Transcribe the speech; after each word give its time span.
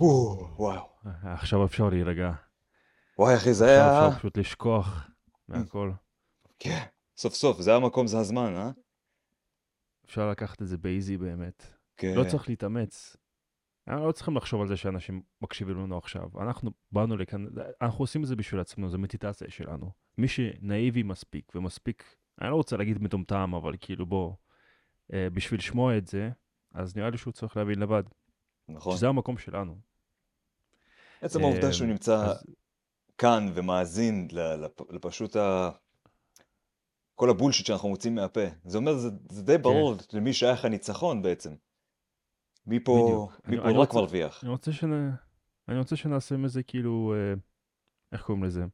וואו. 0.00 0.88
עכשיו 1.22 1.64
אפשר 1.64 1.88
להירגע. 1.88 2.32
וואי 3.18 3.36
אחי 3.36 3.54
זה 3.54 3.64
עכשיו 3.64 4.00
היה... 4.00 4.08
אפשר 4.08 4.18
פשוט 4.18 4.38
לשכוח 4.38 5.10
מהכל. 5.48 5.92
כן. 6.58 6.84
סוף 7.16 7.34
סוף 7.34 7.60
זה 7.60 7.74
המקום 7.74 8.06
זה 8.06 8.18
הזמן 8.18 8.54
אה? 8.56 8.70
אפשר 10.04 10.30
לקחת 10.30 10.62
את 10.62 10.68
זה 10.68 10.78
באיזי 10.78 11.16
באמת. 11.16 11.66
כן. 11.96 12.14
לא 12.16 12.24
צריך 12.24 12.48
להתאמץ. 12.48 13.16
אנחנו 13.88 14.06
לא 14.06 14.12
צריכים 14.12 14.36
לחשוב 14.36 14.60
על 14.60 14.68
זה 14.68 14.76
שאנשים 14.76 15.22
מקשיבים 15.42 15.76
לנו 15.76 15.98
עכשיו. 15.98 16.28
אנחנו 16.40 16.70
באנו 16.92 17.16
לכאן, 17.16 17.46
אנחנו 17.82 18.02
עושים 18.02 18.22
את 18.22 18.28
זה 18.28 18.36
בשביל 18.36 18.60
עצמנו, 18.60 18.90
זה 18.90 18.98
מדיטציה 18.98 19.50
שלנו. 19.50 19.90
מי 20.18 20.28
שנאיבי 20.28 21.02
מספיק 21.02 21.52
ומספיק, 21.54 22.16
אני 22.40 22.50
לא 22.50 22.54
רוצה 22.54 22.76
להגיד 22.76 23.02
מטומטם, 23.02 23.54
אבל 23.54 23.72
כאילו 23.80 24.06
בוא, 24.06 24.34
אה, 25.12 25.30
בשביל 25.30 25.58
לשמוע 25.58 25.98
את 25.98 26.06
זה, 26.06 26.30
אז 26.74 26.96
נראה 26.96 27.10
לי 27.10 27.18
שהוא 27.18 27.32
צריך 27.32 27.56
להבין 27.56 27.78
לבד. 27.78 28.02
נכון. 28.68 28.96
שזה 28.96 29.08
המקום 29.08 29.38
שלנו. 29.38 29.87
עצם 31.20 31.40
העובדה 31.40 31.66
אה, 31.66 31.72
שהוא 31.72 31.86
נמצא 31.88 32.34
כאן 33.18 33.46
ומאזין 33.54 34.28
לפשוט 34.90 35.36
ה... 35.36 35.70
כל 37.14 37.30
הבולשיט 37.30 37.66
שאנחנו 37.66 37.88
מוצאים 37.88 38.14
מהפה. 38.14 38.40
זה 38.64 38.78
אומר, 38.78 38.94
זה, 38.94 39.08
זה 39.30 39.42
די 39.42 39.58
ברור 39.58 39.94
למי 40.12 40.32
שייך 40.32 40.64
הניצחון 40.64 41.22
בעצם. 41.22 41.54
מי 42.66 42.80
פה. 42.84 43.28
מי 43.46 43.56
אני- 43.56 43.62
פה 43.62 43.68
אני 43.70 43.78
רק 43.78 43.88
רוצה- 43.88 43.98
מרוויח. 44.00 44.44
אני 44.44 44.50
רוצה, 44.50 44.72
שנ... 44.72 45.08
אני 45.68 45.78
רוצה 45.78 45.96
שנעשה 45.96 46.36
מזה 46.36 46.62
כאילו, 46.62 47.14
אה, 47.16 47.34
איך 48.12 48.22
קוראים 48.22 48.44
לזה? 48.44 48.64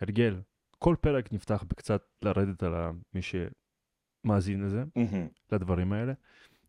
הרגל. 0.00 0.40
כל 0.78 0.96
פרק 1.00 1.32
נפתח 1.32 1.64
בקצת 1.68 2.02
לרדת 2.22 2.62
על 2.62 2.72
מי 3.14 3.20
שמאזין 3.22 4.62
לזה, 4.64 4.84
מהמם. 4.96 5.28
לדברים 5.52 5.92
האלה, 5.92 6.12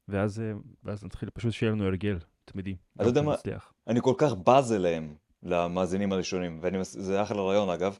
ואז, 0.07 0.39
אה, 0.39 0.51
ואז 0.83 1.03
נתחיל 1.03 1.29
פשוט 1.29 1.53
שיהיה 1.53 1.71
לנו 1.71 1.85
הרגל 1.85 2.17
תמידי. 2.51 2.75
אתה 2.95 3.03
יודע 3.03 3.21
מה? 3.21 3.35
אני 3.87 3.99
כל 4.01 4.13
כך 4.17 4.33
בז 4.33 4.73
אליהם, 4.73 5.15
למאזינים 5.43 6.11
הראשונים, 6.11 6.59
וזה 6.63 7.21
אחלה 7.21 7.41
רעיון 7.41 7.69
אגב, 7.69 7.97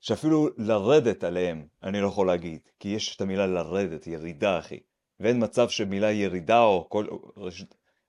שאפילו 0.00 0.48
לרדת 0.58 1.24
עליהם 1.24 1.66
אני 1.82 2.00
לא 2.00 2.06
יכול 2.06 2.26
להגיד, 2.26 2.60
כי 2.80 2.88
יש 2.88 3.16
את 3.16 3.20
המילה 3.20 3.46
לרדת, 3.46 4.06
ירידה 4.06 4.58
אחי, 4.58 4.78
ואין 5.20 5.44
מצב 5.44 5.68
שמילה 5.68 6.12
ירידה 6.12 6.60
או 6.60 6.86
כל 6.88 7.06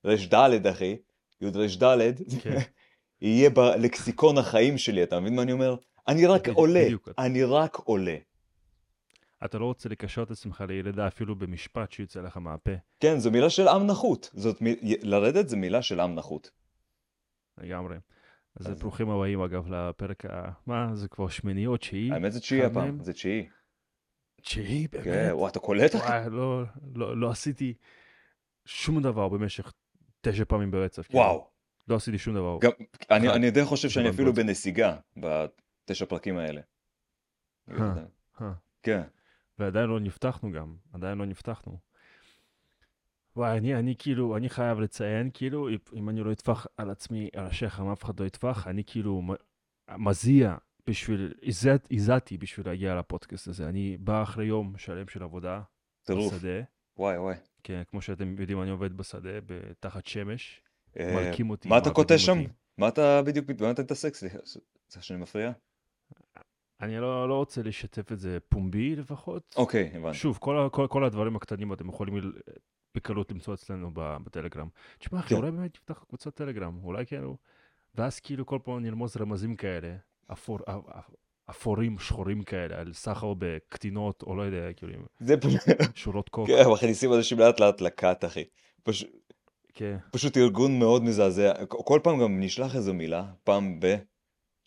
רש- 0.05 0.27
ד' 0.33 0.67
אחי, 0.67 0.97
י' 1.41 1.47
רש 1.53 1.77
ד', 1.77 2.11
כן. 2.41 2.57
יהיה 3.21 3.49
בלקסיקון 3.49 4.37
החיים 4.37 4.77
שלי, 4.77 5.03
אתה 5.03 5.19
מבין 5.19 5.35
מה 5.35 5.41
אני 5.41 5.51
אומר? 5.51 5.75
אני 6.07 6.25
רק 6.25 6.49
עולה. 6.49 6.87
אני 7.17 7.43
רק 7.43 7.75
עולה. 7.75 8.15
אתה 9.45 9.57
לא 9.57 9.65
רוצה 9.65 9.89
לקשר 9.89 10.23
את 10.23 10.31
עצמך 10.31 10.63
לילדה 10.67 11.07
אפילו 11.07 11.35
במשפט 11.35 11.91
שיוצא 11.91 12.21
לך 12.21 12.37
מהפה. 12.37 12.71
כן, 12.99 13.19
זו 13.19 13.31
מילה 13.31 13.49
של 13.49 13.67
עם 13.67 13.87
נחות, 13.87 14.29
זאת 14.33 14.61
מ... 14.61 14.65
לרדת 15.01 15.49
זה 15.49 15.57
מילה 15.57 15.81
של 15.81 15.99
עם 15.99 16.15
נחות. 16.15 16.51
לגמרי. 17.57 17.97
אז 18.55 18.67
אז- 18.71 18.79
ברוכים 18.79 19.09
הבאים 19.09 19.41
אגב 19.41 19.73
לפרק 19.73 20.25
ה... 20.25 20.49
מה, 20.65 20.95
זה 20.95 21.07
כבר 21.07 21.27
שמיני 21.27 21.67
או 21.67 21.77
תשיעי? 21.77 22.11
האמת 22.11 22.33
זה 22.33 22.39
תשיעי 22.39 22.65
הפעם? 22.65 23.03
זה 23.03 23.13
תשיעי. 23.13 23.49
תשיעי, 24.41 24.87
כן, 24.91 25.01
באמת? 25.03 25.31
וואי, 25.33 25.51
אתה 25.51 25.59
קולט? 25.59 25.95
וואי, 25.95 26.29
לא, 26.29 26.63
לא, 26.95 27.17
לא 27.17 27.29
עשיתי 27.29 27.73
שום 28.65 29.01
דבר 29.01 29.29
במשך 29.29 29.73
תשע 30.21 30.43
פעמים 30.47 30.71
ברצף. 30.71 31.07
כאילו. 31.07 31.19
וואו. 31.19 31.47
לא 31.87 31.95
עשיתי 31.95 32.17
שום 32.17 32.35
דבר. 32.35 32.57
גם, 32.61 32.71
אני. 33.11 33.29
אני 33.29 33.51
די 33.51 33.65
חושב 33.65 33.89
שאני 33.89 34.09
אפילו. 34.09 34.33
בנסיגה 34.33 34.97
בתשע 35.17 36.05
פרקים 36.05 36.37
האלה. 36.37 36.61
אה. 37.71 37.93
כן. 38.83 39.01
ועדיין 39.59 39.89
לא 39.89 39.99
נפתחנו 39.99 40.51
גם, 40.51 40.75
עדיין 40.93 41.17
לא 41.17 41.25
נפתחנו. 41.25 41.77
וואי, 43.35 43.57
אני, 43.57 43.75
אני 43.75 43.95
כאילו, 43.99 44.37
אני 44.37 44.49
חייב 44.49 44.79
לציין, 44.79 45.29
כאילו, 45.33 45.69
אם- 45.93 46.09
אני 46.09 46.21
לא 46.23 46.31
אטפח 46.31 46.67
על 46.77 46.89
עצמי, 46.89 47.29
על 47.35 47.45
השכם, 47.45 47.89
אף 47.91 48.03
אחד 48.03 48.19
לא 48.19 48.25
יטפח, 48.25 48.67
אני 48.67 48.83
כאילו 48.87 49.21
מזיע 49.97 50.55
בשביל, 50.87 51.33
הזעת- 51.43 51.87
הזעתי 51.91 52.37
בשביל 52.37 52.67
להגיע 52.67 52.95
לפודקאסט 52.95 53.47
הזה. 53.47 53.69
אני 53.69 53.97
בא 53.99 54.23
אחרי 54.23 54.45
יום 54.45 54.73
שלם 54.77 55.07
של 55.07 55.23
עבודה, 55.23 55.61
טירוף. 56.03 56.33
בשדה, 56.33 56.61
וואי 56.97 57.17
וואי. 57.17 57.35
כן, 57.63 57.81
כמו 57.87 58.01
שאתם 58.01 58.35
יודעים, 58.39 58.61
אני 58.61 58.69
עובד 58.71 58.97
בשדה, 58.97 59.29
תחת 59.79 60.05
שמש, 60.05 60.61
אה, 60.99 61.15
מלקים 61.15 61.49
אותי, 61.49 61.69
מה 61.69 61.77
אתה 61.77 61.89
קוטע 61.89 62.17
שם? 62.17 62.37
מה 62.77 62.87
אתה 62.87 63.21
בדיוק, 63.21 63.45
במה 63.45 63.71
אתה 63.71 63.81
מתעסק? 63.81 64.15
סליחה 64.15 64.37
שאני 65.01 65.19
מפריע? 65.19 65.51
אני 66.81 66.99
לא, 66.99 67.29
לא 67.29 67.35
רוצה 67.35 67.61
לשתף 67.63 68.11
את 68.11 68.19
זה 68.19 68.37
פומבי 68.49 68.95
לפחות. 68.95 69.55
אוקיי, 69.57 69.91
הבנתי. 69.93 70.17
שוב, 70.17 70.37
כל, 70.41 70.67
כל, 70.71 70.87
כל 70.89 71.03
הדברים 71.03 71.35
הקטנים 71.35 71.73
אתם 71.73 71.89
יכולים 71.89 72.31
בקלות 72.95 73.31
למצוא 73.31 73.53
אצלנו 73.53 73.91
בטלגרם. 73.93 74.67
תשמע, 74.97 75.19
אחי, 75.19 75.29
כן. 75.29 75.35
אולי 75.35 75.51
באמת 75.51 75.71
נפתח 75.75 76.03
קבוצת 76.09 76.35
טלגרם, 76.35 76.79
אולי 76.83 77.05
כאילו, 77.05 77.37
ואז 77.95 78.19
כאילו 78.19 78.45
כל 78.45 78.59
פעם 78.63 78.83
נרמוז 78.83 79.17
רמזים 79.17 79.55
כאלה, 79.55 79.95
אפור, 80.31 80.59
אפ- 80.69 81.09
אפורים, 81.49 81.99
שחורים 81.99 82.43
כאלה, 82.43 82.79
על 82.79 82.93
סחר 82.93 83.33
בקטינות, 83.37 84.21
או 84.23 84.35
לא 84.35 84.41
יודע, 84.41 84.73
כאילו, 84.73 84.93
זה 85.19 85.37
פשוט, 85.37 85.61
שורות 85.95 86.29
קוק. 86.29 86.47
כן, 86.47 86.63
מכניסים 86.73 87.13
אנשים 87.13 87.39
לאט 87.39 87.59
לאט 87.59 87.81
לכת, 87.81 88.23
אחי. 88.25 88.43
פש- 88.83 89.05
כן, 89.73 89.97
פשוט 90.11 90.37
ארגון 90.37 90.79
מאוד 90.79 91.03
מזעזע. 91.03 91.65
כל 91.65 91.99
פעם 92.03 92.19
גם 92.21 92.39
נשלח 92.39 92.75
איזו 92.75 92.93
מילה, 92.93 93.25
פעם 93.43 93.79
ב... 93.79 93.95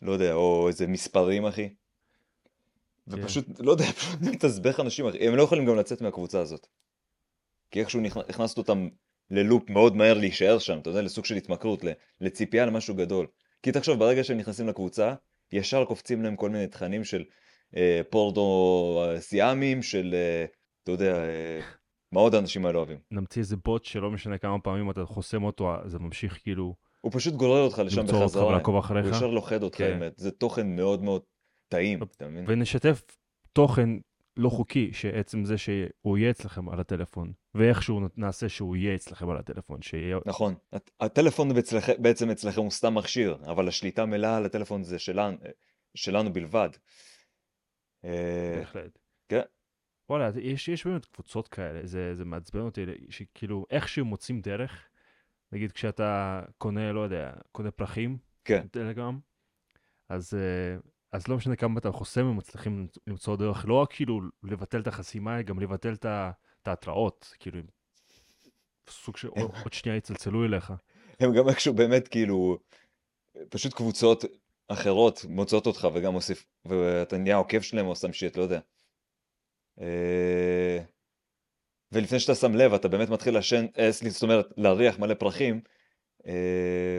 לא 0.02 0.12
יודע, 0.12 0.34
או 0.34 0.68
איזה 0.68 0.86
מספרים, 0.86 1.44
אחי. 1.46 1.74
ופשוט, 3.12 3.46
לא 3.58 3.70
יודע, 3.70 3.84
פשוט 3.98 4.20
מתסבך 4.20 4.80
אנשים. 4.80 5.06
הם 5.20 5.36
לא 5.36 5.42
יכולים 5.42 5.66
גם 5.66 5.76
לצאת 5.76 6.00
מהקבוצה 6.00 6.40
הזאת. 6.40 6.66
כי 7.70 7.80
איכשהו 7.80 8.00
הכנסת 8.28 8.58
אותם 8.58 8.88
ללופ 9.30 9.70
מאוד 9.70 9.96
מהר 9.96 10.14
להישאר 10.14 10.58
שם, 10.58 10.78
אתה 10.78 10.90
יודע, 10.90 11.02
לסוג 11.02 11.24
של 11.24 11.34
התמכרות, 11.34 11.84
לציפייה 12.20 12.66
למשהו 12.66 12.94
גדול. 12.94 13.26
כי 13.62 13.72
תחשוב, 13.72 13.98
ברגע 13.98 14.24
שהם 14.24 14.38
נכנסים 14.38 14.68
לקבוצה, 14.68 15.14
ישר 15.52 15.84
קופצים 15.84 16.22
להם 16.22 16.36
כל 16.36 16.50
מיני 16.50 16.66
תכנים 16.66 17.04
של 17.04 17.24
אה, 17.76 18.00
פורדו 18.10 19.04
אה, 19.04 19.20
סיאמים, 19.20 19.82
של, 19.82 20.14
אה, 20.14 20.44
אתה 20.82 20.92
יודע, 20.92 21.24
אה, 21.24 21.60
מה 22.12 22.20
עוד 22.20 22.34
האנשים 22.34 22.66
האלה 22.66 22.78
אוהבים. 22.78 22.98
נמציא 23.10 23.42
איזה 23.42 23.56
בוט 23.64 23.84
שלא 23.84 24.10
משנה 24.10 24.38
כמה 24.38 24.58
פעמים 24.58 24.90
אתה 24.90 25.04
חוסם 25.04 25.44
אותו, 25.44 25.74
זה 25.86 25.98
ממשיך 25.98 26.38
כאילו 26.42 26.74
הוא 27.00 27.12
פשוט 27.12 27.34
גורר 27.34 27.60
אותך 27.60 27.78
לשם 27.78 28.00
למצוא 28.00 28.14
אותך 28.14 28.24
בחזרה. 28.24 28.42
הוא. 28.42 29.16
ישר 29.16 29.26
לוכד 29.26 29.62
אותך, 29.62 29.78
כן. 29.78 29.92
האמת. 29.92 30.12
זה 30.16 30.30
תוכן 30.30 30.76
מאוד 30.76 31.02
מאוד 31.02 31.22
טעים, 31.72 32.02
אתה 32.02 32.28
מבין? 32.28 32.44
ונשתף 32.48 33.02
תוכן 33.52 33.88
לא 34.36 34.48
חוקי, 34.48 34.92
שעצם 34.92 35.44
זה 35.44 35.58
שהוא 35.58 36.18
יהיה 36.18 36.30
אצלכם 36.30 36.68
על 36.68 36.80
הטלפון, 36.80 37.32
ואיכשהו 37.54 38.00
נעשה 38.16 38.48
שהוא 38.48 38.76
יהיה 38.76 38.94
אצלכם 38.94 39.30
על 39.30 39.36
הטלפון, 39.36 39.82
שיהיה... 39.82 40.18
נכון. 40.26 40.54
הט- 40.72 40.90
הטלפון 41.00 41.50
אצלכ- 41.50 42.00
בעצם 42.00 42.30
אצלכם 42.30 42.60
הוא 42.60 42.70
סתם 42.70 42.94
מכשיר, 42.94 43.38
אבל 43.46 43.68
השליטה 43.68 44.06
מלאה 44.06 44.36
על 44.36 44.46
הטלפון 44.46 44.82
זה 44.82 44.98
שלנו, 44.98 45.36
שלנו 45.94 46.32
בלבד. 46.32 46.68
אה, 48.04 48.54
בהחלט. 48.58 48.98
כן. 49.28 49.42
וואלה, 50.08 50.30
יש, 50.40 50.68
יש 50.68 50.86
באמת 50.86 51.04
קבוצות 51.04 51.48
כאלה, 51.48 51.80
זה, 51.86 52.14
זה 52.14 52.24
מעצבן 52.24 52.60
אותי, 52.60 52.84
שכאילו 53.10 53.66
איכשהו 53.70 54.04
מוצאים 54.04 54.40
דרך, 54.40 54.88
נגיד 55.52 55.72
כשאתה 55.72 56.42
קונה, 56.58 56.92
לא 56.92 57.00
יודע, 57.00 57.32
קונה 57.52 57.70
פרחים, 57.70 58.18
כן. 58.44 58.62
בטלגרם, 58.64 59.20
אז, 60.08 60.34
אה, 60.34 60.76
אז 61.12 61.28
לא 61.28 61.36
משנה 61.36 61.56
כמה 61.56 61.78
אתה 61.78 61.92
חוסם, 61.92 62.26
הם 62.26 62.36
מצליחים 62.36 62.88
למצוא 63.06 63.36
דרך, 63.36 63.64
לא 63.68 63.74
רק 63.74 63.92
כאילו 63.92 64.20
לבטל 64.42 64.80
את 64.80 64.86
החסימה, 64.86 65.42
גם 65.42 65.60
לבטל 65.60 65.94
את 65.94 66.68
ההתראות, 66.68 67.34
כאילו, 67.40 67.60
סוג 68.88 69.16
של 69.16 69.28
עוד 69.28 69.72
שנייה 69.72 69.96
יצלצלו 69.96 70.44
אליך. 70.44 70.72
הם 71.20 71.32
גם 71.34 71.48
איכשהו 71.48 71.74
באמת 71.74 72.08
כאילו, 72.08 72.58
פשוט 73.48 73.74
קבוצות 73.74 74.24
אחרות 74.68 75.24
מוצאות 75.28 75.66
אותך 75.66 75.88
וגם 75.94 76.12
מוסיף, 76.12 76.46
ואתה 76.64 77.18
נהיה 77.18 77.36
עוקב 77.36 77.60
שלהם 77.60 77.86
או 77.86 77.96
סתם 77.96 78.12
שיט, 78.12 78.36
לא 78.36 78.42
יודע. 78.42 78.60
אה, 79.80 80.78
ולפני 81.92 82.20
שאתה 82.20 82.34
שם 82.34 82.54
לב, 82.54 82.74
אתה 82.74 82.88
באמת 82.88 83.08
מתחיל 83.08 83.34
לעשן, 83.34 83.66
אה, 83.78 83.90
זאת 83.90 84.22
אומרת, 84.22 84.46
להריח 84.56 84.98
מלא 84.98 85.14
פרחים, 85.14 85.60
אה, 86.26 86.98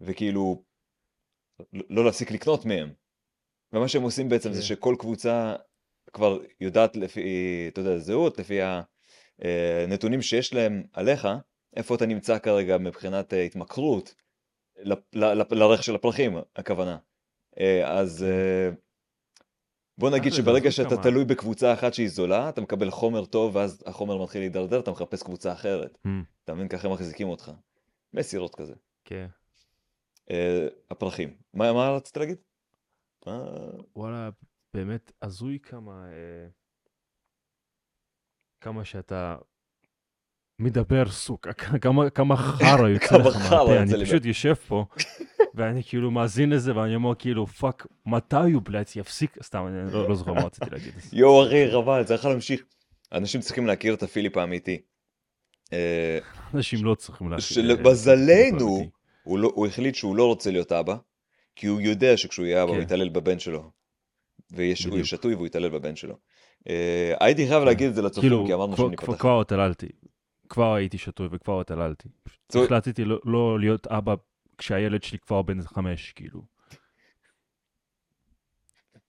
וכאילו, 0.00 0.64
לא 1.90 2.04
להפסיק 2.04 2.30
לקנות 2.30 2.64
מהם. 2.64 2.92
ומה 3.72 3.88
שהם 3.88 4.02
עושים 4.02 4.28
בעצם 4.28 4.52
זה 4.52 4.60
כן. 4.60 4.66
שכל 4.66 4.96
קבוצה 4.98 5.54
כבר 6.12 6.38
יודעת 6.60 6.96
לפי, 6.96 7.68
אתה 7.72 7.80
יודע, 7.80 7.98
זהות, 7.98 8.38
לפי 8.38 8.58
הנתונים 9.38 10.22
שיש 10.22 10.54
להם 10.54 10.82
עליך, 10.92 11.28
איפה 11.76 11.94
אתה 11.94 12.06
נמצא 12.06 12.38
כרגע 12.38 12.78
מבחינת 12.78 13.34
אה, 13.34 13.42
התמכרות 13.42 14.14
לריח 15.50 15.82
של 15.82 15.94
הפרחים, 15.94 16.36
הכוונה. 16.56 16.98
אה, 17.60 17.98
אז 18.00 18.22
אה, 18.22 18.70
בוא 19.98 20.10
נגיד 20.10 20.32
שברגע 20.32 20.70
שאתה 20.70 20.88
כמה. 20.88 21.02
תלוי 21.02 21.24
בקבוצה 21.24 21.72
אחת 21.72 21.94
שהיא 21.94 22.08
זולה, 22.08 22.48
אתה 22.48 22.60
מקבל 22.60 22.90
חומר 22.90 23.24
טוב, 23.24 23.56
ואז 23.56 23.82
החומר 23.86 24.22
מתחיל 24.22 24.40
להידרדר, 24.40 24.80
אתה 24.80 24.90
מחפש 24.90 25.22
קבוצה 25.22 25.52
אחרת. 25.52 25.98
Hmm, 26.06 26.10
אתה 26.44 26.54
מבין? 26.54 26.68
ככה 26.68 26.88
הם 26.88 26.94
מחזיקים 26.94 27.28
אותך. 27.28 27.52
מסירות 28.14 28.54
כזה. 28.54 28.74
כן. 29.04 29.26
אה, 30.30 30.66
הפרחים. 30.90 31.34
מה 31.54 31.72
מה 31.72 31.90
רצית 31.90 32.16
להגיד? 32.16 32.36
מה... 33.26 33.44
וואלה, 33.96 34.30
באמת 34.74 35.12
הזוי 35.22 35.58
כמה, 35.62 36.06
אה, 36.08 36.48
כמה 38.60 38.84
שאתה 38.84 39.36
מדבר 40.58 41.10
סוג, 41.10 41.38
כמה, 41.82 42.10
כמה 42.10 42.36
חרא 42.36 42.88
יוצא 42.94 43.16
לך 43.16 43.36
מהפה, 43.36 43.78
אני 43.82 44.04
פשוט 44.04 44.24
יושב 44.24 44.54
פה, 44.54 44.84
ואני 45.54 45.82
כאילו 45.82 46.10
מאזין 46.10 46.50
לזה, 46.50 46.76
ואני 46.76 46.94
אומר 46.94 47.14
כאילו, 47.14 47.46
fuck, 47.46 47.86
מתי 48.06 48.36
הוא 48.36 48.62
блядь 48.64 48.96
יפסיק? 48.96 49.42
סתם, 49.42 49.66
אני 49.66 49.92
לא, 49.92 50.08
לא 50.08 50.14
זוכר 50.14 50.32
מה 50.32 50.44
רציתי 50.44 50.70
להגיד. 50.70 50.92
יואו 51.12 51.46
אחי, 51.46 51.70
חבל, 51.72 52.04
צריך 52.04 52.24
להמשיך. 52.24 52.62
אנשים 53.12 53.40
צריכים 53.40 53.66
להכיר 53.66 53.94
את 53.94 54.02
הפיליפ 54.02 54.36
האמיתי. 54.36 54.80
אה, 55.72 56.18
אנשים 56.54 56.84
לא 56.84 56.94
צריכים 56.94 57.30
להכיר. 57.30 57.46
שלמזלנו, 57.46 58.90
הוא, 59.24 59.38
לא, 59.38 59.52
הוא 59.54 59.66
החליט 59.66 59.94
שהוא 59.94 60.16
לא 60.16 60.26
רוצה 60.26 60.50
להיות 60.50 60.72
אבא, 60.72 60.96
כי 61.56 61.66
הוא 61.66 61.80
יודע 61.80 62.16
שכשהוא 62.16 62.46
יהיה 62.46 62.62
אבא 62.62 62.70
כן. 62.70 62.76
הוא 62.76 62.82
יתעלל 62.82 63.08
בבן 63.08 63.38
שלו. 63.38 63.70
והוא 64.50 64.74
בדיוק. 64.90 65.04
שתוי 65.04 65.34
והוא 65.34 65.46
יתעלל 65.46 65.68
בבן 65.68 65.96
שלו. 65.96 66.18
אה, 66.68 67.14
הייתי 67.20 67.48
חייב 67.48 67.62
להגיד 67.62 67.88
את 67.88 67.94
זה 67.94 68.02
לצופים, 68.02 68.30
כאילו, 68.30 68.46
כי 68.46 68.54
אמרנו 68.54 68.76
שאני 68.76 68.96
פותח. 68.96 69.20
כבר 69.20 69.40
התעללתי. 69.40 69.88
כבר 70.48 70.74
הייתי 70.74 70.98
שתוי 70.98 71.28
וכבר 71.30 71.60
התעללתי. 71.60 72.08
החלטתי 72.54 73.04
לא- 73.04 73.20
לא 73.24 73.60
להיות 73.60 73.86
אבא 73.86 74.14
כשהילד 74.58 75.02
שלי 75.02 75.18
כבר 75.18 75.42
בן 75.42 75.62
חמש, 75.62 76.12
כאילו. 76.12 76.42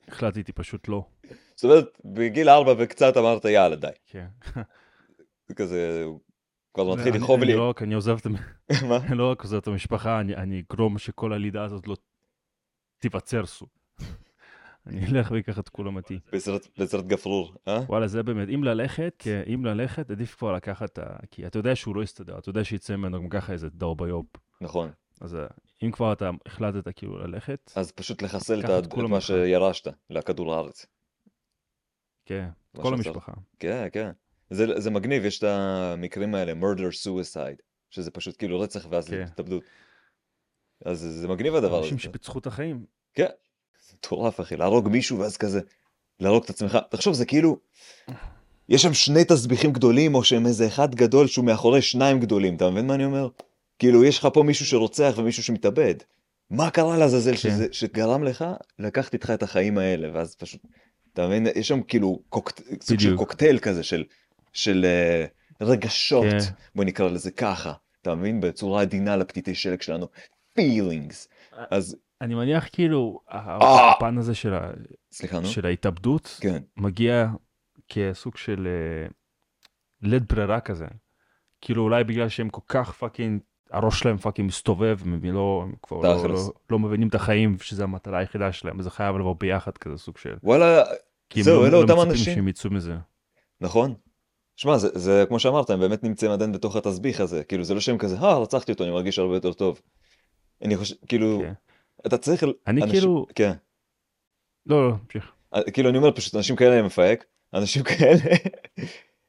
החלטתי 0.08 0.52
פשוט 0.52 0.88
לא. 0.88 1.06
זאת 1.56 1.64
אומרת, 1.64 1.86
בגיל 2.06 2.50
ארבע 2.50 2.74
וקצת 2.78 3.18
אמרת 3.18 3.46
יאללה 3.46 3.76
די. 3.76 3.88
כן. 4.06 4.26
זה 5.48 5.54
כזה, 5.56 6.06
כבר 6.76 6.96
מתחיל 6.96 7.16
לכאוב 7.16 7.44
לי. 7.44 7.54
לא 7.56 7.70
רק, 7.70 7.82
אני 7.82 7.94
עוזב 7.94 8.18
את, 8.18 8.26
מה? 8.90 8.98
לא 9.16 9.32
רק 9.32 9.42
עוזב 9.42 9.58
את 9.58 9.68
המשפחה, 9.68 10.20
אני, 10.20 10.60
אגרום 10.72 10.98
שכל 10.98 11.34
הלידה 11.34 11.64
הזאת 11.64 11.88
לא 11.88 11.96
תיווצר 12.98 13.46
סוג. 13.46 13.70
אני 14.88 15.06
אלך 15.06 15.32
ואקח 15.32 15.60
את 15.60 15.70
כולם. 15.70 15.98
בסרט- 16.34 16.68
בסרט 16.80 17.06
גפרור, 17.06 17.54
אה? 17.68 17.80
וואלה, 17.90 18.08
זה 18.08 18.24
באמת, 18.24 18.50
אם 18.56 18.64
ללכת, 18.64 19.24
אם 19.54 19.66
ללכת, 19.66 20.12
עדיף 20.12 20.36
כבר 20.36 20.54
לקחת. 20.54 21.00
כי 21.32 21.48
אתה 21.48 21.60
יודע 21.60 21.76
שהוא 21.76 21.96
לא 21.96 22.04
יסתדר, 22.04 22.38
אתה 22.38 22.50
יודע 22.50 22.64
שיצא 22.64 22.96
ממנו 22.96 23.22
גם 23.22 23.30
ככה 23.30 23.54
איזה 23.54 23.70
דור 23.70 23.96
ביוב. 23.96 24.26
נכון. 24.62 24.90
אז 25.22 25.36
אה, 25.36 25.46
אם 25.84 25.92
כבר 25.92 26.14
אתה 26.14 26.30
החלטת 26.46 26.96
כאילו 26.96 27.18
ללכת, 27.18 27.72
אז 27.76 27.92
פשוט 27.92 28.22
לחסל 28.22 28.60
את 28.60 28.94
מה. 29.10 29.22
שירשת 29.22 29.88
לכדור 30.10 30.54
הארץ. 30.56 30.86
כן, 32.26 32.50
כל. 32.78 32.94
המשפחה. 32.94 33.32
כן, 33.60 33.88
כן. 33.92 34.12
זה, 34.50 34.80
זה 34.80 34.92
מגניב, 34.92 35.26
יש 35.26 35.40
את 35.40 35.44
המקרים 35.44 36.36
האלה, 36.36 36.54
murder 36.62 37.06
suicide, 37.06 37.62
שזה 37.90 38.12
פשוט 38.12 38.36
כאילו 38.38 38.60
רצח 38.60 38.88
ואז 38.90 39.10
כן. 39.10 39.22
התאבדות. 39.22 39.64
אז 40.86 41.00
זה, 41.00 41.28
מגניב 41.28 41.56
הדבר 41.56 41.78
הזה. 41.78 41.84
אנשים 41.84 42.00
שפיצחו 42.00 42.40
את 42.40 42.48
החיים. 42.48 42.86
כן. 43.14 43.26
זה 43.88 43.94
מטורף 43.98 44.40
אחי, 44.40 44.58
להרוג 44.58 44.88
מישהו 44.88 45.20
ואז 45.20 45.38
כזה, 45.38 45.60
להרוג 46.20 46.44
את 46.44 46.50
עצמך. 46.50 46.78
תחשוב, 46.90 47.14
זה 47.14 47.26
כאילו, 47.26 47.60
יש 48.70 48.82
שם 48.82 48.94
שני 48.94 49.24
תסביכים 49.24 49.74
גדולים, 49.74 50.16
או 50.16 50.24
שהם 50.24 50.46
איזה 50.46 50.68
אחד 50.68 50.96
גדול 50.96 51.28
שהוא 51.28 51.46
מאחורי 51.46 51.82
שניים 51.82 52.20
גדולים, 52.20 52.56
אתה 52.56 52.70
מבין 52.70 52.88
מה 52.88 52.96
אני 52.96 53.06
אומר? 53.06 53.30
כאילו, 53.80 54.04
יש 54.04 54.20
לך 54.20 54.28
פה 54.34 54.44
מישהו 54.44 54.66
שרוצח 54.66 55.14
ומישהו 55.18 55.44
שמתאבד. 55.44 55.96
מה 56.50 56.70
קרה 56.70 56.98
לעזאזל 56.98 57.36
כן. 57.36 57.74
שגרם 57.74 58.24
לך 58.24 58.46
לקחת 58.80 59.14
איתך 59.14 59.30
את 59.30 59.44
החיים 59.44 59.78
האלה, 59.78 60.10
ואז 60.14 60.36
פשוט, 60.36 60.62
אתה 61.14 61.28
מבין? 61.28 61.48
יש 61.56 61.68
שם 61.68 61.82
כאילו 61.82 62.20
קוקט... 62.30 62.62
סוג 62.82 63.00
של. 63.00 63.18
קוקטייל 63.18 63.60
כזה 63.60 63.84
של, 63.84 64.04
של 64.56 64.86
אה, 64.86 65.66
רגשות, 65.66 66.26
כן. 66.32 66.38
בוא 66.76 66.84
נקרא 66.84 67.10
לזה 67.10 67.32
ככה, 67.32 67.74
אתה 68.02 68.16
מבין? 68.16 68.42
בצורה 68.42 68.82
עדינה 68.82 69.16
לפתיתי 69.16 69.56
שלג 69.56 69.82
שלנו, 69.82 70.08
feelings. 70.60 71.28
אז, 71.72 71.98
אני 72.22 72.36
מניח 72.36 72.68
כאילו, 72.72 73.20
אה! 73.32 73.92
הפן 73.92 74.18
הזה 74.18 74.36
של 74.36 74.54
ה- 74.54 74.72
סליחה, 75.12 75.40
נו? 75.40 75.48
של 75.48 75.66
ההתאבדות, 75.66 76.38
כן. 76.42 76.64
מגיע 76.78 77.28
כסוג 77.90 78.38
של 78.38 78.68
אה, 78.68 79.08
לית 80.02 80.34
ברירה 80.34 80.60
כזה. 80.60 80.86
כאילו 81.62 81.84
אולי 81.84 82.04
בגלל 82.04 82.30
שהם 82.30 82.50
כל 82.50 82.62
כך 82.68 82.92
fucking, 82.92 83.42
הראש 83.72 84.00
שלהם 84.00 84.18
fucking 84.18 84.48
מסתובב, 84.48 84.98
הם 85.02 85.24
לא, 85.24 85.62
הם 85.64 85.74
כבר 85.82 85.98
לא. 86.02 86.30
לא, 86.30 86.54
לא 86.70 86.80
מבינים 86.80 87.08
את 87.08 87.16
החיים, 87.16 87.58
שזו 87.60 87.84
המטרה 87.84 88.20
היחידה 88.20 88.52
שלהם, 88.52 88.80
וזה 88.80 88.90
חייב 88.90 89.18
לבוא 89.18 89.36
ביחד 89.40 89.78
כזה 89.78 89.98
סוג 89.98 90.18
של... 90.18 90.36
וואלה, 90.44 90.84
כי 91.30 91.40
הם 91.40 91.44
זהו, 91.44 91.56
לא, 91.56 91.64
אלה 91.64 91.72
לא 91.72 91.78
אותם 91.78 91.94
מצפים 91.94 92.12
אנשים. 92.12 92.36
שהם 92.36 92.48
יצאו 92.48 92.70
מזה. 92.70 92.96
נכון. 93.62 93.94
שמע, 94.56 94.78
זה, 94.78 94.88
זה 94.94 95.24
כמו 95.28 95.40
שאמרת, 95.40 95.70
הם 95.70 95.80
באמת 95.80 96.04
נמצאים 96.04 96.32
עדיין 96.32 96.52
בתוך 96.52 96.76
התסביך 96.76 97.20
הזה. 97.20 97.44
כאילו, 97.44 97.64
זה 97.64 97.74
לא 97.74 97.80
שהם 97.80 97.98
כזה, 97.98 98.18
אה, 98.18 98.38
רצחתי 98.38 98.72
אותו, 98.72 98.84
אני 98.84 98.92
מרגיש 98.92 99.20
הרבה 99.20 99.36
יותר 99.36 99.54
טוב. 99.54 99.82
אני 100.62 100.78
חושב, 100.78 100.96
כאילו, 101.08 101.42
כן. 101.44 101.54
אתה 102.06 102.18
צריך... 102.18 102.44
אני 102.68 102.82
אנשים- 102.82 102.96
כאילו- 103.00 103.26
כן. 103.36 103.52
לא, 104.66 104.90
לא, 104.90 104.96
תמשיך. 105.08 105.32
אה, 105.56 105.72
כאילו, 105.72 105.90
אני 105.90 105.98
אומר 105.98 106.12
פשוט, 106.12 106.36
אנשים 106.36 106.56
כאלה 106.56 106.76
הם 106.80 106.86
מפהק, 106.86 107.26
אנשים 107.54 107.84
כאלה, 107.98 108.36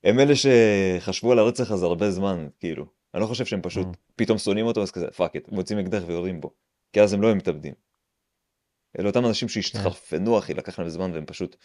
הם 0.04 0.18
אלה 0.18 0.32
שחשבו 0.36 1.32
על 1.32 1.38
הרצח 1.38 1.70
הזה 1.70 1.86
הרבה 1.86 2.10
זמן, 2.10 2.48
כאילו. 2.60 2.86
אני 3.14 3.22
לא 3.22 3.26
חושב 3.26 3.44
שהם 3.44 3.62
פשוט 3.62 3.86
Mm. 3.86 3.96
פתאום 4.16 4.38
שונאים 4.38 4.66
אותו, 4.66 4.82
אז 4.82 4.90
כזה, 4.90 5.06
fuck 5.10 5.36
it, 5.36 5.52
מוצאים 5.52 5.78
אקדח 5.78 6.02
ויורים 6.06 6.40
בו. 6.40 6.50
כי 6.92 7.00
אז 7.00 7.12
הם 7.12 7.22
לא 7.22 7.26
היו 7.26 7.36
מתאבדים. 7.36 7.74
אלה 8.98 9.08
אותם 9.08 9.26
אנשים 9.26 9.48
שהשתחרפנו, 9.48 10.38
אחי, 10.38 10.54
לקח 10.54 10.78
להם 10.78 10.88
זמן, 10.88 11.10
והם 11.14 11.26
פשוט... 11.26 11.56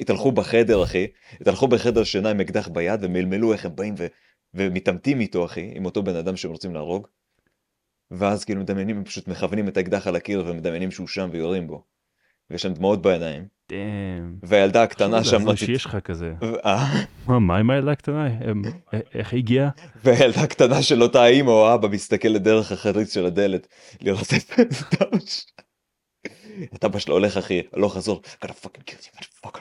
התהלכו 0.00 0.32
בחדר, 0.32 0.82
אחי, 0.82 1.06
התהלכו 1.40 1.68
בחדר 1.68 2.04
שינה 2.04 2.30
עם 2.30 2.40
אקדח 2.40 2.68
ביד, 2.68 3.04
ומלמלו 3.04 3.52
איך 3.52 3.64
הם 3.66 3.76
באים 3.76 3.94
ו... 3.98 4.06
ומתעמתים 4.54 5.20
איתו, 5.20 5.44
אחי, 5.44 5.72
עם 5.74 5.84
אותו 5.84 6.02
בן 6.02 6.16
אדם 6.16 6.36
שהם 6.36 6.50
רוצים 6.50 6.74
להרוג. 6.74 7.06
ואז 8.10 8.44
כאילו 8.44 8.60
מדמיינים, 8.60 8.96
הם 8.96 9.04
פשוט 9.04 9.28
מכוונים 9.28 9.68
את 9.68 9.76
האקדח 9.76 10.06
על 10.06 10.16
הקיר 10.16 10.44
ומדמיינים 10.46 10.90
שהוא 10.90 11.08
שם 11.08 11.28
ויורים 11.32 11.66
בו. 11.66 11.84
ויש 12.50 12.62
שם 12.62 12.74
דמעות 12.74 13.02
בעיניים. 13.02 13.46
דאם. 13.68 14.34
והילדה 14.42 14.82
הקטנה 14.82 15.24
שם... 15.24 15.50
זה 15.50 15.56
שיש 15.56 15.84
לך 15.84 15.96
כזה. 16.04 16.32
אה, 16.64 17.04
מה, 17.26 17.38
מה 17.38 17.56
עם 17.56 17.70
הילדה 17.70 17.92
הקטנה? 17.92 18.26
הם- 18.26 18.62
א- 18.94 18.96
איך 19.14 19.32
היא 19.32 19.38
הגיעה? 19.38 19.68
והילדה 20.04 20.40
הקטנה 20.40 20.82
של 20.82 21.02
אותה 21.02 21.22
האמא 21.22 21.50
או 21.50 21.68
האבא 21.68 21.88
מסתכלת 21.88 22.42
דרך 22.42 22.72
החריץ 22.72 23.14
של 23.14 23.26
הדלת 23.26 23.66
לראות 24.00 24.28
את 24.36 24.60
את 26.64 26.64
אבא 26.64 26.68
שלה. 26.68 26.76
את 26.78 26.84
אבא 26.84 26.98
שלו 26.98 27.14
הולך 27.14 27.36
אחי, 27.36 27.62
הלוך 27.72 27.94
חזור, 27.96 28.22
gotta 28.44 28.48
fucking 28.48 28.90
kill 28.90 29.02
you, 29.02 29.20
motherfucker. 29.20 29.60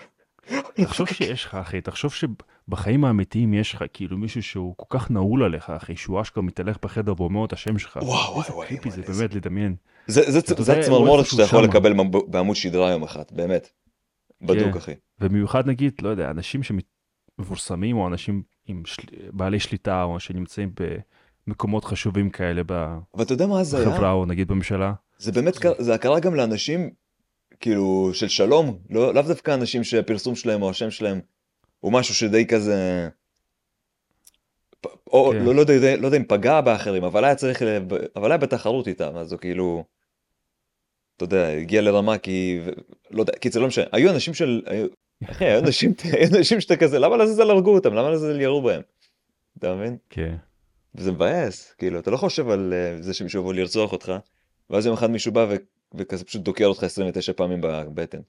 תחשוב 0.76 1.08
שיש 1.08 1.46
לך 1.46 1.56
אחי, 1.56 1.82
תחשוב 1.82 2.14
שבחיים 2.14 3.06
האמיתיים 3.06 3.54
יש 3.54 3.74
לך 3.74 3.84
כאילו 3.94 4.18
מישהו 4.18 4.44
שהוא 4.44 4.74
כל 4.78 4.98
כך 5.00 5.12
נעול 5.12 5.44
עליך 5.44 5.70
אחי, 5.70 5.96
שהוא 5.96 6.22
אשכרה 6.22 6.44
מתהלך 6.44 6.78
בחדר 6.82 7.14
ואומר 7.18 7.46
את 7.46 7.54
השם 7.54 7.78
שלך. 7.78 8.00
וואו, 8.02 8.34
וואי, 8.34 8.44
איזה 8.46 8.54
וואי, 8.56 8.78
וואי, 8.86 8.92
זה 8.92 9.14
באמת 9.20 9.34
לדמיין. 9.36 9.76
זה- 10.08 10.40
אתה 10.40 10.74
הצמרמורת 10.80 11.26
שאתה 11.26 11.42
יכול. 11.44 11.64
לקבל 11.64 11.94
בעמוד 12.28 12.56
שדרה 12.56 12.92
יום 12.92 13.04
אחד, 13.04 13.24
באמת. 13.32 13.70
בדוק 14.42 14.72
כן. 14.72 14.78
אחי. 14.78 14.92
ובמיוחד 15.22 15.68
נגיד, 15.68 15.94
לא 16.02 16.10
יודע, 16.10 16.30
אנשים 16.32 16.62
שמפורסמים 17.40 17.98
או 17.98 18.08
אנשים 18.08 18.44
עם. 18.68 18.84
בעלי 19.32 19.60
שליטה 19.60 20.04
או 20.04 20.20
שנמצאים 20.20 20.72
במקומות 21.48 21.86
חשובים 21.86 22.30
כאלה 22.30 22.62
אתה? 22.62 22.98
בחברה 23.92 24.12
או 24.12 24.26
נגיד 24.26 24.48
בממשלה. 24.48 24.94
זה 25.18 25.32
באמת, 25.32 25.54
זה 25.80 25.98
קרה 25.98 26.20
גם 26.20 26.36
לאנשים, 26.36 26.90
כאילו, 27.60 28.10
של 28.14 28.28
שלום, 28.28 28.80
לא- 28.90 29.14
לאו 29.14 29.22
דווקא 29.22 29.54
אנשים 29.54 29.84
שהפרסום 29.84 30.36
שלהם 30.36 30.62
או 30.62 30.70
השם 30.70 30.92
שלהם 30.92 31.22
הוא 31.80 31.94
משהו 31.94 32.16
שדי 32.16 32.48
כזה... 32.48 33.10
או 35.08 35.32
כן. 35.32 35.46
לא, 35.46 35.56
לא, 35.56 35.62
יודע, 35.62 35.96
לא 35.98 36.06
יודע 36.06 36.18
אם 36.18 36.24
פגע 36.28 36.62
באחרים, 36.62 37.04
אבל 37.04 37.26
היה 37.26 37.36
צריך, 37.36 37.62
אבל 38.16 38.32
היה 38.32 38.38
בתחרות 38.38 38.88
איתם, 38.88 39.16
אז 39.16 39.32
הוא 39.32 39.40
כאילו, 39.40 39.84
אתה 41.18 41.24
יודע, 41.24 41.48
הגיע 41.48 41.82
לרמה 41.82 42.18
כי, 42.18 42.60
לא 43.12 43.22
יודע, 43.22 43.34
קיצר, 43.34 43.60
לא 43.60 43.68
משנה, 43.68 43.86
היו 43.92 44.12
אנשים 44.12 44.34
של, 44.34 44.62
היו, 44.66 44.88
אחי, 45.26 45.46
היו 45.46 45.60
אנשים, 45.60 45.94
היו 46.14 46.38
אנשים 46.38 46.62
שאתה 46.62 46.78
כזה, 46.78 47.00
למה 47.00 47.18
לעזאזל 47.18 47.50
הרגו 47.50 47.74
אותם, 47.74 47.94
למה 47.94 48.10
לעזאזל 48.10 48.42
ירו 48.42 48.62
בהם, 48.62 48.82
אתה 49.60 49.76
מבין? 49.76 49.98
כן. 50.10 50.36
וזה 50.96 51.12
מבאס, 51.12 51.74
כאילו, 51.78 52.00
אתה 52.00 52.12
לא 52.12 52.18
חושב 52.18 52.50
על 52.50 52.74
אה, 52.74 53.02
זה 53.02 53.14
שמישהו 53.14 53.42
יבוא 53.42 53.54
לרצוח 53.54 53.92
אותך, 53.92 54.14
ואז 54.70 54.86
יום 54.86 54.94
אחד 54.94 55.12
מישהו 55.12 55.32
בא 55.32 55.46
ו- 55.50 55.56
וכזה 55.98 56.26
פשוט 56.26 56.42
דוקר 56.42 56.66
אותך 56.66 56.84
29 56.84 57.34
פעמים 57.34 57.62
בבטן. 57.62 58.20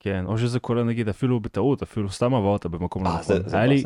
כן, 0.00 0.24
או 0.26 0.38
שזה 0.38 0.60
קורה 0.60 0.82
נגיד 0.82 1.08
אפילו 1.08 1.40
בטעות, 1.40 1.82
אפילו 1.82 2.10
סתם 2.10 2.34
עברת 2.34 2.66
במקום 2.66 3.04
לא 3.04 3.08
אה, 3.08 3.22
זה, 3.22 3.38
נכון. 3.38 3.54
היה 3.54 3.66
לי. 3.66 3.82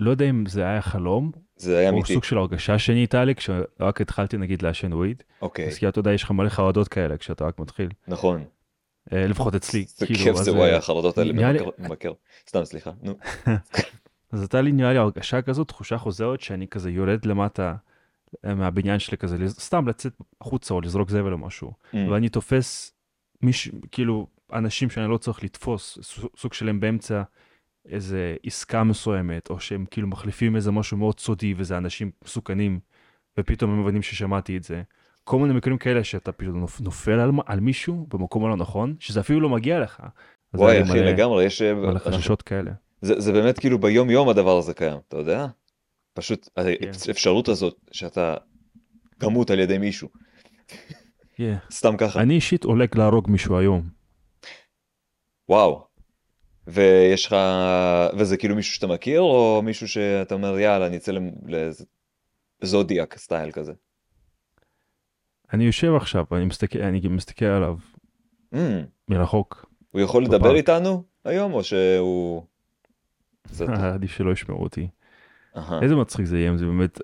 לא 0.00 0.10
יודע 0.10 0.24
אם 0.24 0.46
זה 0.46 0.62
היה 0.62 0.82
חלום, 0.82 1.32
זה 1.56 1.78
היה 1.78 1.90
או 1.90 1.94
אמיתי. 1.94 2.14
סוג 2.14 2.24
של 2.24 2.38
הרגשה 2.38 2.78
שנהייתה 2.78 3.24
לי 3.24 3.34
כשרק 3.34 4.00
התחלתי 4.00 4.36
נגיד 4.36 4.62
לעשן 4.62 4.92
וויד. 4.92 5.22
אוקיי, 5.42 5.66
אז 5.68 5.78
כי 5.78 5.88
אתה 5.88 5.98
יודע, 5.98 6.12
יש 6.12 6.22
לך 6.22 6.30
מלא 6.30 6.48
חרדות 6.48 6.88
כאלה 6.88 7.16
כשאתה 7.16 7.44
רק 7.44 7.58
מתחיל. 7.58 7.88
נכון. 8.08 8.44
אה, 9.12 9.26
לפחות 9.26 9.54
אצלי. 9.54 9.84
זה 9.88 10.06
כאילו, 10.06 10.20
כיף 10.20 10.36
זה 10.36 10.50
אה, 10.50 10.56
וואי 10.56 10.72
החרדות 10.72 11.18
האלה 11.18 11.32
מבקר-. 11.78 12.12
סתם 12.48 12.64
סליחה. 12.64 12.90
נו. 13.02 13.14
אז 14.32 14.40
הייתה 14.40 14.60
לי 14.60 14.72
נראה 14.72 14.92
לי 14.92 14.98
הרגשה 14.98 15.42
כזאת, 15.42 15.68
תחושה 15.68 15.98
חוזרת 15.98 16.40
שאני 16.40 16.68
כזה 16.68 16.90
יורד 16.90 17.24
למטה 17.24 17.68
אה, 17.68 17.74
מהבניין 18.44 18.98
שלי 18.98 19.16
כזה, 19.16 19.36
סתם 19.48 19.88
לצאת 19.88 20.12
החוצה 20.40 20.74
או 20.74 20.80
לזרוק 20.80 21.10
זבל 21.10 21.32
או 21.32 21.38
משהו. 21.38 21.72
Mm. 21.92 21.96
ואני 22.10 22.28
תופס 22.28 22.92
מיש... 23.42 23.70
כאילו 23.92 24.26
אנשים 24.52 24.90
שאני 24.90 25.10
לא 25.10 25.16
צריך 25.18 25.44
לתפוס, 25.44 25.98
סוג 26.36 26.52
שלהם 26.52 26.80
באמצע 26.80 27.22
איזה 27.88 28.36
עסקה 28.44 28.84
מסוימת, 28.84 29.50
או 29.50 29.60
שהם 29.60 29.84
כאילו 29.90 30.08
מחליפים 30.08 30.56
איזה 30.56 30.72
משהו 30.72 30.96
מאוד 30.96 31.20
סודי 31.20 31.54
וזה 31.56 31.78
אנשים 31.78 32.10
מסוכנים, 32.24 32.80
ופתאום 33.38 33.70
הם 33.70 33.82
מבינים 33.82 34.02
ששמעתי 34.02 34.56
את 34.56 34.62
זה. 34.64 34.82
כל 35.24 35.38
מיני 35.38 35.54
מקרים 35.54 35.78
כאלה 35.78 36.04
שאתה 36.04 36.32
פתאום 36.32 36.64
נופ- 36.64 36.80
נופל 36.82 37.10
על, 37.20 37.30
על 37.46 37.60
מישהו 37.60 38.06
במקום 38.10 38.44
הלא 38.44 38.56
נכון, 38.56 38.94
שזה 38.98 39.20
אפילו 39.20 39.40
לא 39.40 39.48
מגיע 39.48 39.80
לך. 39.80 40.02
וואי 40.54 40.82
אחי 40.82 40.90
מלא- 40.92 40.98
לגמרי 41.10 41.44
יש 41.44 41.62
אה, 41.62 41.74
מלא 41.74 41.98
חששות 41.98 42.42
כאלה. 42.42 42.70
זה 43.00 43.20
זה 43.20 43.32
באמת 43.32 43.58
כאילו 43.58 43.78
ביום 43.78 44.10
יום 44.10 44.28
הדבר 44.28 44.58
הזה 44.58 44.74
קיים 44.74 44.98
אתה 45.08 45.16
יודע 45.16 45.46
פשוט 46.16 46.48
כן. 46.54 46.62
האפשרות 47.08 47.48
הזאת 47.48 47.76
שאתה 47.92 48.34
תמות 49.18 49.50
על 49.50 49.58
ידי 49.58 49.78
מישהו, 49.78 50.08
Yeah. 51.36 51.72
סתם 51.72 51.96
ככה, 51.96 52.20
אני 52.20 52.34
אישית 52.34 52.64
הולך 52.64 52.96
להרוג 52.96 53.30
מישהו 53.30 53.58
היום. 53.58 53.88
וואו. 55.48 55.86
ויש 56.66 57.26
לך, 57.26 57.36
וזה 58.18 58.36
כאילו 58.36 58.54
מישהו 58.56 58.74
שאתה 58.74 58.86
מכיר, 58.86 59.20
או 59.20 59.60
מישהו 59.64 59.88
שאתה 59.88 60.34
אומר 60.34 60.58
יאללה 60.58 60.86
אני 60.86 60.96
אצא 60.96 61.12
לאיזה 61.46 61.84
זודיאק 62.62 63.18
סטייל 63.18 63.50
כזה. 63.50 63.72
אני 65.52 65.64
יושב 65.64 65.94
עכשיו, 65.94 66.24
אני 66.32 66.44
מסתכל, 66.44 66.82
אני 66.82 67.00
מסתכל 67.08 67.44
עליו 67.44 67.76
Mm, 68.54 68.58
מרחוק. 69.08 69.66
הוא 69.90 70.00
יכול. 70.00 70.24
לדבר 70.24 70.54
איתנו 70.54 71.02
היום, 71.24 71.52
או 71.52 71.64
שהוא... 71.64 72.42
עדיף 73.94 74.10
שלא 74.10 74.32
ישמעו 74.32 74.62
אותי. 74.62 74.88
איזה 75.82 75.96
מצחיק 75.96 76.26
זה 76.26 76.38
יהיה 76.38 76.50
אם 76.50 76.56
זה 76.56 76.64
באמת, 76.66 77.00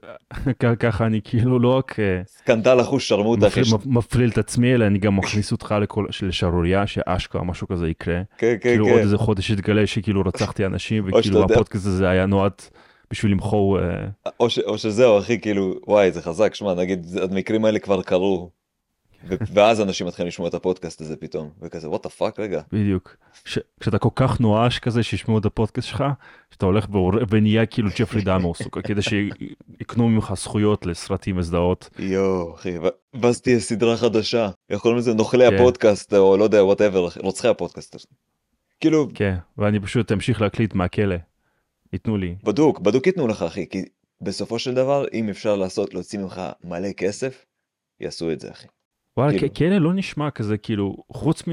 ככה 0.79 1.07
אני 1.07 1.21
כאילו 1.25 1.59
לא 1.59 1.69
רק 1.69 2.01
אה, 2.01 2.21
סקנדל 2.27 2.81
אחוז 2.81 3.03
שרמוטה. 3.03 3.47
מפליל- 3.47 3.65
מפליל 3.87 4.31
את 4.31 4.39
עצמי, 4.39 4.75
אלא 4.75 4.87
אני 4.87 4.99
גם 4.99 5.17
מכניס 5.17 5.53
אותך 5.53 5.75
לכל- 5.81 6.07
לשערורייה 6.23 6.87
שאשכרה 6.87 7.45
משהו 7.45 7.69
כזה 7.69 7.89
יקרה. 7.89 8.21
כן, 8.39 8.55
כן, 8.61 8.71
כאילו 8.71 8.85
עוד 8.87 8.95
כן. 8.97 9.01
איזה 9.03 9.17
חודש 9.19 9.51
יתגלה 9.51 9.87
שכאילו 9.87 10.21
רצחתי 10.27 10.67
אנשים, 10.67 11.05
וכאילו. 11.07 11.45
הפודקאסט 11.45 11.87
הזה 11.87 12.09
היה 12.09 12.27
נועד 12.27 12.53
בשביל 13.11 13.33
למכור, 13.33 13.79
אה, 13.81 13.85
או, 14.41 14.51
ש, 14.51 14.59
או 14.59 14.79
שזהו 14.79 15.19
אחי 15.19 15.41
כאילו 15.41 15.75
וואי 15.87 16.13
זה 16.13 16.23
חזק 16.23 16.55
שמע 16.55 16.75
נגיד 16.75 17.07
המקרים 17.31 17.65
האלה 17.65 17.79
כבר 17.79 18.03
קרו. 18.03 18.51
ואז 19.29 19.81
אנשים 19.81 20.07
מתחילים 20.07 20.29
לשמוע 20.29 20.49
את 20.49 20.55
הפודקאסט 20.55 21.01
הזה 21.01 21.17
פתאום 21.17 21.51
וכזה 21.63 21.89
what 21.89 22.03
the 22.03 22.09
fuck 22.09 22.41
רגע 22.41 22.63
בדיוק. 22.73 23.17
ש- 23.45 23.59
כשאתה 23.81 23.99
כל 23.99 24.09
כך 24.15 24.41
נואש 24.41 24.79
כזה 24.79 25.03
שישמעו 25.03 25.39
את 25.39 25.45
הפודקאסט 25.45 25.89
שלך, 25.89 26.05
שאתה 26.51 26.67
הולך 26.67 26.87
ועור- 26.91 27.15
ונהיה 27.29 27.67
כאילו 27.67 27.89
ג'פרי 27.99 28.23
דאהמר, 28.23 28.63
כדי 28.89 29.03
שיקנו 29.03 30.09
ממך 30.09 30.33
זכויות 30.37 30.87
לסרטים 30.87 31.39
וסדרות. 31.39 31.91
יואו 31.99 32.55
אחי 32.55 32.79
ו- 32.79 32.89
ואז 33.23 33.41
תהיה 33.41 33.61
סדרה 33.61 33.97
חדשה 33.97 34.51
איך 34.71 34.81
קוראים 34.81 34.99
לזה 34.99 35.15
נוכלי 35.15 35.49
כן. 35.51 35.55
הפודקאסט 35.55 36.15
או 36.15 36.37
לא 36.37 36.45
יודע 36.45 36.65
whatever 36.65 37.09
רוצחי 37.17 37.49
הפודקאסט. 37.49 37.97
כאילו 38.81 39.09
כן, 39.15 39.37
ואני 39.59 39.81
פשוט 39.81 40.13
אמשיך 40.13 40.41
להקליט 40.41 40.75
מהכלא. 40.75 41.17
ייתנו 41.93 42.17
לי. 42.17 42.37
בדוק 42.45 42.81
בדוק 42.81 43.07
ייתנו 43.07 43.29
לך 43.29 43.43
אחי 43.43 43.67
כי 43.69 43.85
בסופו 44.21 44.59
של 44.59 44.75
דבר 44.75 45.05
אם 45.13 45.29
אפשר 45.29 45.57
לעשות 45.57 45.95
להוציא 45.95 46.19
ממך 46.19 46.41
מלא 46.65 46.93
כסף 46.93 47.45
יעשו 48.01 48.33
את 48.33 48.41
זה 48.41 48.51
אחי. 48.51 48.67
וואלה, 49.17 49.33
כאילו. 49.39 49.55
כ- 49.55 49.59
כלא 49.59 49.79
לא 49.79 49.93
נשמע 49.95 50.31
כזה 50.31 50.59
כאילו, 50.59 50.97
חוץ 51.13 51.49
מ... 51.49 51.51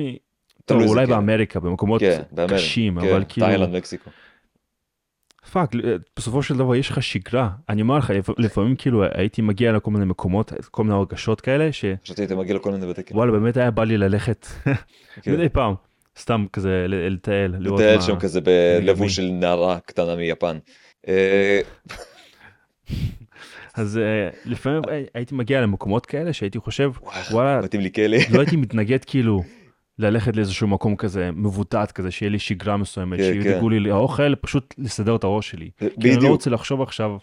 טוב, 0.65 0.81
אולי 0.81 1.05
כלא. 1.05 1.15
באמריקה, 1.15 1.59
במקומות 1.59 2.01
כן, 2.01 2.21
באמריקה, 2.31 2.55
קשים, 2.61 2.99
כן, 3.01 3.07
אבל 3.07 3.23
כאילו, 3.29 3.47
תאילנד 3.47 3.75
מקסיקו. 3.77 4.09
fuck, 5.51 5.71
בסופו 6.17 6.43
של 6.43 6.57
דבר 6.57 6.75
יש 6.75 6.89
לך 6.89 7.03
שגרה. 7.03 7.49
אני 7.69 7.81
אומר 7.81 7.97
לך, 7.97 8.09
לפ- 8.09 8.39
לפעמים 8.39 8.75
כאילו 8.75 9.03
הייתי 9.13 9.41
מגיע 9.41 9.71
לכל 9.71 9.91
מיני 9.91 10.05
מקומות, 10.05 10.53
כל 10.71 10.83
מיני 10.83 10.95
הרגשות 10.95 11.41
כאלה, 11.41 11.69
חשבתי 12.03 12.21
היית 12.21 12.31
מגיע 12.31 12.55
לכל 12.55 12.71
מיני 12.71 12.87
בתי 12.87 13.03
כלא. 13.05 13.15
שוואלה, 13.15 13.31
באמת 13.31 13.57
היה 13.57 13.71
בא 13.71 13.83
לי 13.83 13.97
ללכת 13.97 14.47
כן. 15.21 15.33
מדי 15.33 15.49
פעם, 15.49 15.73
סתם 16.19 16.45
כזה 16.53 16.85
לטייל, 16.87 17.55
לראות 17.59 17.79
לטייל 17.79 17.95
מה... 17.95 18.01
שם 18.01 18.19
כזה 18.19 18.41
בלבוש. 18.41 19.15
של 19.15 19.29
נערה 19.31 19.79
קטנה 19.79 20.15
מיפן. 20.15 20.57
אז 23.79 23.97
אה, 23.97 24.29
לפעמים 24.45 24.81
הי- 24.91 25.05
הייתי 25.13 25.35
מגיע 25.35 25.61
למקומות 25.61 26.05
כאלה 26.05 26.33
שהייתי 26.33 26.59
חושב, 26.59 26.91
וואלה, 27.31 27.61
מתאים 27.61 27.81
לי 27.81 27.91
כלא. 27.91 28.17
לא 28.31 28.39
הייתי 28.39 28.55
מתנגד 28.55 29.03
כאילו 29.05 29.43
ללכת 29.99 30.35
לאיזשהו 30.35 30.67
מקום 30.67 30.95
כזה 30.95 31.29
מבוטט 31.35 31.91
כזה, 31.91 32.11
שיהיה 32.11 32.29
לי 32.29 32.39
שגרה 32.39 32.77
מסוימת, 32.77 33.19
כן, 33.19 33.23
שידאגו 33.23 33.69
לי 33.69 33.91
האוכל, 33.91 34.35
פשוט 34.35 34.75
לסדר 34.77 35.15
את 35.15 35.23
הראש 35.23 35.49
שלי. 35.49 35.69
כי 35.77 35.85
אני 35.85 35.91
לא 36.09 36.15
בדיוק. 36.17 36.31
רוצה 36.31 36.49
לחשוב 36.49 36.81
עכשיו 36.81 37.17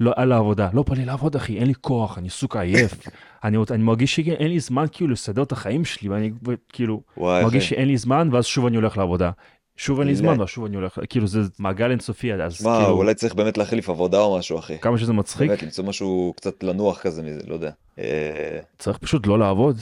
לא, 0.00 0.12
על 0.16 0.32
העבודה. 0.32 0.68
לא 0.72 0.82
בא 0.82 0.94
לי 0.94 1.04
לעבוד, 1.04 1.36
אחי, 1.36 1.58
אין 1.58 1.66
לי 1.66 1.72
כוח, 1.80 2.18
אני 2.18 2.30
סוג 2.30 2.56
עייף. 2.56 2.94
אני, 3.44 3.56
אני 3.70 3.82
מרגיש 3.82 4.16
שאין 4.16 4.48
לי 4.48 4.60
זמן 4.60 4.84
כאילו 4.92 5.12
לסדר 5.12 5.42
את 5.42 5.52
החיים 5.52 5.84
שלי, 5.84 6.08
ואני 6.08 6.30
כאילו 6.68 7.02
וואי, 7.16 7.44
מרגיש 7.44 7.64
אחי. 7.64 7.74
שאין 7.74 7.88
לי 7.88 7.96
זמן, 7.96 8.28
ואז 8.32 8.44
שוב 8.46 8.66
אני 8.66 8.76
הולך 8.76 8.98
לעבודה. 8.98 9.30
שוב 9.76 9.98
אין 9.98 10.08
לי 10.08 10.14
לא. 10.14 10.18
זמן, 10.18 10.40
ואז 10.40 10.48
שוב 10.48 10.64
אני 10.64 10.76
הולך, 10.76 10.98
כאילו 11.08 11.26
זה 11.26 11.40
מעגל 11.58 11.90
אינסופי, 11.90 12.32
אז 12.32 12.64
מה, 12.64 12.78
כאילו, 12.78 12.96
אולי 12.96 13.14
צריך 13.14 13.34
באמת 13.34 13.58
להחליף 13.58 13.88
עבודה 13.88 14.18
או 14.20 14.38
משהו, 14.38 14.58
אחי. 14.58 14.78
כמה 14.78 14.98
שזה 14.98 15.12
מצחיק, 15.12 15.48
באמת, 15.48 15.62
למצוא 15.62 15.84
משהו 15.84 16.32
קצת 16.36 16.62
לנוח 16.62 16.98
כזה 17.00 17.22
מזה, 17.22 17.40
לא 17.46 17.54
יודע. 17.54 17.70
אה, 17.98 18.58
צריך 18.78 18.98
פשוט 18.98 19.26
לא 19.26 19.38
לעבוד. 19.38 19.78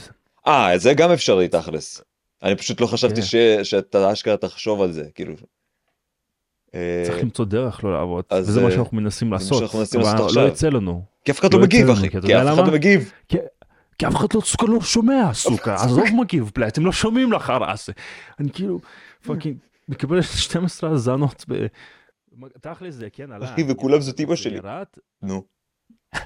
אה, 0.47 0.77
זה 0.77 0.93
גם 0.93 1.11
אפשרי 1.11 1.47
תכלס. 1.47 2.01
אני 2.43 2.55
פשוט 2.55 2.81
לא 2.81 2.87
חשבתי 2.87 3.15
כן. 3.15 3.27
ש- 3.27 3.69
שאתה 3.69 4.13
אשכרה 4.13 4.37
תחשוב 4.37 4.81
על 4.81 4.91
זה, 4.91 5.03
כאילו. 5.15 5.33
אה, 6.75 7.03
צריך 7.05 7.23
למצוא 7.23 7.45
דרך 7.45 7.83
לא 7.83 7.93
לעבוד, 7.93 8.23
אז, 8.29 8.49
וזה 8.49 8.61
מה 8.61 8.67
אה, 8.67 8.71
שאנחנו 8.71 8.97
מנסים 8.97 9.29
מה 9.29 9.35
לעשות, 9.35 9.59
שאנחנו 9.59 9.79
מנסים 9.79 10.01
אבל 10.01 10.11
לעשות 10.11 10.35
לא. 10.35 10.41
יוצא 10.41 10.69
לנו. 10.69 11.03
כי 11.25 11.31
אף 11.31 11.39
אחד 11.39 11.53
לא 11.53 11.59
לא 11.59 11.65
מגיב, 11.65 11.89
אחי. 11.89 12.09
לנו, 12.09 12.11
כי 12.11 12.35
אף 12.37 12.53
אחד? 12.53 12.67
לא 12.67 12.73
מגיב. 12.73 13.11
כי 13.97 14.07
אף 14.07 14.15
אחד 14.15 14.27
לא, 14.33 14.41
לא 14.67 14.81
שומע, 14.81 15.33
סוכה, 15.33 15.75
עזוב 15.75 16.05
מגיב, 16.13 16.51
אתם 16.67 16.85
לא 16.85 16.91
שומעים 16.91 17.29
הזה. 17.67 17.93
אני 18.39 18.49
כאילו, 18.53 18.79
fucking, 19.25 19.57
מקבל 19.87 20.21
12 20.21 20.89
האזנות 20.89 21.45
ב... 21.49 21.65
תכל'ס 22.61 22.93
זה 22.93 23.09
כן 23.09 23.31
עלה. 23.31 23.53
אחי, 23.53 23.63
וכולם 23.69 24.01
זאת 24.01 24.19
אמא 24.19 24.35
שלי. 24.35 24.55
ירד, 24.55 24.85
נו. 25.21 25.43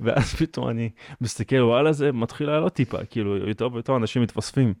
ואז 0.00 0.34
פתאום 0.34 0.68
אני 0.68 0.90
מסתכל, 1.20 1.56
וואלה 1.62 1.92
זה 1.92 2.12
מתחיל 2.12 2.46
לעלות 2.46 2.72
טיפה, 2.72 3.04
כאילו 3.04 3.36
יותר 3.36 3.68
ויותר 3.72 3.96
אנשים 3.96 4.22
מתווספים. 4.22 4.74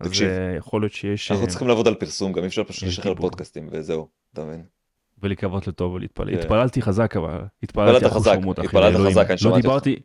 אז 0.00 0.06
תקשיב. 0.08 0.28
אה, 0.28 0.54
יכול 0.56 0.82
להיות 0.82 0.92
שיש... 0.92 1.30
אנחנו 1.30 1.44
אה, 1.44 1.50
צריכים 1.50 1.68
לעבוד 1.68 1.88
על 1.88 1.94
פרסום, 1.94 2.32
גם 2.32 2.42
אי 2.42 2.48
אפשר 2.48 2.64
פשוט 2.64 2.88
לשחרר. 2.88 3.14
פודקאסטים 3.14 3.68
וזהו, 3.72 4.08
אתה 4.32 4.44
מבין? 4.44 4.64
ולקוות 5.22 5.66
לטוב 5.66 5.92
ולהתפלל. 5.92 6.34
כן. 6.34 6.38
התפללתי 6.38 6.82
חזק 6.82 7.16
אבל, 7.16 7.38
התפללת 7.62 7.96
התפללתי 7.96 8.14
חזק, 8.14 8.38
התפללת. 8.58 8.96
חזק, 8.96 9.26
אני 9.30 9.38
לא 9.44 9.60
שמעתי 9.60 9.66
אותך. 9.66 10.02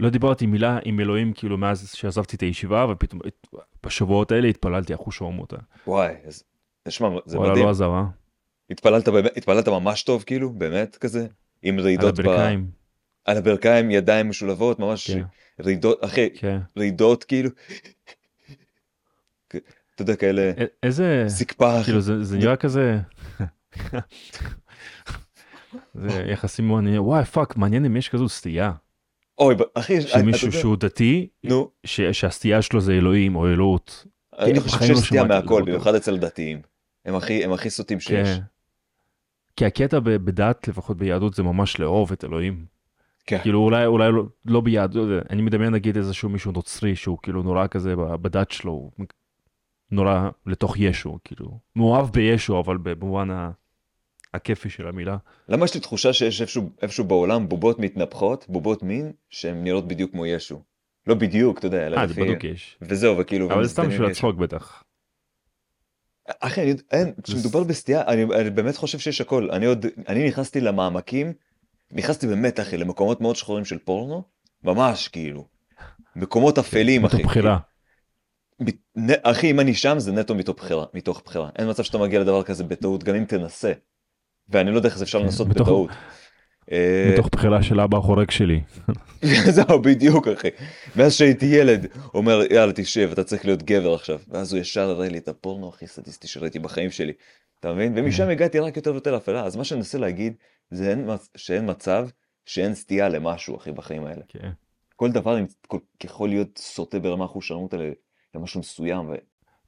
לא 0.00 0.10
דיברתי 0.10 0.46
מילה 0.46 0.78
עם 0.84 1.00
אלוהים 1.00 1.32
כאילו 1.32 1.58
מאז 1.58 1.90
שעזבתי 1.94 2.36
את 2.36 2.40
הישיבה, 2.40 2.86
ופתאום 2.90 3.20
בשבועות 3.86 4.32
האלה 4.32 4.48
התפללתי 4.48 4.94
אחוז 4.94 5.14
שרמוטה. 5.14 5.56
וואי, 5.86 6.14
אז- 6.26 6.44
תשמע, 6.88 7.08
זה 7.26 7.38
וואלה 7.38 7.52
מדהים. 7.52 7.66
לא 7.66 7.70
עזר, 7.70 7.90
אה? 7.90 8.04
התפללת 8.70 9.08
התפללת 9.36 9.68
ממש 9.68 10.02
טוב, 10.02 10.22
כאילו, 10.26 10.50
באמת 10.52 10.96
כזה? 10.96 11.26
עם 11.62 11.78
על 11.78 11.84
רעידות 11.84 12.14
ב... 12.16 12.20
הברכיים. 12.20 12.66
על 13.24 13.36
הברכיים, 13.36 13.90
ידיים 13.90 14.28
משולבות, 14.28 14.78
ממש 14.78 15.10
כן, 15.10 15.22
רעידות, 15.64 16.04
אחי, 16.04 16.28
כן. 16.34 16.58
רעידות 16.78 17.24
כאילו, 17.24 17.50
אתה 19.48 19.58
יודע, 20.02 20.16
כאלה, 20.16 20.50
א- 20.58 20.64
איזה, 20.82 21.24
אחי. 21.80 21.84
כאילו 21.84 22.00
זה 22.00 22.24
זה 22.24 22.38
נראה 22.38 22.56
כזה, 22.56 22.98
זה 25.94 26.22
יחסים 26.28 26.78
אני- 26.78 26.98
וואי 26.98 27.24
fuck, 27.24 27.56
מעניין 27.56 27.84
אם 27.84 27.96
יש 27.96 28.08
כזו 28.08 28.28
סטייה, 28.28 28.72
אוי, 29.38 29.54
אחי, 29.74 30.00
של 30.00 30.08
אתה 30.18 30.22
מישהו 30.26 30.46
יודע- 30.46 30.58
שהוא 30.60 30.76
דתי, 30.76 31.28
נו, 31.44 31.70
ש- 31.84 32.00
שהסטייה 32.00 32.62
שלו 32.62 32.80
זה 32.80 32.92
אלוהים 32.92 33.36
או 33.36 33.46
אלוהות. 33.46 34.06
אני 34.38 34.54
כן, 34.54 34.60
חושב 34.60 34.76
לא 34.80 34.86
שיש 34.86 34.98
סטייה 35.06 35.24
מהכל, 35.24 35.62
במיוחד 35.62 35.94
אצל 35.94 36.18
דתיים. 36.18 36.60
הם 37.04 37.14
הכי, 37.14 37.44
הם 37.44 37.52
הכי 37.52 37.70
סוטים 37.70 38.00
שיש. 38.00 38.28
כן. 38.28 38.40
כי 39.56 39.64
הקטע 39.66 39.98
ב- 40.00 40.10
בדת, 40.10 40.68
לפחות 40.68 40.96
ביהדות, 40.96 41.34
זה 41.34 41.42
ממש 41.42 41.80
לאהוב 41.80 42.12
את 42.12 42.24
אלוהים. 42.24 42.64
כן. 43.26 43.38
כאילו 43.42 43.58
אולי 43.60 43.86
אולי 43.86 44.12
לא, 44.12 44.24
לא 44.44 44.60
ביהדות, 44.60 45.08
אני 45.30 45.42
מדמיין 45.42 45.72
נגיד 45.72 45.96
איזשהו 45.96 46.28
מישהו 46.28 46.52
נוצרי 46.52 46.96
שהוא 46.96 47.18
כאילו 47.22 47.42
נורא 47.42 47.66
כזה 47.66 47.94
בדת 47.96 48.50
שלו, 48.50 48.90
נורא 49.90 50.28
לתוך 50.46 50.74
ישו, 50.78 51.18
כאילו, 51.24 51.58
מאוהב 51.76 52.10
בישו 52.10 52.60
אבל 52.60 52.76
במובן 52.82 53.30
ה- 53.30 53.50
הכיפי 54.36 54.70
של 54.70 54.88
המילה. 54.88 55.16
למה 55.48 55.64
יש 55.64 55.74
לי 55.74 55.80
תחושה 55.80 56.12
שיש 56.12 56.40
איפשהו, 56.40 56.70
איפשהו 56.82 57.04
בעולם 57.04 57.48
בובות 57.48 57.78
מתנפחות, 57.78 58.44
בובות 58.48 58.82
מין, 58.82 59.12
שהן 59.30 59.64
נראות 59.64 59.88
בדיוק 59.88 60.10
כמו 60.10 60.26
ישו. 60.26 60.62
לא 61.06 61.14
בדיוק, 61.14 61.58
אתה 61.58 61.66
יודע, 61.66 61.86
אלא 61.86 61.96
אה, 61.96 62.06
זה 62.06 62.12
לפי... 62.12 62.24
בדוק 62.24 62.44
יש. 62.44 62.78
וזהו, 62.82 63.18
וכאילו... 63.18 63.52
אבל 63.52 63.64
זה 63.64 63.70
סתם 63.70 63.88
בשביל. 63.88 64.10
הצחוק 64.10 64.36
בטח. 64.36 64.82
אחי, 66.40 66.62
אני, 66.62 66.74
אין, 66.92 67.12
כשמדובר 67.22 67.64
בסטייה, 67.64 68.02
אני, 68.06 68.24
אני 68.24 68.50
באמת 68.50 68.76
חושב 68.76 68.98
שיש 68.98 69.20
הכל. 69.20 69.50
אני 69.50 69.66
עוד, 69.66 69.86
אני 70.08 70.28
נכנסתי 70.28 70.60
למעמקים, 70.60 71.32
נכנסתי 71.92 72.26
באמת, 72.26 72.60
אחי, 72.60 72.76
למקומות 72.76 73.20
מאוד 73.20 73.36
שחורים 73.36 73.64
של 73.64 73.78
פורנו, 73.78 74.22
ממש, 74.64 75.08
כאילו. 75.08 75.48
מקומות 76.16 76.58
אפלים, 76.58 77.04
אחי. 77.04 77.16
מתוך 77.16 77.26
בחירה. 77.30 77.58
ב- 78.64 78.70
נ- 79.00 79.20
אחי, 79.22 79.50
אם 79.50 79.60
אני 79.60 79.74
שם 79.74 79.98
זה 79.98 80.12
נטו 80.12 80.34
מתוך 80.34 80.56
בחירה, 80.56 80.84
מתוך 80.94 81.22
בחירה. 81.24 81.50
אין 81.58 81.70
מצב 81.70 81.82
שאתה 81.82 81.98
מגיע 81.98 82.20
לדבר 82.20 82.42
כזה 82.42 82.64
בטעות, 82.64 83.04
גם 83.04 83.14
אם 83.14 83.24
תנסה. 83.24 83.72
ואני 84.48 84.70
לא 84.70 84.76
יודע 84.76 84.88
איך 84.88 84.98
זה 84.98 85.04
אפשר 85.04 85.18
כן, 85.18 85.24
לנסות 85.24 85.48
מתוך- 85.48 85.60
בטעות. 85.68 85.90
אה, 86.72 87.10
מתוך 87.12 87.28
בחירה 87.32 87.62
של 87.62 87.80
אבא 87.80 87.98
החורג 87.98 88.30
שלי. 88.30 88.60
זהו, 89.56 89.82
בדיוק, 89.82 90.28
אחי. 90.28 90.48
מאז 90.96 91.14
שהייתי 91.14 91.46
ילד, 91.46 91.86
אומר, 92.14 92.40
יאללה, 92.50 92.72
תשב, 92.72 93.08
אתה 93.12 93.24
צריך 93.24 93.44
להיות 93.44 93.62
גבר 93.62 93.94
עכשיו. 93.94 94.18
ואז 94.28 94.52
הוא 94.52 94.60
ישר 94.60 94.90
הראה 94.90 95.08
לי 95.08 95.18
את 95.18 95.28
הפורנו 95.28 95.68
הכי 95.68 95.86
סטטיסטי 95.86 96.28
שראיתי 96.28 96.58
בחיים 96.58 96.90
שלי. 96.90 97.12
אתה 97.60 97.72
מבין? 97.72 97.92
ומשם 97.96 98.28
הגעתי 98.28 98.58
רק 98.58 98.76
יותר 98.76 98.90
ויותר 98.92 99.16
אפלה. 99.16 99.44
אז 99.44 99.56
מה 99.56 99.64
שאני 99.64 99.78
מנסה 99.78 99.98
להגיד, 99.98 100.32
זה 100.70 100.90
אין, 100.90 101.08
שאין 101.36 101.70
מצב 101.70 102.08
שאין 102.46 102.74
סטייה 102.74 103.08
למשהו, 103.08 103.56
אחי, 103.56 103.72
בחיים 103.72 104.04
האלה. 104.06 104.22
כן. 104.28 104.50
כל 104.96 105.10
דבר 105.10 105.38
יכול 106.04 106.28
להיות 106.28 106.58
סוטה 106.58 106.98
ברמה 106.98 107.24
אחושרמוטה 107.24 107.76
ל- 107.76 107.92
למשהו 108.34 108.60
מסוים. 108.60 109.10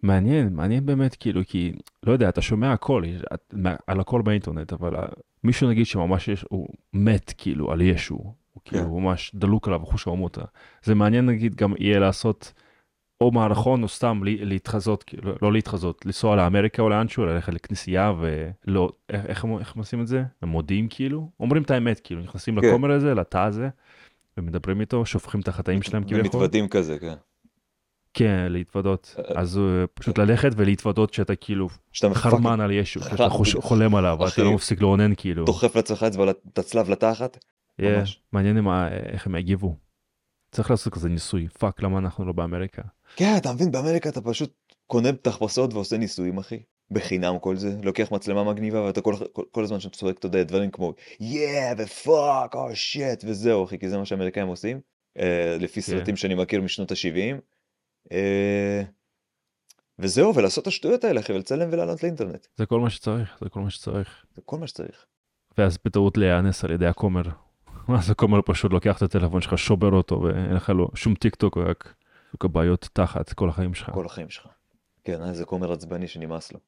מעניין, 0.02 0.48
מעניין 0.52 0.86
באמת, 0.86 1.16
כאילו, 1.20 1.40
כי, 1.46 1.72
לא 2.02 2.12
יודע, 2.12 2.28
אתה 2.28 2.42
שומע 2.42 2.72
הכל, 2.72 3.02
את- 3.34 3.54
מה- 3.56 3.76
על 3.86 4.00
הכל 4.00 4.22
באינטרנט, 4.22 4.72
אבל 4.72 4.96
ה- 4.96 5.06
מישהו 5.44 5.68
נגיד 5.68 5.86
שממש 5.86 6.28
יש, 6.28 6.44
הוא 6.48 6.68
מת, 6.92 7.34
כאילו, 7.38 7.72
על 7.72 7.80
ישו, 7.80 8.14
הוא 8.14 8.62
כאילו 8.64 8.82
כן. 8.84 8.90
ממש 8.90 9.32
דלוק 9.34 9.68
עליו 9.68 9.80
חוש 9.86 10.06
העמותה. 10.08 10.42
זה 10.82 10.94
מעניין, 10.94 11.26
נגיד, 11.26 11.54
גם 11.54 11.72
יהיה 11.78 11.98
לעשות 11.98 12.52
או 13.20 13.30
מערכון, 13.32 13.82
או 13.82 13.88
סתם 13.88 14.20
להתחזות, 14.24 15.02
כאילו, 15.02 15.32
לא 15.42 15.52
להתחזות, 15.52 16.06
לנסוע 16.06 16.36
לאמריקה 16.36 16.82
או 16.82 16.88
לאנשהו, 16.88 17.26
ללכת 17.26 17.54
לכנסייה 17.54 18.12
ולא, 18.18 18.90
איך, 19.08 19.26
איך, 19.26 19.44
איך 19.58 19.72
הם 19.74 19.80
עושים 19.80 20.00
את 20.00 20.06
זה? 20.06 20.22
הם 20.42 20.48
מודיעים, 20.48 20.86
כאילו, 20.90 21.30
אומרים 21.40 21.62
את 21.62 21.70
האמת, 21.70 22.00
כאילו, 22.04 22.20
נכנסים 22.22 22.60
כן. 22.60 22.66
לכומר 22.68 22.90
הזה, 22.90 23.14
לתא 23.14 23.38
הזה, 23.38 23.68
ומדברים 24.36 24.80
איתו, 24.80 25.06
שופכים 25.06 25.40
את 25.40 25.48
החטאים 25.48 25.82
שלהם 25.82 26.02
כביכול. 26.04 26.20
ומתוודים 26.20 26.68
כזה, 26.68 26.98
כן. 26.98 27.14
כן, 28.18 28.46
להתוודות. 28.50 29.14
אה, 29.18 29.40
אז 29.40 29.58
אה, 29.58 29.86
פשוט 29.94 30.18
ללכת 30.18 30.50
ולהתוודות 30.56 31.14
שאתה 31.14 31.34
כאילו 31.34 31.68
חרמן 32.14 32.60
על 32.60 32.70
ישו, 32.70 33.00
שאתה 33.00 33.28
חולם 33.60 33.94
עליו, 33.94 34.18
אחי. 34.24 34.42
לא 34.42 34.52
מפסיק 34.52 34.80
לאונן 34.80 35.12
כאילו. 35.16 35.44
דוחף 35.44 35.76
לעצמך 35.76 36.06
את 36.48 36.58
הצלב 36.58 36.90
לתחת. 36.90 37.38
מעניין 38.32 38.66
איך 39.12 39.26
הם 39.26 39.34
יגיבו. 39.34 39.76
צריך 40.50 40.70
לעשות 40.70 40.92
כזה 40.92 41.08
ניסוי, 41.08 41.48
fuck, 41.48 41.82
למה 41.82 41.98
אנחנו 41.98 42.24
לא 42.24 42.32
באמריקה? 42.32 42.82
כן, 43.16 43.34
אתה 43.36 43.52
מבין, 43.52 43.70
באמריקה 43.70 44.08
אתה 44.08 44.20
פשוט 44.20 44.52
קונה 44.86 45.12
תחפושות 45.12 45.74
ועושה 45.74 45.96
ניסויים, 45.96 46.38
אחי. 46.38 46.58
בחינם 46.90 47.38
כל 47.38 47.56
זה, 47.56 47.76
לוקח 47.82 48.12
מצלמה 48.12 48.44
מגניבה 48.44 48.82
ואתה 48.82 49.00
כל, 49.00 49.14
כל, 49.32 49.42
כל 49.50 49.64
הזמן 49.64 49.80
שאתה 49.80 49.96
צועק, 49.96 50.18
אתה 50.18 50.26
יודע, 50.26 50.42
דברים 50.42 50.70
כמו 50.70 50.94
yeah 51.20 51.74
ו 51.78 51.91
fuck, 51.91 52.54
או 52.54 52.76
shit, 52.76 53.24
וזהו, 53.24 53.64
אחי, 53.64 53.78
כי 53.78 53.88
זה 53.88 53.98
מה 53.98 54.04
שהאמריקאים 54.04 54.46
עושים, 54.46 54.80
אה, 55.18 55.56
לפי 55.60 55.80
סרטים 55.80 56.16
שאני 56.16 56.34
מכיר 56.34 56.62
משנות 56.62 56.90
ה-70. 56.90 57.57
אה, 58.12 58.82
וזהו, 59.98 60.34
ולעשות 60.34 60.62
את 60.62 60.66
השטויות 60.66 61.04
האלה, 61.04 61.20
אחי, 61.20 61.32
ולצלם 61.32 61.68
ולעלות 61.72 62.02
לאינטרנט. 62.02 62.46
זה 62.56 62.66
כל 62.66 62.80
מה 62.80 62.90
שצריך, 62.90 63.38
זה 63.40 63.48
כל 63.48 63.60
מה 63.60 63.70
שצריך. 63.70 64.24
זה 64.34 64.42
כל 64.44 64.58
מה 64.58 64.66
שצריך. 64.66 65.04
ואז 65.58 65.78
בטעות 65.84 66.16
להיאנס 66.16 66.64
על 66.64 66.70
ידי 66.70 66.86
הכומר. 66.86 67.22
אז 67.98 68.10
הכומר 68.10 68.40
פשוט 68.42 68.72
לוקח 68.72 68.96
את 68.96 69.02
הטלפון 69.02 69.40
שלך, 69.40 69.58
שובר 69.58 69.92
אותו, 69.92 70.22
ואין 70.22 70.54
לך 70.54 70.70
לו 70.70 70.88
שום 70.94 71.14
טיק 71.14 71.34
טוק, 71.34 71.58
רק 71.58 71.94
סוג 72.30 72.44
הבעיות 72.44 72.88
תחת 72.92 73.32
כל 73.32 73.48
החיים 73.48 73.74
שלך. 73.74 73.90
כל 73.90 74.06
החיים 74.06 74.28
שלך. 74.28 74.46
כן, 75.04 75.22
איזה 75.22 75.44
כומר 75.44 75.72
עצבני 75.72 76.08
שנמאס 76.08 76.52
לו. 76.52 76.58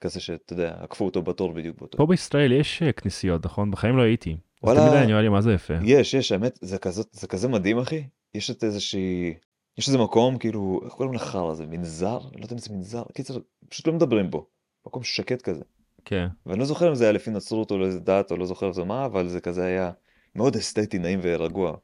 כזה 0.00 0.20
שאתה 0.20 0.52
יודע, 0.52 0.76
עקפו 0.80 1.04
אותו 1.04 1.22
בתור 1.22 1.52
בדיוק 1.52 1.78
באותו. 1.78 1.98
פה 1.98 2.06
בישראל 2.06 2.52
יש 2.52 2.82
אה, 2.82 2.92
כנסיות, 2.92 3.46
נכון? 3.46 3.70
בחיים 3.70 3.96
לא 3.96 4.02
הייתי. 4.02 4.36
וואלה. 4.62 4.80
תמיד 4.80 4.92
היה 4.92 5.06
נראה 5.06 5.22
לי 5.22 5.28
מה 5.28 5.40
זה 5.40 5.52
יפה. 5.52 5.74
יש, 5.84 6.14
יש, 6.14 6.32
האמת, 6.32 6.58
זה 6.62 6.78
כזה, 6.78 7.02
זה 7.12 7.26
כזה 7.26 7.48
מדהים, 7.48 7.78
אחי. 7.78 8.04
יש 8.34 8.50
את 8.50 8.64
איזושהי... 8.64 9.34
יש 9.78 9.88
איזה 9.88 9.98
מקום, 9.98 10.38
כאילו, 10.38 10.80
איך 10.84 10.92
קוראים 10.92 11.14
לחרא 11.14 11.50
הזה? 11.50 11.66
מנזר? 11.66 12.18
לא 12.18 12.42
יודע 12.42 12.54
אם 12.54 12.58
זה 12.58 12.74
מנזר. 12.74 13.02
קיצר, 13.14 13.38
פשוט 13.68 13.86
לא 13.86 13.92
מדברים 13.92 14.30
בו. 14.30 14.48
מקום 14.86 15.02
שקט 15.02 15.42
כזה. 15.42 15.64
כן. 16.04 16.26
ואני 16.46 16.58
לא 16.58 16.64
זוכר 16.64 16.88
אם 16.88 16.94
זה 16.94 17.04
היה 17.04 17.12
לפי 17.12 17.30
נצרות 17.30 17.70
או 17.70 17.78
לאיזה 17.78 18.00
דת, 18.00 18.30
או 18.30 18.36
לא 18.36 18.46
זוכר 18.46 18.72
זה 18.72 18.84
מה, 18.84 19.06
אבל 19.06 19.28
זה 19.28 19.40
כזה 19.40 19.64
היה 19.64 19.92
מאוד 20.34 20.56
אסתטי, 20.56 20.98
נעים 20.98 21.20
ורגוע. 21.22 21.76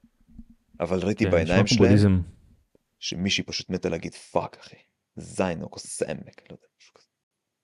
אבל 0.80 0.98
ראיתי 0.98 1.24
כן, 1.24 1.30
בעיניים 1.30 1.66
שלהם, 1.66 1.82
בודהיזם. 1.82 2.20
שמישהי 2.98 3.44
פשוט 3.44 3.70
מתה 3.70 3.88
להגיד 3.88 4.14
fuck, 4.14 4.56
אחי. 4.60 4.76
זין 5.16 5.62
או 5.62 5.70
כוס 5.70 6.02
אמק, 6.02 6.50
לא 6.50 6.54
יודע, 6.54 6.66
משהו 6.80 6.94
כזה. 6.94 7.06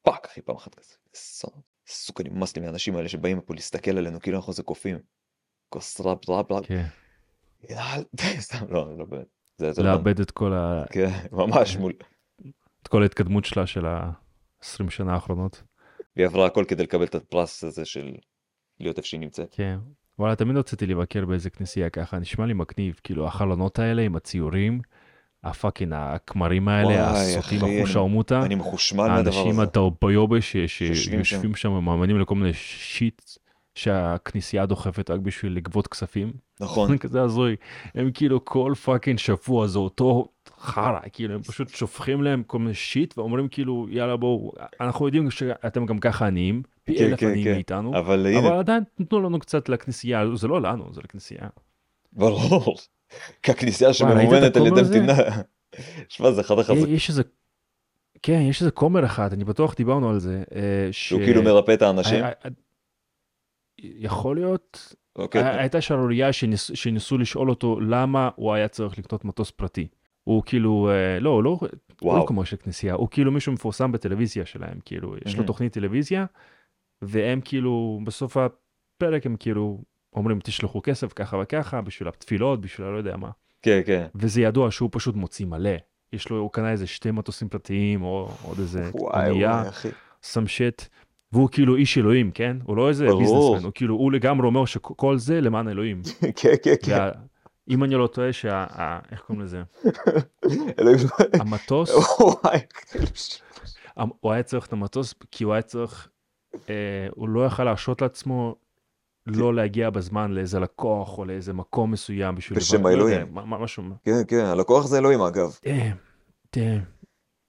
fuck, 0.02 0.26
אחי, 0.26 0.42
פעם 0.42 0.56
אחת 0.56 0.74
כזה. 0.74 0.94
סון. 1.14 1.60
סוכה 1.86 2.22
נמאס 2.22 2.56
לי 2.56 2.62
מהאנשים 2.62 2.96
האלה 2.96 3.08
שבאים 3.08 3.40
פה 3.40 3.54
להסתכל 3.54 3.98
עלינו 3.98 4.20
כאילו 4.20 4.36
אנחנו 4.36 4.50
איזה 4.50 4.62
קופים. 4.62 4.98
כוס 5.68 6.00
רב 6.00 6.18
רב 6.28 6.52
רב. 6.52 6.64
כן. 6.66 6.86
סתם, 8.40 8.64
לא, 8.68 8.98
לא 8.98 9.04
באמת. 9.04 9.37
לאבד 9.78 10.20
את 10.20 10.30
כל 10.30 10.52
ה... 10.52 10.84
כן, 10.90 11.10
ממש 11.32 11.76
מול... 11.76 11.92
את 12.82 12.88
כל 12.88 13.02
ההתקדמות 13.02 13.44
שלה 13.44 13.66
של 13.66 13.86
ה-20 13.86 14.90
שנה 14.90 15.14
האחרונות. 15.14 15.62
היא 16.16 16.26
עברה 16.26 16.46
הכל 16.46 16.64
כדי 16.68 16.82
לקבל 16.82 17.04
את 17.04 17.14
הפרס 17.14 17.64
הזה 17.64 17.84
של 17.84 18.10
להיות 18.80 18.98
איפה 18.98 19.08
שהיא 19.08 19.20
נמצאת. 19.20 19.48
כן. 19.54 19.78
וואלה, 20.18 20.36
תמיד 20.36 20.56
רציתי 20.56 20.86
לבקר 20.86 21.24
באיזה 21.24 21.50
כנסייה 21.50 21.90
ככה, 21.90 22.18
נשמע 22.18 22.46
לי 22.46 22.54
מגניב, 22.54 23.00
כאילו 23.04 23.26
החלונות 23.26 23.78
האלה 23.78 24.02
עם 24.02 24.16
הציורים, 24.16 24.80
הפאקינג 25.44 25.92
הכמרים 25.96 26.68
האלה, 26.68 27.10
הסוטים 27.10 27.58
אחי, 27.58 27.78
החוש 27.78 27.96
העמותה, 27.96 28.42
אני 28.42 28.54
מחושמל 28.54 29.08
מהדבר 29.08 29.36
האנשים 29.36 29.52
הזה. 29.52 29.62
הדרביוביש 29.62 30.52
שיושבים 30.52 31.24
שיושבים 31.24 31.54
שם 31.54 31.84
מאמינים 31.84 32.20
לכל 32.20 32.34
מיני 32.34 32.52
שיט 32.52 33.22
שהכנסייה 33.78 34.66
דוחפת 34.66 35.10
רק 35.10 35.20
בשביל 35.20 35.56
לגבות 35.56 35.86
כספים. 35.86 36.32
נכון. 36.60 36.88
זה 36.88 36.98
כזה 37.08 37.22
הזוי. 37.22 37.56
הם 37.94 38.10
כאילו 38.14 38.44
כל 38.44 38.72
fucking 38.84 39.18
שבוע 39.18 39.66
זה 39.66 39.78
אותו 39.78 40.28
חרא, 40.60 41.00
כאילו 41.12 41.34
הם 41.34 41.42
פשוט 41.42 41.68
שופכים 41.68 42.22
להם 42.22 42.42
כל 42.42 42.58
מיני 42.58 42.74
shit 42.74 43.18
ואומרים 43.18 43.48
כאילו 43.48 43.86
יאללה 43.90 44.16
בואו, 44.16 44.52
אנחנו 44.80 45.06
יודעים 45.06 45.30
שאתם 45.30 45.86
גם 45.86 45.98
ככה 45.98 46.26
עניים, 46.26 46.62
פי 46.84 46.98
כן, 46.98 47.04
אלף 47.04 47.20
כן, 47.20 47.26
עניים 47.28 47.44
כן. 47.44 47.52
מאיתנו, 47.54 47.98
אבל 47.98 48.02
אבל 48.02 48.26
הנה, 48.26 48.58
עדיין 48.58 48.82
תנו 49.08 49.20
לנו 49.20 49.38
קצת 49.38 49.68
לכנסייה, 49.68 50.24
זה 50.34 50.48
לא 50.48 50.62
לנו, 50.62 50.92
זה 50.92 51.00
לכנסייה. 51.04 51.48
ברור. 52.12 52.76
ראית 53.42 53.90
את 53.90 53.94
שממומנת 53.94 54.56
על 54.56 54.66
ידי? 54.66 54.82
מדינה. 54.82 55.14
שמע, 56.08 56.30
זה 56.30 56.40
אחד 56.40 56.58
החזקים. 56.58 56.94
יש 56.94 57.08
איזה, 57.08 57.22
כן, 58.22 58.40
יש 58.40 58.60
איזה 58.60 58.70
כומר 58.70 59.04
אחד, 59.04 59.32
אני 59.32 59.44
בטוח 59.44 59.74
דיברנו 59.74 60.10
על 60.10 60.18
זה, 60.18 60.42
אה, 60.54 60.88
ש... 60.92 61.08
שהוא 61.08 61.20
כאילו 61.20 61.42
מרפא 61.42 61.74
את 61.74 61.82
האנשים. 61.82 62.24
יכול 63.82 64.36
להיות, 64.36 64.94
אוקיי. 65.16 65.42
היה- 65.42 65.60
הייתה 65.60 65.80
שערורייה 65.80 66.32
שניס- 66.32 66.70
שניסו 66.74 67.18
לשאול 67.18 67.50
אותו 67.50 67.80
למה 67.80 68.30
הוא 68.36 68.52
היה 68.52 68.68
צריך 68.68 68.98
לקנות 68.98 69.24
מטוס 69.24 69.50
פרטי. 69.50 69.88
הוא 70.24 70.42
כאילו, 70.46 70.90
אה, 70.90 71.20
לא, 71.20 71.42
לא, 71.42 71.58
לא 71.62 71.68
וואו. 72.02 72.26
כמו 72.26 72.44
של 72.44 72.56
כנסייה, 72.56 72.94
הוא 72.94 73.08
כאילו 73.10 73.32
מישהו 73.32 73.52
מפורסם 73.52 73.92
בטלוויזיה 73.92 74.46
שלהם, 74.46 74.78
כאילו, 74.84 75.14
יש 75.26 75.36
לו. 75.36 75.44
תוכנית 75.44 75.72
טלוויזיה, 75.72 76.26
והם 77.02 77.40
כאילו, 77.44 78.00
בסוף 78.04 78.36
הפרק 78.36 79.26
הם 79.26 79.36
כאילו 79.36 79.78
אומרים, 80.12 80.40
תשלחו 80.40 80.80
כסף 80.82 81.12
ככה 81.12 81.36
וככה, 81.42 81.80
בשביל 81.80 82.08
התפילות, 82.08 82.60
בשביל 82.60 82.86
הלא 82.86 82.96
יודע 82.96 83.16
מה. 83.16 83.30
כן, 83.62 83.80
כן. 83.86 84.06
וזה 84.14 84.40
ידוע 84.42 84.70
שהוא 84.70 84.88
פשוט 84.92 85.14
מוציא 85.14 85.46
מלא. 85.46 85.70
יש 86.12 86.28
לו, 86.30 86.38
הוא 86.38 86.50
קנה 86.52 86.70
איזה 86.70 86.86
שתי 86.86 87.10
מטוסים 87.10 87.48
פרטיים, 87.48 88.02
או 88.02 88.30
עוד 88.42 88.58
איזה 88.58 88.90
וואי, 88.94 89.30
אונייה, 89.30 89.50
וואי, 89.50 89.68
אחי. 89.68 89.88
והוא 91.32 91.48
כאילו 91.52 91.76
איש 91.76 91.98
אלוהים, 91.98 92.30
כן? 92.30 92.56
הוא 92.64 92.76
לא 92.76 92.88
איזה. 92.88 93.06
ביזנסמן, 93.18 93.64
הוא 93.64 93.72
כאילו, 93.74 93.94
הוא 93.94 94.12
לגמרי 94.12 94.46
אומר 94.46 94.64
שכל 94.64 95.18
זה 95.18 95.40
למען 95.40 95.68
אלוהים. 95.68 96.02
כן, 96.36 96.54
כן, 96.62 96.74
כן. 96.82 97.08
אם 97.70 97.84
אני 97.84 97.94
לא 97.94 98.06
טועה, 98.06 98.32
שה... 98.32 98.66
איך 99.12 99.20
קוראים 99.20 99.44
לזה? 99.44 99.62
המטוס. 101.40 101.90
כאילו 103.96 104.10
הוא 104.20 104.32
היה 104.32 104.42
צריך 104.42 104.66
את 104.66 104.72
המטוס 104.72 105.14
כי 105.30 105.44
הוא 105.44 105.52
היה 105.52 105.62
צריך, 105.62 106.08
אה, 106.70 106.74
הוא 107.10 107.28
לא 107.28 107.46
יכל 107.46 107.64
להרשות 107.64 108.02
לעצמו 108.02 108.54
לא 109.26 109.54
להגיע 109.54 109.90
בזמן 109.90 110.32
לאיזה 110.32 110.60
לקוח 110.60 111.18
או 111.18 111.24
לאיזה 111.24 111.52
מקום 111.52 111.90
מסוים 111.90 112.34
בשביל... 112.34 112.58
בשם 112.58 112.82
לא 112.82 112.88
האלוהים. 112.88 113.26
מה- 113.34 113.58
משהו, 113.58 113.82
כן, 114.04 114.22
כן, 114.28 114.44
הלקוח 114.44 114.86
זה 114.86 114.98
אלוהים 114.98 115.20
אגב. 115.20 115.58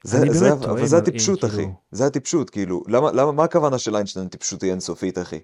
זה, 0.04 0.18
זה, 0.32 0.54
אבל 0.54 0.86
זה 0.88 0.98
הטיפשות, 0.98 1.46
אחי. 1.46 1.56
כאילו- 1.56 1.74
זה 1.92 2.06
הטיפשות, 2.06 2.50
כאילו. 2.50 2.84
למה, 2.88 3.12
למה, 3.12 3.32
מה 3.32 3.44
הכוונה 3.44 3.78
של 3.78 3.96
איינשטיין 3.96 4.28
טיפשות 4.28 4.62
היא 4.64 4.72
אינסופית, 4.72 5.18
אחי? 5.18 5.40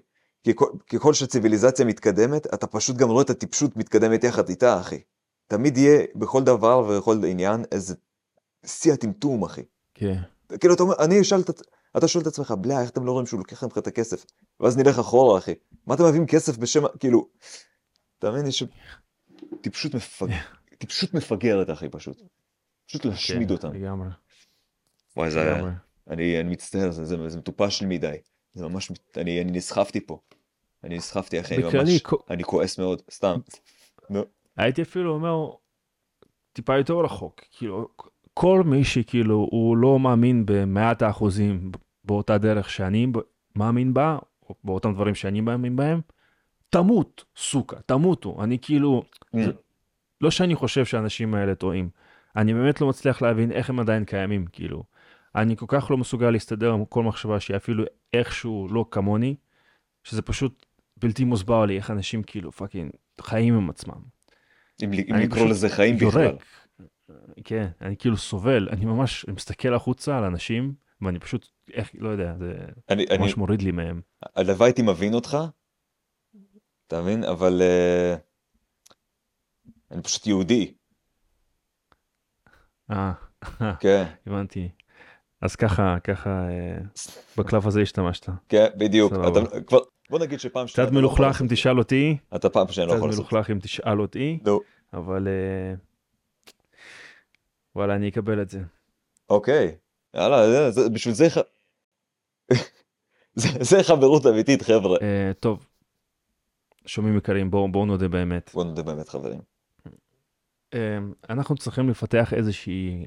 ככל 0.92 1.14
שציוויליזציה 1.14 1.84
מתקדמת, 1.84 2.46
אתה 2.54 2.66
פשוט 2.66 2.96
גם 2.96 3.08
רואה 3.08 3.22
את 3.22 3.30
הטיפשות 3.30 3.76
מתקדמת 3.76 4.24
יחד 4.24 4.48
איתה, 4.48 4.80
אחי. 4.80 5.00
תמיד 5.46 5.76
יהיה 5.76 6.02
בכל 6.14 6.44
דבר 6.44 6.78
ובכל 6.78 7.24
עניין 7.26 7.64
איזה 7.72 7.94
שיא 8.66 8.92
הטמטום, 8.92 9.44
אחי. 9.44 9.62
כן. 9.94 10.18
כאילו, 10.60 10.74
אתה 10.74 10.82
אומר, 10.82 10.94
אני 10.98 11.20
אשאל 11.20 11.40
את... 11.40 11.50
עצ- 11.50 11.62
אתה 11.96 12.08
שואל 12.08 12.22
את 12.22 12.26
עצמך, 12.26 12.54
בלה, 12.60 12.80
איך 12.80 12.90
אתם 12.90 13.06
לא 13.06 13.12
רואים 13.12 13.26
שהוא 13.26 13.38
לוקח 13.38 13.62
לכם 13.62 13.80
את 13.80 13.86
הכסף? 13.86 14.24
ואז 14.60 14.76
נלך 14.76 14.98
אחורה, 14.98 15.38
אחי. 15.38 15.54
מה 15.86 15.94
אתם 15.94 16.04
מביאים 16.04 16.26
כסף 16.26 16.56
בשם... 16.56 16.82
כאילו... 17.00 17.28
אתה 18.18 18.30
מבין, 18.30 18.46
יש... 18.46 18.64
טיפשות 19.60 19.94
מפג... 19.94 20.26
טיפשות 20.78 21.14
מפגרת, 21.14 21.70
אחי, 21.70 21.88
פשוט. 21.88 22.22
פשוט 22.88 23.04
להשמיד 23.04 23.48
כן, 23.48 23.54
אותם. 23.54 23.72
לגמרי, 23.72 24.08
וואי, 25.16 25.30
זה 25.30 25.42
היה... 25.42 25.72
אני, 26.10 26.40
אני 26.40 26.50
מצטער, 26.50 26.90
זה, 26.90 27.04
זה, 27.04 27.28
זה 27.28 27.38
מטופש 27.38 27.80
לי 27.82 27.86
מדי. 27.96 28.16
זה 28.54 28.68
ממש, 28.68 28.92
אני, 29.16 29.40
אני 29.42 29.52
נסחפתי 29.52 30.06
פה. 30.06 30.18
אני 30.84 30.96
נסחפתי, 30.96 31.40
אחי, 31.40 31.54
אני 31.54 31.62
ממש, 31.64 32.02
כל- 32.02 32.16
אני 32.30 32.44
כועס 32.44 32.78
מאוד, 32.78 33.02
סתם. 33.10 33.36
נו, 34.10 34.20
הייתי 34.56 34.82
אפילו 34.82 35.14
אומר, 35.14 35.50
טיפה 36.52 36.76
יותר 36.76 36.94
רחוק, 36.94 37.40
כאילו, 37.50 37.88
כל 38.34 38.62
מי 38.66 38.84
שכאילו 38.84 39.48
הוא 39.50 39.76
לא 39.76 39.98
מאמין 39.98 40.42
במאת 40.46 41.02
האחוזים 41.02 41.70
באותה 42.04 42.38
דרך 42.38 42.70
שאני 42.70 43.06
מאמין 43.56 43.94
בה, 43.94 44.18
או 44.48 44.54
באותם 44.64 44.94
דברים 44.94 45.14
שאני 45.14 45.40
מאמין 45.40 45.76
בהם, 45.76 46.00
תמות, 46.70 47.24
סוכה, 47.36 47.76
תמותו. 47.86 48.36
אני 48.44 48.58
כאילו, 48.62 49.02
זה- 49.32 49.52
לא 50.20 50.30
שאני 50.30 50.54
חושב 50.54 50.84
שהאנשים 50.84 51.34
האלה 51.34 51.54
טועים, 51.54 51.88
אני 52.36 52.54
באמת 52.54 52.80
לא 52.80 52.88
מצליח 52.88 53.22
להבין 53.22 53.52
איך 53.52 53.70
הם 53.70 53.80
עדיין 53.80 54.04
קיימים, 54.04 54.46
כאילו. 54.52 54.82
אני 55.36 55.56
כל 55.56 55.66
כך 55.68 55.90
לא 55.90 55.96
מסוגל 55.96 56.30
להסתדר 56.30 56.72
עם 56.72 56.84
כל 56.84 57.02
מחשבה 57.02 57.40
שהיא 57.40 57.56
אפילו 57.56 57.84
איכשהו 58.12 58.68
לא 58.70 58.84
כמוני, 58.90 59.36
שזה 60.04 60.22
פשוט 60.22 60.66
בלתי 60.96 61.24
מוסבר 61.24 61.64
לי 61.64 61.76
איך 61.76 61.90
אנשים 61.90 62.22
כאילו 62.22 62.52
פאקינג 62.52 62.90
חיים 63.20 63.54
עם 63.54 63.70
עצמם. 63.70 64.02
אם, 64.82 64.92
אני 64.92 65.26
לקרוא 65.26 65.46
לזה 65.46 65.68
חיים 65.68 65.96
בכלל. 65.96 66.22
יורק. 66.22 66.44
כן, 67.44 67.68
אני 67.80 67.96
כאילו 67.96 68.16
סובל, 68.16 68.68
אני 68.68 68.84
ממש 68.84 69.26
מסתכל 69.28 69.74
החוצה 69.74 70.18
על 70.18 70.24
אנשים, 70.24 70.74
ואני 71.00 71.18
פשוט, 71.18 71.48
איך, 71.72 71.90
לא 71.98 72.08
יודע, 72.08 72.34
זה 72.38 72.54
אני, 72.88 73.06
אני, 73.10 73.18
ממש 73.18 73.36
מוריד 73.36 73.62
לי 73.62 73.70
מהם. 73.70 74.00
הלוואי 74.36 74.68
הייתי 74.68 74.82
מבין 74.82 75.14
אותך, 75.14 75.38
אתה 76.86 77.02
מבין? 77.02 77.24
אבל 77.24 77.62
אה, 77.62 78.16
אני 79.90 80.02
פשוט 80.02 80.26
יהודי, 80.26 80.74
אה, 82.90 83.12
כן, 83.82 84.04
הבנתי. 84.26 84.68
אז 85.40 85.56
ככה, 85.56 85.96
ככה, 86.04 86.30
אה, 86.30 86.78
בקלף 87.36 87.66
הזה 87.66 87.80
השתמשת. 87.80 88.28
כן, 88.48 88.66
בדיוק. 88.76 89.12
אתה, 89.12 89.60
כבר, 89.60 89.78
בוא 90.10 90.18
נגיד 90.18 90.40
שפעם 90.40 90.66
שנייה 90.66 90.86
קצת 90.86 90.94
לא 90.94 91.00
מלוכלך 91.00 91.42
אם 91.42 91.46
תשאל 91.48 91.78
אותי. 91.78 92.16
אתה 92.36 92.48
פעם 92.48 92.68
שנייה 92.68 92.86
לא 92.86 92.92
קצת 92.92 92.98
יכול 92.98 93.08
לעשות. 93.08 93.26
את 93.26 93.32
מלוכלך 93.32 93.50
אם 93.50 93.58
תשאל 93.58 94.00
אותי. 94.00 94.38
נו, 94.44 94.60
אבל 94.92 95.28
אה, 95.28 95.74
וואלה, 97.76 97.94
אני 97.94 98.08
אקבל 98.08 98.42
את 98.42 98.50
זה. 98.50 98.60
אוקיי. 99.30 99.76
יאללה, 100.14 100.50
זה, 100.50 100.70
זה, 100.70 100.88
בשביל 100.88 101.14
זה, 101.14 101.28
זה, 103.34 103.48
זה 103.60 103.82
חברות 103.82 104.26
אמיתית, 104.26 104.62
חבר'ה. 104.62 104.98
אה, 105.02 105.32
טוב, 105.40 105.66
שומעים 106.86 107.16
יקרים, 107.16 107.50
בואו 107.50 107.72
בואו 107.72 107.86
נודה 107.86 108.08
באמת. 108.08 108.50
בוא 108.54 108.64
נודה 108.64 108.82
באמת, 108.82 109.08
חברים. 109.08 109.40
אה, 110.74 110.98
אנחנו 111.30 111.54
צריכים 111.56 111.90
לפתח 111.90 112.34
איזושהי, 112.34 113.04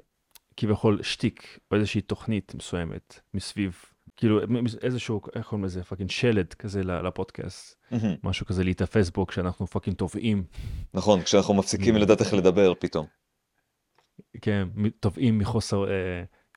כביכול, 0.59 1.03
שטיק, 1.03 1.59
או 1.71 1.77
איזושהי 1.77 2.01
תוכנית 2.01 2.55
מסוימת 2.55 3.19
מסביב, 3.33 3.75
כאילו 4.17 4.39
איזשהו, 4.81 5.21
איך 5.35 5.47
קוראים 5.47 5.65
לזה, 5.65 5.83
fucking 5.83 6.09
שלד 6.09 6.53
כזה 6.53 6.83
לפודקאסט, 6.83 7.75
מהמם. 7.91 8.15
משהו 8.23 8.45
כזה 8.45 8.63
להיתפס 8.63 9.09
בו 9.09 9.27
כשאנחנו 9.27 9.67
fucking 9.67 9.97
טובעים, 9.97 10.43
נכון, 10.93 11.21
כשאנחנו 11.21 11.53
מפסיקים 11.53 11.95
לדעת 11.95 12.21
איך 12.21 12.33
לדבר 12.33 12.73
פתאום. 12.79 13.05
כן, 14.41 14.67
טובעים 14.99 15.37
מחוסר 15.37 15.85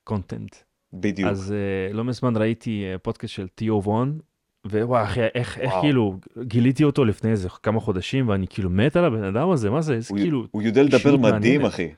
קונטנט. 0.03 0.55
בדיוק. 0.93 1.29
אז 1.29 1.53
אה, 1.53 1.93
לא 1.93 2.03
מזמן 2.03 2.37
ראיתי 2.37 2.85
אה, 2.85 2.97
פודקאסט 2.97 3.33
של 3.33 3.47
תיאו 3.47 3.83
וון, 3.83 4.19
ווואי 4.67 5.03
אחי, 5.03 5.21
איך, 5.35 5.57
איך. 5.59 5.73
כאילו, 5.81 6.19
גיליתי 6.41 6.83
אותו 6.83 7.05
לפני 7.05 7.31
איזה 7.31 7.49
כמה 7.49 7.79
חודשים, 7.79 8.29
ואני 8.29 8.47
כאילו 8.47 8.69
מת 8.69 8.95
על 8.95 9.05
הבן 9.05 9.23
אדם 9.23 9.49
הזה, 9.49 9.69
מה 9.69 9.81
זה, 9.81 9.93
איזה 9.93 10.13
כאילו, 10.13 10.45
הוא 10.51 10.61
יודע 10.61 10.83
לדבר 10.83 11.17
מדהים. 11.17 11.65
אחי. 11.65 11.89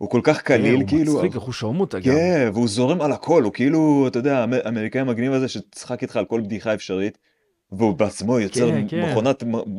הוא 0.00 0.10
כל 0.10 0.20
כך 0.24 0.36
כן, 0.36 0.56
קליל, 0.58 0.74
הוא 0.74 0.88
כאילו. 0.88 1.14
מצחיק, 1.14 1.34
איך 1.34 1.42
הוא 1.42 1.52
שרמוטה 1.52 1.98
גם. 1.98 2.04
כן, 2.04 2.50
והוא 2.54 2.68
זורם 2.68 3.00
על 3.00 3.12
הכל, 3.12 3.42
הוא 3.42 3.52
כאילו, 3.52 4.04
אתה 4.08 4.18
יודע, 4.18 4.44
האמ- 4.44 4.64
האמריקאי 4.66 5.00
המגניב 5.00 5.32
הזה 5.32 5.48
שצחק 5.48 6.02
איתך 6.02 6.16
על 6.16 6.24
כל 6.24 6.40
בדיחה 6.40 6.74
אפשרית, 6.74 7.18
והוא 7.72 7.94
בעצמו 7.96 8.40
יוצר 8.40 8.70
כן, 8.70 8.88
כן. 8.88 9.12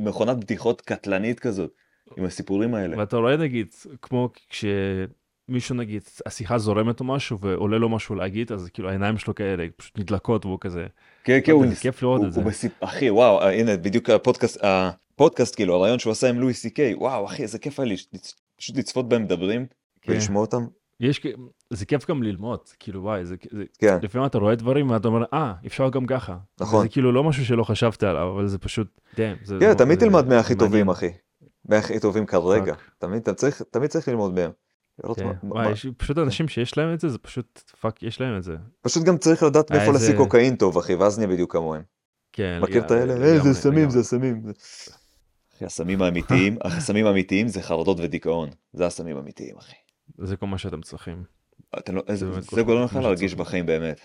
מכונת, 0.06 0.40
בדיחות 0.40 0.82
קטלנית 0.82 1.40
כזאת, 1.40 1.72
עם 2.18 2.26
הסיפורים 2.26 2.74
האלה. 2.74 2.98
ואתה 3.00 3.18
רואה 3.18 3.38
נגיד, 3.38 3.68
כמו 4.02 4.30
כשמישהו 4.50 5.76
נגיד, 5.76 6.02
השיחה 6.26 6.58
זורמת 6.58 7.00
או 7.00 7.06
משהו, 7.06 7.40
ועולה 7.40 7.78
לו 7.78 7.90
משהו 7.90 8.16
להגיד, 8.16 8.52
אז 8.52 8.70
כאילו 8.74 8.90
העיניים 8.90 9.18
שלו 9.18 9.36
כאלה 9.36 9.66
פשוט 9.78 10.00
נדלקות, 10.00 10.46
והוא 10.46 10.58
כזה, 10.62 10.86
כן, 11.24 11.40
כן, 11.44 11.52
הוא 11.52 11.66
כיף 11.82 12.04
לראות 12.04 12.20
הוא- 12.20 12.28
את 12.28 12.34
זה. 12.34 12.42
הוא. 12.42 12.52
אחי, 12.80 13.10
וואו, 13.10 13.42
אה, 13.42 13.54
הנה, 13.60 13.78
בדיוק 13.78 14.10
הפודקאסט, 14.10 14.58
הפודקאסט, 14.64 15.56
כאילו, 15.56 15.76
הרעיון 15.76 16.00
שהוא 16.00 16.12
עשה 16.12 16.30
עם 16.30 16.40
לואי 16.40 16.54
סי 16.54 16.70
קיי, 16.70 16.94
וואו, 16.96 17.26
אחי, 17.26 17.44
איזה 17.44 17.60
כיף 17.60 17.80
היה 17.80 17.88
לי, 17.90 17.96
פשוט 18.58 18.78
לצפות 18.78 19.10
בהם 19.10 19.24
מדברים, 19.24 19.66
כן. 20.02 20.12
ולשמוע 20.12 20.42
אותם. 20.42 20.66
יש, 21.00 21.22
זה 21.70 21.86
כיף 21.86 22.10
גם 22.10 22.24
ללמוד, 22.24 22.60
כאילו 22.80 23.02
וואי, 23.04 23.26
זה, 23.26 23.36
זה 23.52 23.64
כן, 23.80 23.98
לפעמים 24.02 24.28
אתה 24.28 24.38
רואה 24.38 24.56
דברים 24.56 24.90
ואתה 24.90 25.08
אומר, 25.08 25.24
אה, 25.34 25.54
אפשר 25.66 25.90
גם 25.90 26.06
ככה. 26.06 26.38
נכון. 26.62 26.82
זה 26.84 26.90
כאילו 26.90 27.12
לא 27.12 27.24
משהו 27.24 27.46
שלא 27.46 27.64
חשבת 27.64 28.04
עליו, 28.04 28.32
אבל 28.36 28.48
זה 28.48 28.58
פשוט, 28.58 28.88
damn. 29.18 29.36
זה, 29.44 29.58
כן, 29.60 29.70
זה- 29.72 29.76
תמיד 29.78 30.00
זה- 30.00 30.06
תלמד 30.06 30.28
מהכי 30.28 30.56
טובים. 30.56 30.90
אחי. 30.90 31.10
מהכי 31.66 32.00
טובים 32.00 32.26
כרגע. 32.26 32.74
תמיד 32.98 33.22
אתה 33.22 33.34
צריך- 33.34 33.62
תמיד 33.62 33.90
צריך 33.90 34.08
ללמוד 34.08 34.34
מהם. 34.34 34.52
לראות 35.04 35.18
כן. 35.20 35.26
מה- 35.26 35.34
מה- 35.44 35.50
וואי, 35.56 35.72
יש 35.72 35.88
פשוט 35.98 36.18
אנשים 36.18 36.48
שיש 36.48 36.78
להם 36.78 36.94
את 36.94 37.00
זה, 37.00 37.10
זה 37.10 37.18
פשוט, 37.18 37.62
fuck, 37.82 38.04
יש 38.04 38.22
להם 38.22 38.38
את 38.38 38.44
זה. 38.44 38.56
פשוט 38.82 39.04
גם 39.04 39.18
צריך 39.18 39.44
לדעת 39.44 39.72
היה 39.72 39.80
מאיפה 39.80 39.94
להשיג 39.94 40.08
איזה- 40.08 40.18
קוקאין 40.18 40.56
טוב, 40.56 40.78
אחי, 40.78 40.96
ואז 40.96 41.18
נהיה 41.20 41.30
בדיוק 41.30 41.52
כמוהם. 41.54 41.82
כן. 42.34 42.60
מכיר 42.64 42.86
את 42.86 42.92
האלה? 42.92 43.14
לגמרי, 43.14 43.32
אה, 43.38 43.40
זה 43.44 43.54
סמים. 43.54 43.90
זה 43.90 44.04
סמים. 44.04 44.44
אחי, 45.56 45.66
הסמים 45.66 46.02
האמיתיים, 46.02 46.58
הסמים 46.66 47.06
האמיתיים 47.06 47.48
זה 47.48 47.62
חרדות 47.62 47.98
ודיכאון. 48.00 48.50
זה 48.74 48.86
הסמים 48.86 49.18
האמיתיים, 49.18 49.56
אחי. 49.58 49.76
זה 50.18 50.36
כל 50.38 50.48
מה 50.48 50.58
שאתם 50.58 50.82
צריכים. 50.82 51.24
אתה 51.80 51.92
לא- 51.92 52.02
זה- 52.14 52.32
זה 52.42 52.42
כל 52.50 52.62
גורם 52.64 52.84
לך. 52.84 52.96
להרגיש 52.96 53.36
בחיים 53.36 53.66
באמת. 53.66 54.00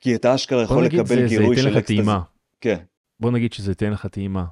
כי 0.00 0.14
אתה 0.14 0.34
אשכרה 0.34 0.58
בוא 0.58 0.64
יכול 0.64 0.82
זה 0.82 0.88
לקבל 0.88 1.04
זה 1.06 1.26
גירוי 1.28 1.48
ייתן 1.56 1.62
של 1.62 1.68
לך 1.70 1.76
אקסטזי. 1.76 1.96
טעימה. 1.96 2.20
כן, 2.60 2.76
בוא 3.20 3.30
נגיד 3.30 3.52
שזה 3.52 3.70
ייתן 3.70 3.90
לך 3.92 4.06
טעימה. 4.06 4.44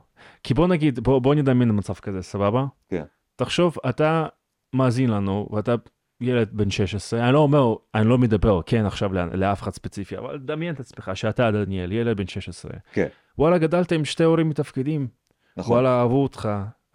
כי 0.43 0.55
בוא 0.55 0.67
נגיד, 0.69 1.01
בוא, 1.01 1.19
בוא 1.19 1.35
נדמיין 1.35 1.71
מצב 1.75 1.95
כזה, 1.95 2.23
סבבה? 2.23 2.65
כן. 2.89 3.03
תחשוב, 3.37 3.77
אתה 3.89 4.27
מאזין 4.73 5.11
לנו, 5.11 5.49
ואתה 5.53 5.75
ילד 6.21 6.49
בן 6.53 6.71
16, 6.71 7.25
אני 7.25 7.33
לא 7.35 7.39
אומר, 7.39 7.75
אני 7.95 8.09
לא 8.09 8.19
מדבר, 8.19 8.61
כן, 8.67 8.87
עכשיו 8.87 9.13
לא- 9.13 9.25
לאף 9.27 9.63
אחד 9.63 9.71
ספציפי, 9.75 10.19
אבל 10.19 10.39
דמיין 10.39 10.75
את 10.75 10.81
עצמך 10.81 11.11
שאתה, 11.15 11.51
דניאל, 11.51 11.93
ילד 11.93 12.17
בן 12.17 12.27
16. 12.27 12.73
כן. 12.93 13.07
וואלה, 13.39 13.59
גדלת 13.59 13.93
עם 13.93 14.05
שתי 14.05 14.25
הורים 14.25 14.49
מתפקדים. 14.49 15.09
נכון. 15.57 15.73
וואלה, 15.73 16.01
אהבו 16.01 16.23
אותך, 16.23 16.49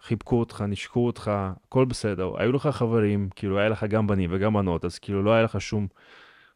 חיבקו 0.06 0.40
אותך, 0.40 0.64
נשקו 0.68 1.06
אותך, 1.06 1.30
הכל 1.34 1.84
בסדר. 1.84 2.30
היו 2.38 2.52
לך 2.52 2.66
חברים, 2.66 3.28
כאילו, 3.36 3.58
היה 3.58 3.68
לך 3.68 3.84
גם 3.84 4.06
בנים 4.06 4.30
וגם 4.32 4.54
בנות, 4.54 4.84
אז 4.84 4.98
כאילו 4.98 5.22
לא 5.22 5.30
היה 5.32 5.42
לך 5.42 5.60
שום 5.60 5.86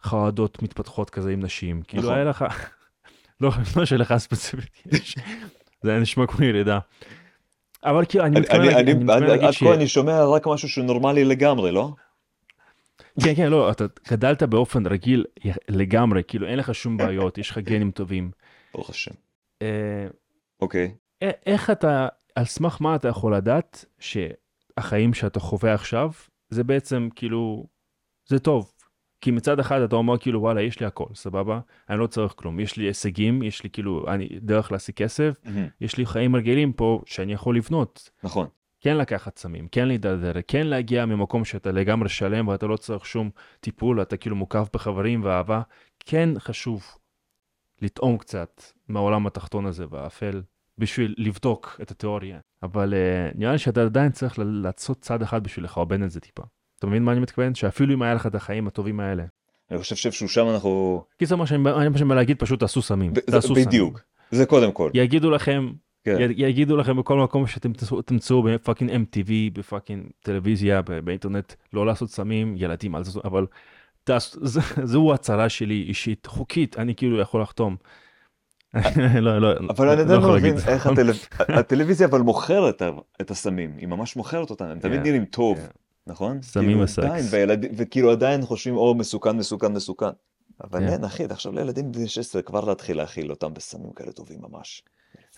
חרדות 0.02 0.62
מתפתחות 0.62 1.10
כזה 1.10 1.30
עם 1.32 1.40
נשים. 1.40 1.82
כאילו, 1.82 2.02
נכון. 2.02 2.14
היה 2.14 2.24
לך... 2.24 2.44
לא, 3.40 3.50
לא 3.76 3.84
שלך 3.84 4.14
ספציפית. 4.16 4.70
זה 5.82 5.90
היה 5.90 6.00
נשמע 6.00 6.26
כמו 6.26 6.44
ירידה. 6.44 6.78
אבל 7.84 8.04
כאילו, 8.08 8.24
אני 8.24 8.40
מתכוון 8.40 8.60
להגיד- 8.60 8.76
אני- 8.78 8.92
אני 8.92 8.94
מתכוון 8.94 9.22
עד 9.22 9.28
להגיד 9.28 9.44
עד 9.44 9.52
ש... 9.52 9.62
כה 9.62 9.74
אני 9.74 9.88
שומע 9.88 10.24
רק 10.24 10.46
משהו 10.46 10.68
שהוא 10.68 10.84
נורמלי 10.84 11.24
לגמרי, 11.24 11.70
לא? 11.72 11.90
כן, 13.24 13.34
כן, 13.36 13.50
לא, 13.50 13.70
אתה 13.70 13.84
גדלת 14.10 14.42
באופן 14.42 14.86
רגיל 14.86 15.24
לגמרי, 15.68 16.22
כאילו, 16.28 16.46
אין 16.46 16.58
לך 16.58 16.74
שום 16.74 16.96
בעיות, 16.96 17.38
יש 17.38 17.50
לך 17.50 17.58
גנים 17.58 17.90
טובים. 17.90 18.30
ברוך 18.74 18.90
השם. 18.90 19.10
אה, 19.62 20.06
אוקיי. 20.60 20.94
איך 21.46 21.70
אתה, 21.70 22.08
על 22.34 22.44
סמך 22.44 22.76
מה 22.80 22.96
אתה 22.96 23.08
יכול 23.08 23.34
לדעת 23.34 23.84
שהחיים 23.98 25.14
שאתה 25.14 25.40
חווה 25.40 25.74
עכשיו, 25.74 26.10
זה 26.48 26.64
בעצם 26.64 27.08
כאילו, 27.14 27.66
זה 28.28 28.38
טוב. 28.38 28.72
כי 29.20 29.30
מצד 29.30 29.60
אחד 29.60 29.80
אתה 29.80 29.96
אומר 29.96 30.18
כאילו 30.18 30.40
וואלה 30.40 30.62
יש 30.62 30.80
לי 30.80 30.86
הכל 30.86 31.14
סבבה 31.14 31.60
אני 31.90 31.98
לא 31.98 32.06
צריך 32.06 32.34
כלום 32.36 32.60
יש 32.60 32.76
לי 32.76 32.84
הישגים 32.84 33.42
יש 33.42 33.62
לי 33.62 33.70
כאילו 33.70 34.04
אני 34.08 34.28
דרך 34.40 34.72
להשיג 34.72 34.94
כסף 34.94 35.34
מהמם. 35.44 35.68
יש 35.80 35.96
לי 35.96 36.06
חיים 36.06 36.36
רגילים 36.36 36.72
פה 36.72 37.00
שאני 37.06 37.32
יכול 37.32 37.56
לבנות 37.56 38.10
נכון. 38.24 38.46
כן 38.80 38.96
לקחת 38.96 39.38
סמים 39.38 39.68
כן 39.68 39.88
להידרדר 39.88 40.32
כן 40.48 40.66
להגיע 40.66 41.06
ממקום 41.06 41.44
שאתה 41.44 41.72
לגמרי 41.72 42.08
שלם 42.08 42.48
ואתה 42.48 42.66
לא 42.66 42.76
צריך 42.76 43.06
שום 43.06 43.30
טיפול 43.60 44.02
אתה 44.02 44.16
כאילו 44.16 44.36
מוקף 44.36 44.68
בחברים 44.74 45.24
ואהבה 45.24 45.62
כן 46.00 46.28
חשוב 46.38 46.86
לטעום 47.82 48.18
קצת 48.18 48.62
מהעולם 48.88 49.26
התחתון 49.26 49.66
הזה 49.66 49.84
והאפל 49.90 50.42
בשביל 50.80 51.14
לבדוק 51.18 51.78
את 51.82 51.90
התיאוריה 51.90 52.38
אבל 52.62 52.94
uh, 52.94 53.38
נראה 53.38 53.52
לי 53.52 53.58
שאתה 53.58 53.82
עדיין 53.82 54.12
צריך 54.12 54.38
ל- 54.38 54.42
לעשות 54.42 55.00
צעד 55.00 55.22
אחד 55.22 55.44
בשביל 55.44 55.64
לחרבן 55.64 56.02
את 56.02 56.10
זה 56.10 56.20
טיפה. 56.20 56.42
אתה 56.78 56.86
מבין 56.86 57.02
מה 57.04 57.12
אני 57.12 57.20
מתכוון? 57.20 57.54
שאפילו 57.54 57.94
אם 57.94 58.02
היה 58.02 58.14
לך 58.14 58.26
את 58.26 58.34
החיים 58.34 58.66
הטובים 58.66 59.00
האלה. 59.00 59.24
אני 59.70 59.78
חושב 59.78 59.96
שאיפשהו 59.96 60.28
שם 60.28 60.46
אנחנו... 60.54 61.04
קיצר 61.18 61.36
מה 61.36 61.46
שאני 61.46 61.70
אני 61.76 61.88
מה 61.88 61.98
שאני 61.98 62.08
בא 62.08 62.14
להגיד 62.14 62.38
פשוט 62.38 62.60
תעשו 62.60 62.82
סמים. 62.82 63.14
תעשו 63.14 63.48
זה- 63.48 63.54
סמים. 63.54 63.66
בדיוק. 63.66 64.00
זה 64.30 64.46
קודם 64.46 64.72
כל. 64.72 64.90
יגידו 64.94 65.30
לכם 65.30 65.70
כן. 66.04 66.16
יגידו 66.36 66.76
לכם 66.76 66.96
בכל 66.96 67.18
מקום 67.18 67.46
שאתם 67.46 67.72
תמצאו- 68.06 68.42
ב 68.42 68.48
fucking 68.48 68.90
MTV, 68.90 69.30
ב 69.52 69.59
fucking 69.59 70.06
טלוויזיה, 70.20 70.82
באינטרנט, 70.82 71.52
לא 71.72 71.86
לעשות 71.86 72.10
סמים, 72.10 72.54
ילדים, 72.56 72.96
אל 72.96 73.04
תעשו, 73.04 73.20
אבל 73.24 73.46
תעש- 74.04 74.36
זה- 74.42 74.60
זו 74.92 75.14
הצהרה 75.14 75.48
שלי 75.48 75.84
אישית, 75.88 76.26
חוקית, 76.26 76.78
אני 76.78 76.94
כאילו 76.94 77.20
יכול 77.20 77.42
לחתום. 77.42 77.76
לא, 79.20 79.38
לא, 79.38 79.52
אבל 79.70 79.88
אני 79.88 79.96
לא 79.98 80.02
עדיין 80.02 80.20
לא 80.20 80.34
מבין. 80.36 80.54
איך 80.66 80.86
הטלו- 80.86 81.12
הטלוויזיה 81.38 82.06
אבל 82.06 82.20
מוכרת 82.20 82.82
את 83.20 83.30
הסמים, 83.30 83.74
היא 83.78 83.88
ממש 83.88 84.16
מוכרת 84.16 84.50
אותם, 84.50 84.64
הם 84.64 84.78
תמיד 84.78 85.00
נראים 85.00 85.24
טוב. 85.24 85.58
נכון? 86.06 86.42
סמים 86.42 86.66
כאילו, 86.68 86.82
וסקס. 86.82 87.34
וכאילו 87.76 88.10
עדיין 88.10 88.42
חושבים 88.42 88.76
או 88.76 88.94
מסוכן 88.94 89.36
מסוכן 89.36 89.72
מסוכן. 89.72 90.06
אבל. 90.64 90.82
אין 90.88 91.04
אחי, 91.04 91.28
תחשוב 91.28 91.54
לילדים 91.54 91.92
בני 91.92 92.08
16 92.08 92.42
כבר 92.42 92.64
להתחיל 92.64 92.96
להכיל 92.96 93.30
אותם 93.30 93.54
בסמים 93.54 93.92
כאלה 93.92 94.12
טובים 94.12 94.38
ממש. 94.50 94.82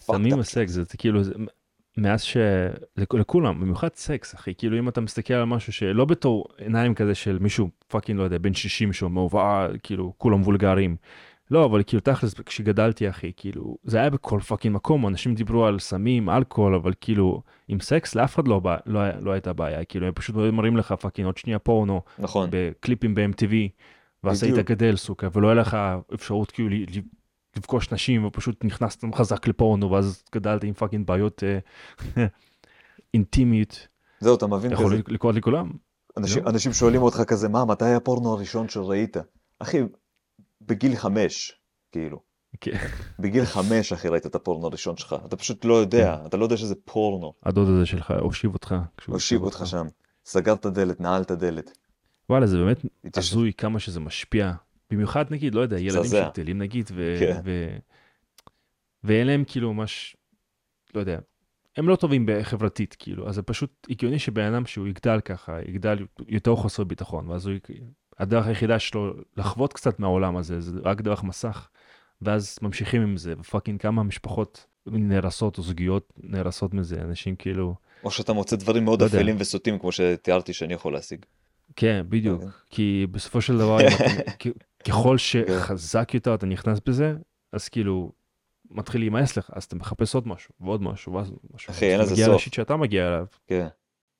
סמים. 0.00 0.38
וסקס 0.38 0.70
זה 0.70 0.82
זה 0.82 0.96
כאילו 0.98 1.20
מאז 1.98 2.22
ש... 2.22 2.36
לכ- 2.96 3.14
לכולם 3.14 3.60
במיוחד 3.60 3.88
סקס 3.94 4.34
אחי 4.34 4.54
כאילו 4.58 4.78
אם 4.78 4.88
אתה 4.88 5.00
מסתכל 5.00 5.34
על 5.34 5.44
משהו 5.44 5.72
שלא 5.72 6.04
בתור 6.04 6.44
עיניים 6.58 6.94
כזה 6.94 7.14
של 7.14 7.38
מישהו 7.40 7.68
fucking 7.88 8.18
לא 8.18 8.24
יודע 8.24 8.38
בן 8.38 8.54
60 8.54 8.92
שאומר 8.92 9.24
"וואה, 9.24 9.68
כאילו 9.82 10.12
כולם 10.18 10.42
וולגרים. 10.42 10.96
לא 11.50 11.64
אבל 11.64 11.82
כאילו 11.86 12.00
תכלס 12.00 12.34
כשגדלתי 12.34 13.08
אחי 13.10 13.32
כאילו 13.36 13.76
זה 13.84 13.98
היה 13.98 14.10
בכל 14.10 14.40
fucking 14.40 14.74
מקום 14.76 15.06
אנשים 15.06 15.34
דיברו 15.34 15.64
על 15.66 15.78
סמים 15.78 16.30
אלכוהול 16.30 16.74
אבל 16.74 16.92
כאילו 17.00 17.42
עם 17.68 17.80
סקס 17.80 18.14
לאף 18.14 18.34
אחד 18.34 18.48
לא, 18.48 18.58
בא- 18.58 18.76
לא, 18.86 19.00
לא 19.20 19.32
הייתה 19.32 19.52
בעיה 19.52 19.84
כאילו 19.84 20.06
הם 20.06 20.12
פשוט 20.14 20.36
מראים 20.36 20.76
לך 20.76 20.92
fucking 20.92 21.26
עוד 21.26 21.36
שנייה 21.36 21.58
פורנו 21.58 22.00
נכון, 22.18 22.48
בקליפים 22.52 23.14
ב-MTV 23.14 23.54
ואז 24.24 24.42
היית. 24.44 24.56
גדל 24.56 24.96
סוכה 24.96 25.26
ולא 25.32 25.48
היה 25.48 25.54
לך 25.54 25.76
אפשרות 26.14 26.50
כאילו 26.50 26.68
לפגוש 27.56 27.92
נשים 27.92 28.24
ופשוט 28.24 28.64
נכנסת 28.64 29.04
חזק 29.14 29.48
לפורנו 29.48 29.90
ואז 29.90 30.22
גדלת 30.34 30.64
עם 30.64 30.74
fucking 30.74 31.06
בעיות 31.06 31.42
אה, 31.44 31.58
אינטימיות 33.14 33.88
זהו 34.20 34.34
אתה 34.34 34.46
מבין 34.46 34.72
יכול 34.72 34.86
כזה, 34.86 35.02
לקרות 35.08 35.34
לכולם. 35.34 35.70
אנשים, 36.16 36.44
לא? 36.44 36.50
אנשים 36.50 36.72
שואלים 36.72 37.02
אותך 37.02 37.22
כזה, 37.26 37.48
מה, 37.48 37.64
מתי 37.64 37.84
הפורנו 37.94 38.32
הראשון 38.32 38.68
שראית? 38.68 39.16
אחי, 39.58 39.78
בגיל 40.66 40.96
חמש, 40.96 41.52
כאילו. 41.92 42.20
כן. 42.60 42.76
בגיל 43.18 43.44
חמש, 43.44 43.92
אחי, 43.92 44.08
ראית 44.08 44.26
את 44.26 44.34
הפורנו 44.34 44.66
הראשון 44.66 44.96
שלך. 44.96 45.16
אתה 45.26 45.36
פשוט 45.36 45.64
לא 45.64 45.74
יודע, 45.74 46.16
כן. 46.20 46.26
אתה 46.26 46.36
לא 46.36 46.44
יודע 46.44 46.56
שזה 46.56 46.74
פורנו. 46.84 47.32
הדוד 47.42 47.68
הזה 47.68 47.86
שלך 47.86 48.14
הושיב 48.20 48.54
אותך. 48.54 48.74
הושיב 49.06 49.42
אותך 49.42 49.62
שם. 49.66 49.86
סגר 50.24 50.52
את 50.52 50.66
הדלת, 50.66 51.00
נעל 51.00 51.22
את 51.22 51.30
הדלת. 51.30 51.78
וואלה, 52.30 52.46
זה 52.46 52.58
באמת. 52.58 52.82
הזוי 53.16 53.52
כמה 53.52 53.78
שזה 53.78 54.00
משפיע. 54.00 54.52
במיוחד 54.90 55.24
נגיד, 55.30 55.54
לא 55.54 55.60
יודע, 55.60 55.80
ילדים. 55.80 56.04
שגדלים 56.04 56.58
נגיד, 56.58 56.90
ו... 56.94 57.16
כן. 57.20 57.40
ו... 57.44 57.76
ואין 59.04 59.26
להם 59.26 59.44
כאילו 59.46 59.74
ממש, 59.74 60.16
לא 60.94 61.00
יודע, 61.00 61.18
הם 61.76 61.88
לא 61.88 61.96
טובים 61.96 62.26
חברתית, 62.42 62.96
כאילו, 62.98 63.28
אז 63.28 63.34
זה 63.34 63.42
פשוט 63.42 63.86
הגיוני 63.90 64.18
שבן 64.18 64.54
אדם 64.54 64.66
שהוא 64.66 64.88
יגדל 64.88 65.20
ככה, 65.20 65.58
יגדל 65.68 65.98
יותר 66.28 66.56
חוסר 66.56 66.84
ביטחון, 66.84 67.28
ואז 67.28 67.46
הוא, 67.46 67.54
הדרך 68.22 68.46
היחידה 68.46 68.78
שלו 68.78 69.12
לחוות 69.36 69.72
קצת 69.72 70.00
מהעולם 70.00 70.36
הזה, 70.36 70.60
זה 70.60 70.80
רק 70.84 71.00
דרך 71.00 71.24
מסך, 71.24 71.68
ואז 72.22 72.58
ממשיכים 72.62 73.02
עם 73.02 73.16
זה, 73.16 73.34
ופאקינג 73.40 73.80
כמה 73.80 74.02
משפחות 74.02 74.66
נהרסות 74.86 75.58
או 75.58 75.62
זוגיות 75.62 76.12
נהרסות 76.22 76.74
מזה, 76.74 77.00
אנשים 77.00 77.36
כאילו, 77.36 77.74
או 78.04 78.10
שאתה 78.10 78.32
מוצא 78.32 78.56
דברים 78.56 78.84
מאוד 78.84 79.02
לא. 79.02 79.06
אפלים 79.06 79.36
וסוטים, 79.38 79.78
כמו 79.78 79.92
שתיארתי 79.92 80.52
שאני 80.52 80.74
יכול 80.74 80.92
להשיג. 80.92 81.24
כן, 81.76 82.06
בדיוק, 82.08 82.42
אוקיי. 82.42 82.50
כי 82.70 83.06
בסופו 83.10 83.40
של 83.40 83.58
דבר, 83.58 83.78
אתה- 83.80 84.04
ככל 84.88 85.18
שחזק 85.18 86.10
יותר 86.14 86.34
אתה 86.34 86.46
נכנס 86.46 86.78
בזה, 86.86 87.14
אז 87.52 87.68
כאילו, 87.68 88.12
מתחיל 88.70 89.00
להימאס 89.00 89.36
לך, 89.36 89.50
אז 89.54 89.64
אתה 89.64 89.76
מחפש 89.76 90.14
עוד 90.14 90.28
משהו, 90.28 90.54
ועוד 90.60 90.82
משהו, 90.82 91.12
ואז 91.12 91.32
משהו. 91.54 91.70
אחי, 91.70 91.92
אין 91.92 92.00
לזה 92.00 92.12
מגיע 92.12 92.26
סוף. 92.26 92.34
לשיט 92.34 92.52
שאתה 92.54 92.76
מגיע 92.76 93.08
אליו. 93.08 93.26
כן. 93.46 93.66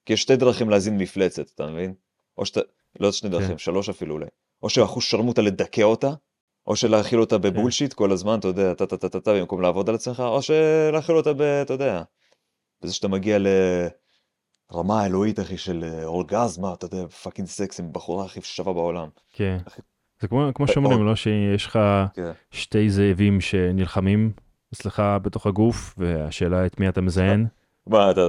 כי 0.06 0.12
יש 0.12 0.22
שתי 0.22 0.36
דרכים 0.36 0.70
להזין 0.70 0.98
מפלצת, 0.98 1.46
אתה 1.54 1.66
מבין? 1.66 1.94
או 2.38 2.46
שאתה, 2.46 2.60
לא 3.00 3.12
שני 3.12 3.31
דרכים, 3.31 3.48
כן. 3.48 3.59
שלוש 3.59 3.88
אפילו 3.88 4.14
אולי. 4.14 4.26
או 4.62 4.70
שאחושרמוטה 4.70 5.42
לדכא 5.42 5.83
אותה, 5.83 6.11
או 6.66 6.76
שלהאכיל 6.76 7.20
אותה 7.20 7.37
כן. 7.37 7.42
ב 7.42 7.48
bullshit 7.48 7.92
כל 7.92 8.12
הזמן, 8.12 8.38
אתה 8.38 8.48
יודע, 8.48 8.74
טה 8.74 8.87
טה 8.87 8.96
טה 8.96 9.09
טה 9.09 9.20
טה, 9.20 9.33
במקום 9.35 9.61
לעבוד 9.62 9.88
על 9.88 9.94
עצמך, 9.94 10.20
או 10.20 10.42
שלהאכיל 10.42 11.16
אותה 11.16 11.33
ב... 11.33 11.42
אתה 11.42 11.72
יודע, 11.72 12.02
בזה 12.83 12.94
שאתה 12.94 13.09
מגיע 13.09 13.38
לרמה 14.72 15.02
האלוהית, 15.02 15.40
אחי, 15.40 15.57
של 15.57 15.85
אה, 15.85 16.05
אורגזמה, 16.05 16.72
אתה 16.72 16.87
יודע, 16.87 17.09
fucking 17.09 17.48
סקס 17.48 17.81
עם 17.81 17.92
בחורה 17.92 18.24
הכי 18.24 18.40
שווה 18.42 18.72
בעולם. 18.72 19.09
כן. 19.33 19.59
זה 20.20 20.28
כמו, 20.28 20.50
כמו. 20.55 20.68
שאומרים, 20.68 21.07
לא 21.07 21.16
שיש 21.16 21.66
לך 21.66 21.78
כן. 22.14 22.31
שתי 22.50 22.90
זאבים 22.90 23.40
שנלחמים 23.40 24.33
אצלך 24.74 25.02
בתוך 25.22 25.46
הגוף, 25.46 25.94
והשאלה 25.98 26.66
את 26.66 26.81
מי 26.81 26.88
אתה 26.88 27.00
מזיין. 27.00 27.46
מה, 27.87 28.11
אתה, 28.11 28.20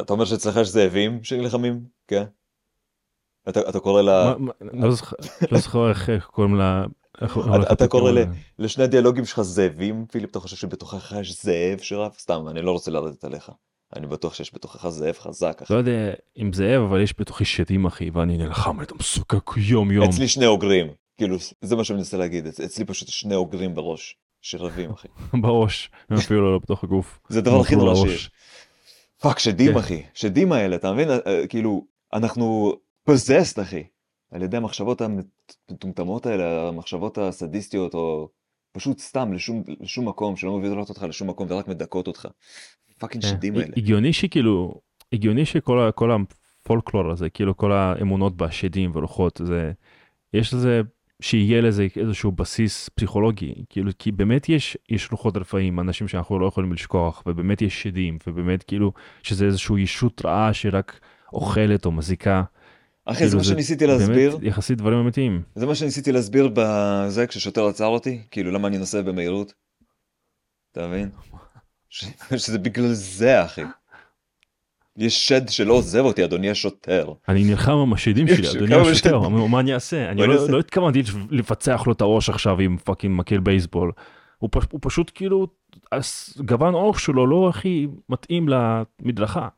אתה 0.00 0.12
אומר 0.12 0.24
שאצלך 0.24 0.56
יש 0.56 0.68
זאבים 0.68 1.24
שנלחמים? 1.24 1.80
כן? 2.08 2.24
אתה, 3.48 3.80
קורא 3.80 4.02
לה... 4.02 4.34
לא 4.72 4.90
זוכר- 4.90 5.16
לא 5.52 5.58
זוכר 5.58 5.88
איך 5.90 6.26
קוראים 6.26 6.54
לה... 6.54 6.84
אתה 7.72 7.88
קורא. 7.88 8.12
לשני 8.58 8.84
הדיאלוגים 8.84 9.24
שלך 9.24 9.40
זאבים, 9.42 10.06
פיליפ, 10.12 10.30
אתה 10.30 10.40
חושב 10.40 10.56
שבתוכך 10.56 11.12
יש 11.20 11.42
זאב 11.44 11.78
שרב? 11.80 12.12
סתם, 12.18 12.44
אני 12.48 12.62
לא 12.62 12.70
רוצה 12.72 12.90
לרדת 12.90 13.24
עליך. 13.24 13.50
אני 13.96 14.06
בטוח 14.06 14.34
שיש 14.34 14.54
בתוכך 14.54 14.88
זאב 14.88 15.14
חזק. 15.18 15.62
לא 15.70 15.76
יודע 15.76 16.12
אם 16.42 16.52
זאב, 16.52 16.82
אבל 16.82 17.00
יש 17.02 17.14
בתוכי 17.18 17.44
שדים, 17.44 17.84
אחי, 17.86 18.10
ואני 18.12 18.36
נלחם 18.36 18.80
איתם 18.80 18.96
סוכק 19.02 19.50
יום 19.56 19.90
יום. 19.90 20.08
אצלי 20.08 20.28
שני 20.28 20.46
אוגרים, 20.46 20.86
כאילו, 21.18 21.36
זה 21.62 21.76
מה 21.76 21.84
שאני 21.84 21.96
מנסה 21.98 22.16
להגיד, 22.16 22.46
אצ- 22.46 22.60
אצלי 22.60 22.84
פשוט 22.84 23.08
שני 23.08 23.34
אוגרים 23.34 23.74
בראש, 23.74 24.16
שרבים, 24.42 24.90
אחי. 24.90 25.08
בראש, 25.42 25.90
הם 26.10 26.16
אפילו 26.16 26.52
לא 26.52 26.58
בתוך 26.58 26.84
הגוף. 26.84 27.18
זה 27.28 27.38
הדבר 27.38 27.60
הכי 27.60 27.76
נורא. 27.76 27.94
שיש. 28.08 28.30
fuck, 29.20 29.38
שדים, 29.38 29.72
כן. 29.72 29.78
אחי. 29.78 30.02
שדים 30.14 30.52
האלה, 30.52 30.76
אתה 30.76 30.92
מבין? 30.92 31.10
אה, 31.10 31.46
כאילו, 31.48 31.84
אנחנו 32.12 32.72
possessed, 33.04 33.58
אחי. 33.58 33.84
על 34.30 34.42
ידי 34.42 34.56
המחשבות 34.56 35.00
המטומטמות 35.00 36.26
האלה, 36.26 36.68
המחשבות 36.68 37.18
הסדיסטיות, 37.18 37.94
או 37.94 38.28
פשוט 38.72 38.98
סתם 38.98 39.32
לשום, 39.32 39.62
לשום 39.80 40.08
מקום, 40.08 40.36
שלא 40.36 40.50
מובילות 40.50 40.88
אותך 40.88 41.02
לשום 41.02 41.30
מקום 41.30 41.46
ורק 41.50 41.68
מדכאות 41.68 42.06
אותך. 42.06 42.28
fucking 42.98 43.24
כן. 43.24 43.30
שדים 43.30 43.54
האלה. 43.54 43.72
הגיוני 43.76 44.12
שכאילו, 44.12 44.80
הגיוני 45.12 45.46
שכל 45.46 46.10
הפולקלור 46.10 47.10
הזה, 47.10 47.30
כאילו 47.30 47.56
כל 47.56 47.72
האמונות 47.72 48.36
בשדים 48.36 48.90
ורוחות, 48.94 49.40
זה, 49.44 49.72
יש 50.34 50.54
לזה, 50.54 50.80
שיהיה 51.22 51.60
לזה 51.60 51.86
איזשהו 51.96 52.32
בסיס 52.32 52.88
פסיכולוגי, 52.88 53.54
כאילו, 53.68 53.90
כי 53.98 54.12
באמת 54.12 54.48
יש, 54.48 54.76
יש 54.90 55.10
לוחות 55.10 55.36
רפאים, 55.36 55.80
אנשים 55.80 56.08
שאנחנו 56.08 56.38
לא 56.38 56.46
יכולים 56.46 56.72
לשכוח, 56.72 57.22
ובאמת 57.26 57.62
יש 57.62 57.82
שדים, 57.82 58.18
ובאמת 58.26 58.62
כאילו, 58.62 58.92
שזה 59.22 59.46
איזשהו 59.46 59.78
ישות 59.78 60.24
רעה 60.24 60.52
שרק 60.52 61.00
אוכלת 61.32 61.86
או 61.86 61.92
מזיקה. 61.92 62.42
אחי, 63.06 63.16
כאילו, 63.18 63.30
זה 63.30 63.36
מה 63.36 63.44
שניסיתי 63.44 63.86
להסביר, 63.86 64.30
באמת 64.36 64.48
יחסית 64.48 64.78
דברים 64.78 64.98
אמיתיים. 64.98 65.42
זה 65.54 65.66
מה 65.66 65.74
שניסיתי 65.74 66.12
להסביר 66.12 66.50
בזה 66.54 67.26
כששוטר 67.26 67.66
עצר 67.66 67.86
אותי, 67.86 68.22
כאילו 68.30 68.50
למה 68.50 68.68
אני 68.68 68.78
נוסע 68.78 69.02
במהירות. 69.02 69.54
אתה 70.72 70.88
מבין? 70.88 71.10
שזה 72.36 72.58
בגלל 72.58 72.92
זה, 72.92 73.44
אחי. 73.44 73.62
יש 74.96 75.28
שד 75.28 75.48
שלא 75.48 75.72
עוזב 75.74 76.00
אותי, 76.00 76.24
אדוני 76.24 76.50
השוטר. 76.50 77.12
אני 77.28 77.44
נלחם 77.44 77.72
עם 77.72 77.92
השדים 77.92 78.28
שלי, 78.28 78.50
אדוני 78.50 78.74
השוטר. 78.74 79.18
מה 79.28 79.60
אני 79.60 79.74
אעשה? 79.74 80.10
אני 80.10 80.26
לא-? 80.26 80.48
לא 80.48 80.58
התכוונתי 80.60 81.02
לפצח 81.30 81.82
לו 81.86 81.92
את 81.92 82.00
הראש 82.00 82.30
עכשיו 82.30 82.60
עם 82.60 82.76
fucking 82.76 83.18
מקל 83.18 83.40
בייסבול. 83.40 83.92
הוא 84.38 84.50
פש- 84.52 84.66
הוא 84.72 84.80
פשוט 84.82 85.10
כאילו, 85.14 85.46
גוון 86.38 86.74
עור 86.74 86.98
שלו 86.98 87.26
לא 87.26 87.48
הכי 87.48 87.86
מתאים 88.08 88.48
למדרכה. 88.48 89.48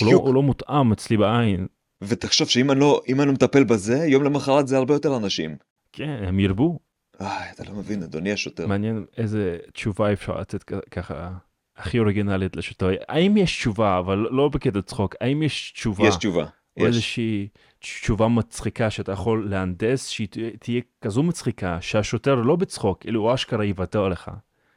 הוא 0.00 0.12
לא-. 0.12 0.18
הוא 0.18 0.34
לא 0.34 0.42
מותאם 0.42 0.92
אצלי 0.92 1.16
בעין. 1.16 1.66
ותחשוב 2.02 2.48
שאם 2.48 2.70
אני 2.70 2.80
לא, 2.80 3.02
אם 3.08 3.20
אני 3.20 3.26
לא 3.28 3.32
מטפל 3.34 3.64
בזה, 3.64 3.96
יום 4.06 4.22
למחרת 4.22 4.68
זה 4.68 4.76
הרבה 4.76 4.94
יותר 4.94 5.16
אנשים. 5.16 5.56
כן, 5.92 6.24
הם 6.26 6.40
ירבו. 6.40 6.78
איי, 7.20 7.50
אתה 7.54 7.64
לא 7.64 7.74
מבין, 7.74 8.02
אדוני 8.02 8.32
השוטר. 8.32 8.66
מעניין 8.66 9.04
איזה 9.16 9.58
תשובה 9.72 10.12
אפשר 10.12 10.40
לתת 10.40 10.62
ככה, 10.90 11.30
הכי 11.76 11.98
אוריגינלית 11.98 12.56
לשוטר. 12.56 12.88
האם 13.08 13.36
יש 13.36 13.56
תשובה, 13.56 13.98
אבל 13.98 14.18
לא 14.30 14.48
בקטע 14.48 14.82
צחוק, 14.82 15.14
האם 15.20 15.42
יש 15.42 15.72
תשובה? 15.72 16.08
יש 16.08 16.16
תשובה. 16.16 16.44
או 16.76 16.82
יש. 16.82 16.86
איזושהי 16.86 17.48
תשובה 17.78 18.28
מצחיקה 18.28 18.90
שאתה 18.90 19.12
יכול 19.12 19.46
להנדס, 19.50 20.08
שהיא 20.08 20.28
תה- 20.30 20.40
תהיה 20.60 20.80
כזו 21.00 21.22
מצחיקה, 21.22 21.78
שהשוטר 21.80 22.34
לא 22.34 22.56
בצחוק, 22.56 23.00
כאילו 23.00 23.20
הוא 23.20 23.34
אשכרה 23.34 23.64
יוותר 23.64 24.08
לך. 24.08 24.30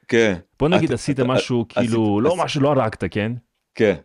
כן, 0.07 0.37
בוא 0.59 0.69
נגיד 0.69 0.83
אתה- 0.83 0.93
עשית 0.93 1.19
אתה- 1.19 1.27
משהו 1.27 1.65
עשית- 1.69 1.73
כאילו, 1.89 2.21
לא 2.21 2.29
עשית- 2.29 2.43
משהו, 2.43 2.61
לא 2.61 2.69
הרגת, 2.71 3.03
כן? 3.11 3.31
כן. 3.75 3.95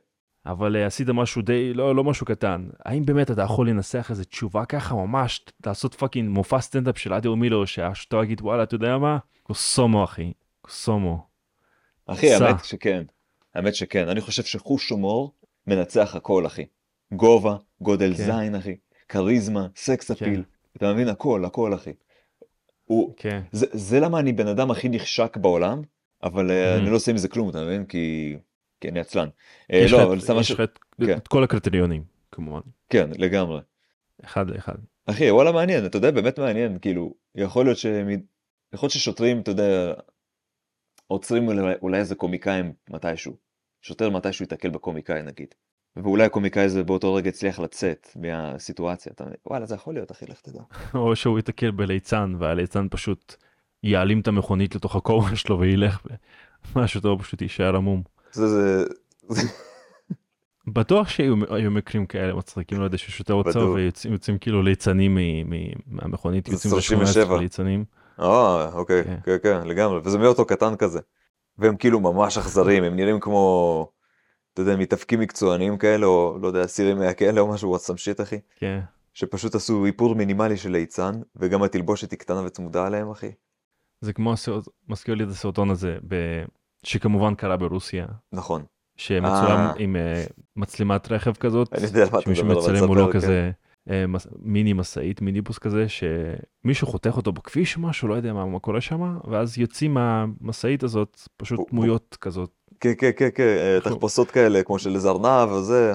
אבל 0.47 0.77
אה, 0.77 0.87
עשית 0.87 1.09
משהו 1.09 1.43
די, 1.43 1.75
לא, 1.75 1.97
לא 1.97 2.05
משהו 2.05 2.27
קטן. 2.27 2.69
האם 2.85 3.05
באמת 3.05 3.31
אתה 3.31 3.43
יכול 3.43 3.69
לנסח 3.69 4.07
איזה 4.11 4.25
תשובה 4.25 4.65
ככה, 4.65 4.95
ממש, 4.95 5.45
לעשות 5.67 5.95
fucking 5.95 6.29
מופע 6.31 6.61
סטנדאפ 6.61 6.99
של 6.99 7.15
אדיר 7.15 7.37
מילר, 7.37 7.67
שהשוטר 7.67 8.23
יגיד, 8.25 8.41
וואלה, 8.41 8.63
אתה 8.63 8.75
יודע 8.75 8.99
מה? 8.99 9.19
כוס 9.43 9.70
אומו, 9.70 10.05
אחי. 10.05 10.33
כוס 10.63 10.91
אומו. 10.91 11.27
אחי, 12.07 12.29
סע. 12.39 12.47
האמת 12.47 12.65
שכן. 12.65 13.03
האמת 13.55 13.75
שכן. 13.75 14.09
אני 14.09 14.21
חושב 14.21 14.43
שחוש 14.43 14.91
הומור 14.91 15.33
מנצח 15.67 16.15
הכל, 16.15 16.47
אחי. 16.47 16.65
גובה, 17.13 17.57
גודל 17.81 18.15
כן. 18.17 18.25
זין, 18.25 18.55
אחי. 18.55 18.77
כריזמה, 19.09 19.67
סקס 19.77 20.11
אפיל. 20.11 20.43
אתה 20.77 20.93
מבין? 20.93 21.09
הכל, 21.09 21.45
הכל, 21.45 21.75
אחי. 21.75 21.93
הוא... 22.85 23.15
כן. 23.17 23.41
זה, 23.53 23.67
זה 23.73 24.01
למה 24.01 24.21
אני 24.21 24.33
בן 24.33 24.47
אדם 24.47 24.71
הכי 24.71 24.89
נחשק 24.89 25.37
בעולם, 25.37 25.83
אבל 26.23 26.51
אה, 26.51 26.77
Mhm. 26.77 26.81
אני 26.81 26.91
לא 26.91 26.97
עושה 26.97 27.11
עם 27.11 27.17
זה 27.17 27.29
כלום, 27.29 27.51
אתה 27.51 27.65
מבין? 27.65 27.85
כי... 27.85 28.37
כי 28.83 28.89
אני 28.89 29.01
עצלן. 29.01 29.29
אה, 29.73 29.79
יש 29.79 29.93
לך 29.93 29.99
לא, 29.99 30.05
אבל 30.05 30.21
סתם 30.21 30.33
יש 30.33 30.39
משהו... 30.39 30.55
לך 30.55 30.61
את 30.61 30.79
כן. 31.07 31.17
את 31.17 31.29
כל 31.29 31.45
הקריטריונים, 31.45 32.05
כמובן. 32.33 32.61
כן, 32.89 33.11
לגמרי. 33.19 33.61
אחד 34.25 34.51
לאחד. 34.51 34.75
אחי, 35.07 35.31
וואלה 35.31 35.53
מעניין, 35.53 35.87
אתה 35.87 35.97
יודע, 35.97 36.11
באמת 36.11 36.39
מעניין, 36.39 36.79
כאילו, 36.79 37.15
יכול 37.35 37.65
להיות 37.65 37.79
ש... 37.79 37.87
יכול 38.75 38.87
להיות 38.87 38.93
ששוטרים, 38.93 39.41
אתה 39.41 39.51
יודע, 39.51 39.95
עוצרים 41.07 41.49
אולי, 41.49 41.75
אולי 41.83 41.99
איזה 41.99 42.15
קומיקאים 42.15 42.73
מתישהו. 42.91 43.37
שוטר 43.83 44.11
מתישהו 44.11 44.43
ייתקל 44.43 44.71
בקומיקאי 44.71 45.23
נגיד. 45.23 45.55
ואולי 45.97 46.25
הקומיקאי 46.25 46.63
הזה 46.63 46.85
באותו 46.85 47.15
רגע 47.15 47.29
הצליח 47.29 47.59
לצאת 47.59 48.09
מהסיטואציה. 48.17 49.13
אתה... 49.13 49.25
מבין? 49.25 49.37
וואלה, 49.47 49.67
זה 49.67 49.75
יכול 49.75 49.95
להיות, 49.95 50.11
אחי, 50.11 50.27
לך 50.29 50.41
תדע. 50.41 50.61
או 50.95 51.17
שהוא 51.17 51.39
ייתקל 51.39 51.71
בליצן, 51.71 52.35
והליצן 52.39 52.87
פשוט 52.91 53.35
יעלים 53.83 54.21
את 54.21 54.29
המכונית 54.29 54.75
לתוך 54.75 54.97
הכובע 54.97 55.37
שלו 55.37 55.61
וילך, 55.61 56.07
והשוטר 56.75 57.17
פשוט 57.19 57.43
יישאר 57.43 57.77
עמום. 57.77 58.03
זה, 58.33 58.85
זה... 59.29 59.43
בטוח 60.67 61.09
שהיו 61.09 61.35
היו 61.49 61.71
מקרים 61.71 62.07
כאלה 62.07 62.35
מצחיקים, 62.35 62.79
לא 62.79 62.85
יודע, 62.85 62.99
ששוטר 62.99 63.35
עוצר. 63.35 63.71
ויוצאים 63.71 64.13
יוצאים 64.13 64.39
כאילו 64.39 64.63
ליצנים 64.63 65.19
מהמכונית, 65.87 66.49
יוצאים 66.49 66.71
37. 66.71 67.25
ב-18 67.25 67.41
ליצנים. 67.41 67.85
אה, 68.21 68.73
אוקיי, 68.73 69.05
כן. 69.05 69.17
כן, 69.25 69.37
כן, 69.43 69.67
לגמרי. 69.67 70.01
וזה 70.05 70.19
מאוטו 70.19 70.45
קטן 70.45 70.77
כזה. 70.77 71.01
והם 71.59 71.77
כאילו 71.77 72.01
ממש 72.01 72.39
אכזריים, 72.39 72.85
הם 72.85 72.97
נראים 72.97 73.21
כמו, 73.21 73.89
אתה 74.53 74.63
יודע, 74.63 74.77
מתאפקים 74.77 75.21
מקצוענים 75.21 75.79
כאלה, 75.79 76.07
או 76.07 76.39
לא 76.43 76.47
יודע, 76.47 76.65
אסירים 76.65 76.99
מהכלא 76.99 77.41
או 77.41 77.49
משהו, 77.49 77.71
וואט 77.71 77.81
סאם 77.81 77.97
שיט, 77.97 78.21
אחי. 78.21 78.41
כן. 78.57 78.81
שפשוט 79.15 79.55
עשו 79.55 79.87
איפור 79.87 80.15
מינימלי 80.15 80.57
של 80.57 80.71
ליצן, 80.71 81.21
וגם 81.37 81.63
התלבושת 81.63 82.11
היא 82.11 82.19
קטנה 82.19 82.43
וצמודה 82.47 82.87
עליהם, 82.87 83.11
אחי. 83.11 83.31
זה 84.01 84.13
כמו 84.13 84.33
הסרט, 84.33 84.69
מזכיר 84.89 85.15
לי 85.15 85.25
את 85.25 85.29
הסרטון 85.29 85.71
הזה. 85.71 85.99
שכמובן 86.83 87.35
קרה 87.35 87.57
ברוסיה, 87.57 88.07
נכון. 88.33 88.63
שמצולם 88.97 89.59
אה. 89.59 89.73
עם 89.79 89.97
אה, 89.97 90.25
מצלמת 90.57 91.13
רכב 91.13 91.33
כזאת, 91.33 91.69
שמישהו 92.21 92.47
מצלם 92.47 92.85
מולו 92.85 93.07
כן. 93.07 93.13
כזה 93.13 93.51
אה, 93.91 94.07
מס- 94.07 94.27
מיני 94.39 94.73
משאית, 94.73 95.23
מיניבוס 95.23 95.59
כזה, 95.59 95.87
שמישהו 95.89 96.87
חותך 96.87 97.17
אותו 97.17 97.33
בכביש 97.33 97.77
או 97.77 97.81
משהו, 97.81 98.09
לא 98.09 98.15
יודע 98.15 98.33
מה, 98.33 98.47
מה 98.47 98.59
קורה 98.59 98.81
שם, 98.81 99.19
ואז 99.31 99.59
יוצאים 99.59 99.95
מהמשאית 99.95 100.83
הזאת 100.83 101.21
פשוט 101.37 101.61
דמויות 101.71 102.17
כזאת. 102.21 102.51
כן, 102.81 102.93
כן, 102.99 103.11
כן, 103.17 103.29
כן, 103.35 103.79
תחפושות 103.85 104.31
כאלה, 104.31 104.63
כמו 104.63 104.79
של 104.79 104.99
זרנב 104.99 105.51
וזה, 105.51 105.93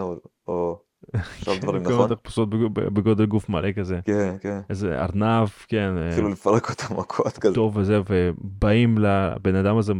או 0.47 0.79
עכשיו 1.13 1.55
דברים, 1.61 1.83
כמה 1.83 1.93
נכון? 1.93 2.15
תחפושות 2.15 2.49
בג- 2.49 2.73
בגודל 2.73 3.25
גוף 3.25 3.49
מלא 3.49 3.71
כזה. 3.71 3.99
כן, 4.05 4.35
כן. 4.41 4.59
איזה 4.69 5.03
ארנב, 5.03 5.47
כן, 5.67 5.93
התחילו 6.07 6.29
לפרק 6.29 6.69
אותם 6.69 6.97
מכות 6.99 7.37
כזה. 7.37 7.55
טוב 7.55 7.77
וזה, 7.77 7.99
ובאים 8.09 8.97
לבן 8.97 9.55
אדם 9.55 9.77
הזה, 9.77 9.93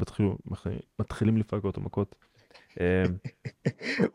מתחילים 1.00 1.38
לפרק 1.38 1.64
אותו 1.64 1.82
מכות. 1.82 2.16
אה, 2.82 3.04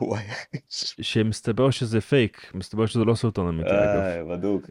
וואי. 0.00 0.22
שמסתבר 0.68 1.70
שזה 1.70 2.00
פייק, 2.00 2.52
מסתבר 2.54 2.86
שזה 2.86 3.04
לא 3.04 3.14
סרטון 3.14 3.48
אמיתי 3.48 3.70
אגב, 3.70 4.00
אה, 4.30 4.36
בדוק. 4.36 4.66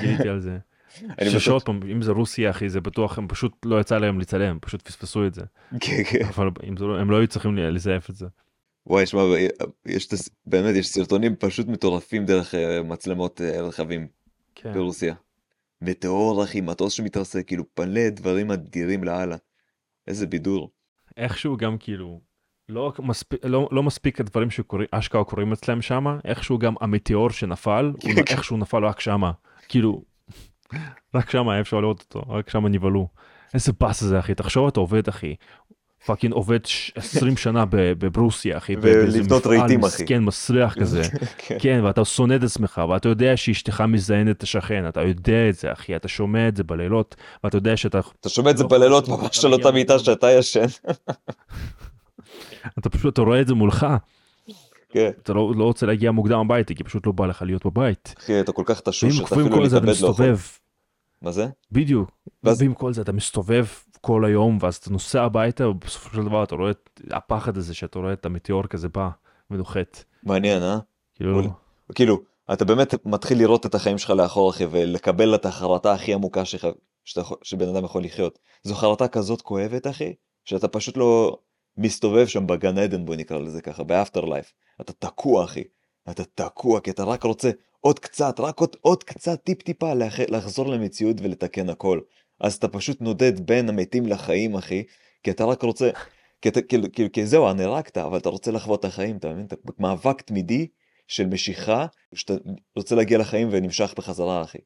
גיליתי 0.00 0.28
על 0.28 0.40
זה. 0.40 0.58
שעוד 1.38 1.62
פעם, 1.62 1.80
אם 1.92 2.02
זה 2.02 2.12
רוסיה 2.12 2.50
אחי, 2.50 2.68
זה 2.68 2.80
בטוח, 2.80 3.18
הם 3.18 3.28
פשוט 3.28 3.52
לא 3.64 3.80
יצא 3.80 3.98
להם 3.98 4.20
לצלם, 4.20 4.58
פשוט 4.60 4.82
פספסו 4.82 5.26
את 5.26 5.34
זה. 5.34 5.42
כן, 5.80 6.02
כן. 6.10 6.24
אבל 6.24 6.48
לא, 6.78 6.98
הם 7.00 7.10
לא 7.10 7.16
היו 7.16 7.26
צריכים 7.26 7.56
לזייף 7.56 8.10
את 8.10 8.14
זה. 8.14 8.26
וואי, 8.86 9.06
שמע, 9.06 9.22
יש 9.86 10.06
את 10.06 10.12
באמת, 10.46 10.76
יש 10.76 10.88
סרטונים 10.88 11.36
פשוט 11.36 11.66
מטורפים 11.66 12.26
דרך 12.26 12.54
אה, 12.54 12.82
מצלמות 12.82 13.40
אה, 13.40 13.62
רכבים 13.62 14.06
כן. 14.54 14.72
ברוסיה. 14.72 15.14
מטאור, 15.82 16.44
אחי, 16.44 16.60
מטוס 16.60 16.92
שמתרסק, 16.92 17.46
כאילו 17.46 17.64
מלא 17.78 18.08
דברים 18.08 18.50
אדירים 18.50 19.04
לאללה. 19.04 19.36
איזה 20.06 20.26
בידור. 20.26 20.70
איכשהו 21.16 21.56
גם 21.56 21.76
כאילו, 21.78 22.20
לא 22.68 22.92
מספיק, 22.98 23.44
לא, 23.44 23.68
לא 23.72 23.82
מספיק 23.82 24.20
הדברים 24.20 24.50
שקורים, 24.50 24.86
אשכרה 24.90 25.24
קורים 25.24 25.52
אצלם 25.52 25.82
שמה, 25.82 26.18
איכשהו 26.24 26.58
גם 26.58 26.74
המטאור 26.80 27.30
שנפל, 27.30 27.92
הוא 28.02 28.12
כן. 28.14 28.22
איכשהו 28.28 28.56
נפל 28.56 28.84
רק 28.84 29.00
שמה. 29.00 29.32
כאילו, 29.68 30.02
רק 31.14 31.30
שמה 31.30 31.60
אפשר 31.60 31.80
לראות 31.80 32.00
אותו, 32.00 32.32
רק 32.32 32.50
שמה 32.50 32.68
נבהלו. 32.68 33.08
איזה 33.54 33.72
באסה 33.80 34.00
זה 34.00 34.18
אחי, 34.18 34.34
תחשוב 34.34 34.66
אתה 34.66 34.80
עובד 34.80 35.08
אחי. 35.08 35.34
fucking 36.06 36.32
עובד 36.34 36.66
ש- 36.66 36.92
20 36.96 37.36
שנה 37.36 37.64
בברוסיה 37.70 38.56
אחי, 38.58 38.76
ולבנות 38.80 39.46
רהיטים, 39.46 39.84
אחי. 39.84 40.02
מסכן 40.02 40.22
מסריח 40.22 40.74
כזה. 40.74 41.02
כן. 41.46 41.56
כן, 41.60 41.80
ואתה 41.84 42.04
שונא 42.04 42.34
את 42.36 42.42
עצמך, 42.42 42.80
ואתה 42.90 43.08
יודע 43.08 43.36
שאשתך 43.36 43.84
מזיינת 43.88 44.36
את 44.36 44.42
השכן, 44.42 44.88
אתה 44.88 45.02
יודע 45.02 45.48
את 45.48 45.54
זה, 45.54 45.72
אחי, 45.72 45.96
אתה 45.96 46.08
שומע 46.08 46.48
את 46.48 46.56
זה 46.56 46.64
בלילות, 46.64 47.16
ואתה 47.44 47.56
יודע 47.56 47.76
שאתה 47.76 48.00
אתה 48.20 48.28
שומע 48.28 48.50
את 48.50 48.56
זה 48.56 48.62
לא 48.62 48.68
בלילות 48.68 49.08
ממש 49.08 49.38
אתה 49.38 49.46
על 49.46 49.52
אותה 49.52 49.70
מיטה. 49.70 49.98
שאתה 49.98 50.30
ישן. 50.30 50.66
אתה 52.78 52.90
פשוט, 52.90 53.12
אתה 53.12 53.22
רואה 53.22 53.40
את 53.40 53.46
זה 53.46 53.54
מולך, 53.54 53.86
כן. 54.92 55.10
אתה 55.22 55.32
לא, 55.32 55.52
לא 55.56 55.64
רוצה 55.64 55.86
להגיע 55.86 56.10
מוקדם 56.10 56.38
הביתה, 56.38 56.74
כי 56.74 56.84
פשוט 56.84 57.06
לא 57.06 57.12
בא 57.12 57.26
לך 57.26 57.42
להיות 57.42 57.66
בבית. 57.66 58.14
אחי, 58.18 58.40
אתה 58.40 58.52
כל 58.52 58.62
כך 58.66 58.80
תשוש 58.80 59.16
שאתה 59.16 59.34
ועם 59.34 59.46
אפילו 59.46 59.66
אתה 59.66 59.74
להתאבד 59.80 60.02
לא 60.02 60.08
יכול. 60.08 60.26
מה 61.22 61.32
זה? 61.32 61.46
בדיוק, 61.72 62.10
ואז- 62.42 62.62
ועם 62.62 62.74
כל 62.74 62.92
זה 62.92 63.02
אתה 63.02 63.12
מסתובב 63.12 63.64
כל 64.00 64.24
היום, 64.24 64.58
ואז 64.60 64.76
אתה 64.76 64.90
נוסע 64.90 65.22
הביתה, 65.22 65.68
ובסופו 65.68 66.16
של 66.16 66.24
דבר 66.24 66.44
אתה 66.44 66.54
רואה 66.54 66.70
את 66.70 67.00
הפחד 67.10 67.56
הזה, 67.56 67.74
שאתה 67.74 67.98
רואה 67.98 68.12
את 68.12 68.26
המטאור 68.26 68.66
כזה 68.66 68.88
בא 68.88 69.08
ונוחת. 69.50 70.04
מעניין, 70.22 70.62
אה? 70.62 70.78
כאילו, 71.14 71.36
אולי. 71.36 71.48
כאילו, 71.94 72.20
אתה 72.52 72.64
באמת 72.64 73.06
מתחיל 73.06 73.38
לראות 73.38 73.66
את 73.66 73.74
החיים 73.74 73.98
שלך 73.98 74.10
לאחור, 74.10 74.50
אחי, 74.50 74.64
ולקבל 74.70 75.34
את 75.34 75.46
החרטה 75.46 75.92
הכי 75.92 76.14
עמוקה 76.14 76.44
שלך, 76.44 76.66
שאתה 77.04 77.28
שבן 77.42 77.68
אדם 77.68 77.84
יכול 77.84 78.04
לחיות. 78.04 78.38
זו 78.62 78.74
חרטה 78.74 79.08
כזאת 79.08 79.42
כואבת, 79.42 79.86
אחי, 79.86 80.12
שאתה 80.44 80.68
פשוט 80.68 80.96
לא 80.96 81.38
מסתובב 81.76 82.26
שם 82.26 82.46
בגן 82.46 82.78
עדן, 82.78 83.04
בוא 83.04 83.16
נקרא 83.16 83.38
לזה 83.38 83.62
ככה, 83.62 83.82
באפטר 83.84 84.24
לייף. 84.24 84.52
אתה 84.80 84.92
תקוע, 84.92 85.44
אחי. 85.44 85.64
אתה 86.10 86.22
תקוע, 86.24 86.80
כי 86.80 86.90
אתה 86.90 87.04
רק 87.04 87.24
רוצה 87.24 87.50
עוד 87.80 87.98
קצת, 87.98 88.40
רק 88.40 88.58
עוד, 88.58 88.76
עוד 88.80 89.04
קצת 89.04 89.42
טיפ-טיפה 89.44 89.94
לאח... 89.94 90.20
לחזור 90.20 90.68
למציאות 90.68 91.16
ולתקן 91.20 91.68
הכל. 91.68 92.00
אז 92.40 92.54
אתה 92.54 92.68
פשוט 92.68 93.00
נודד 93.00 93.46
בין 93.46 93.68
המתים 93.68 94.06
לחיים, 94.06 94.54
אחי, 94.54 94.84
כי 95.22 95.30
אתה 95.30 95.44
רק 95.44 95.62
רוצה, 95.62 95.90
כי 96.42 96.48
אתה, 96.48 96.62
כאילו, 96.62 96.92
כאילו, 96.92 97.12
כי 97.12 97.26
זהו, 97.26 97.52
נהרגת, 97.52 97.98
אבל 97.98 98.18
אתה 98.18 98.28
רוצה 98.28 98.50
לחוות 98.50 98.80
את 98.80 98.84
החיים, 98.84 99.16
אתה 99.16 99.28
מבין? 99.32 99.46
אתה 99.46 99.56
מאבק 99.78 100.20
תמידי 100.20 100.66
של 101.08 101.26
משיכה, 101.26 101.86
שאתה 102.14 102.34
רוצה 102.76 102.94
להגיע 102.94 103.18
לחיים 103.18 103.48
ונמשך 103.50 103.94
בחזרה, 103.96 104.42
אחי. 104.42 104.58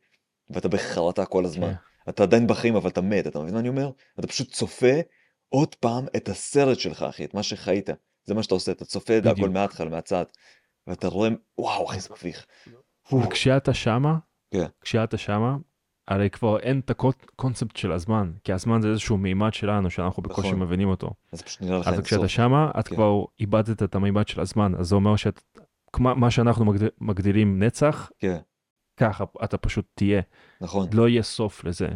ואתה 0.50 0.68
בחרטה 0.68 1.27
כל 1.27 1.44
הזמן. 1.44 1.74
כן. 1.74 1.74
אתה 2.09 2.22
עדיין 2.22 2.46
בחיים, 2.46 2.77
אבל 2.77 2.90
אתה 2.90 3.00
מת, 3.00 3.27
אתה 3.27 3.38
מבין 3.38 3.55
מה 3.55 3.61
אני 3.61 3.68
אומר? 3.68 3.90
אתה 4.18 4.27
פשוט 4.27 4.53
צופה 4.53 5.00
עוד 5.48 5.74
פעם 5.74 6.07
את 6.16 6.29
הסרט 6.29 6.79
שלך, 6.79 7.03
אחי, 7.03 7.24
את 7.24 7.35
מה 7.35 7.42
שחיית. 7.42 7.90
זה 8.24 8.35
מה 8.35 8.42
שאתה 8.42 8.55
עושה, 8.55 8.72
אתה 8.72 8.85
צופה 8.85 9.18
את 9.18 9.27
הכל. 9.27 9.48
מההתחלה, 9.48 9.90
מהצד. 9.90 10.24
ואתה 10.87 11.09
רואה, 11.09 11.29
וואו, 11.59 11.90
אחי, 11.90 12.00
זה 12.00 12.09
מביך. 12.12 12.46
וכשאתה 13.12 13.75
שמה, 13.75 14.19
כן. 14.51 14.67
כשאתה 14.81 15.17
שמה, 15.17 15.57
הרי 16.09 16.31
כבר 16.31 16.59
אין 16.59 16.79
את 16.81 16.90
הקונספט 16.90 17.77
של 17.77 17.93
הזמן, 17.93 18.33
כי 18.45 18.53
הזמן 18.53 18.83
זה 18.83 18.88
איזשהו 18.88 19.17
מימד 19.19 19.55
שלנו 19.55 19.90
שאנחנו 19.90 20.23
בקושי 20.23 20.49
נכון. 20.49 20.61
מבינים 20.61 20.88
אותו. 20.88 21.11
אז 21.33 21.43
פשוט 21.43 21.62
נראה 21.62 21.79
לך 21.79 21.88
אז 21.88 21.95
אין 21.95 22.03
כשאתה. 22.03 22.29
שמה, 22.29 22.71
את 22.81 22.88
כן. 22.88 22.95
כבר 22.95 23.25
איבדת 23.40 23.83
את 23.83 23.95
המימד 23.95 24.29
של 24.29 24.40
הזמן, 24.40 24.75
אז 24.75 24.88
זה 24.88 24.95
אומר 24.95 25.17
שאת, 25.17 25.43
כמו- 25.93 26.14
מה 26.14 26.31
שאנחנו 26.31 26.64
מגד- 26.64 26.88
מגדירים 27.01 27.62
נצח, 27.62 28.11
כן, 28.19 28.38
ככה 28.97 29.25
אתה 29.45 29.59
פשוט 29.59 29.85
תהיה, 29.95 30.21
נכון. 30.61 30.88
לא 30.93 31.09
יהיה 31.09 31.23
סוף 31.23 31.64
לזה. 31.64 31.88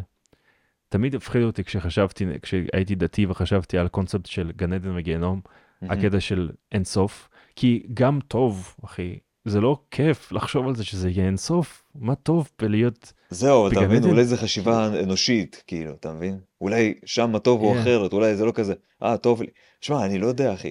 תמיד 0.88 1.14
הפחיד 1.14 1.42
אותי 1.42 1.64
כשחשבתי, 1.64 2.24
כשהייתי 2.42 2.94
דתי 2.94 3.26
וחשבתי 3.26 3.78
על 3.78 3.88
קונספט 3.88 4.26
של 4.26 4.52
גן 4.56 4.72
עדן 4.72 4.96
וגיהנום, 4.96 5.40
מהמם. 5.82 5.92
הקטע 5.98 6.20
של 6.20 6.50
אין 6.72 6.84
סוף, 6.84 7.28
כי 7.56 7.86
גם 7.94 8.18
טוב, 8.28 8.74
אחי, 8.84 9.18
זה 9.44 9.60
לא 9.60 9.76
כיף 9.90 10.32
לחשוב 10.32 10.68
על 10.68 10.74
זה 10.76 10.84
שזה 10.84 11.08
יהיה 11.10 11.26
אין 11.26 11.36
סוף, 11.36 11.82
מה 11.94 12.14
טוב 12.14 12.48
בלהיות, 12.62 13.12
זהו, 13.30 13.68
אתה 13.68 13.80
מבין? 13.80 14.04
אולי 14.04 14.24
זה 14.24 14.36
חשיבה 14.36 14.86
אנושית, 15.02 15.62
כאילו, 15.66 15.92
אתה 15.94 16.12
מבין? 16.12 16.38
אולי 16.60 16.94
שם 17.04 17.34
הטוב 17.34 17.60
הוא 17.60 17.74
כן. 17.74 17.80
אחרת, 17.80 18.12
אולי 18.12 18.36
זה 18.36 18.44
לא 18.44 18.52
כזה, 18.52 18.74
אה, 19.02 19.16
טוב 19.16 19.42
לי. 19.42 19.48
שמע, 19.80 20.04
אני 20.04 20.18
לא 20.18 20.26
יודע, 20.26 20.54
אחי. 20.54 20.70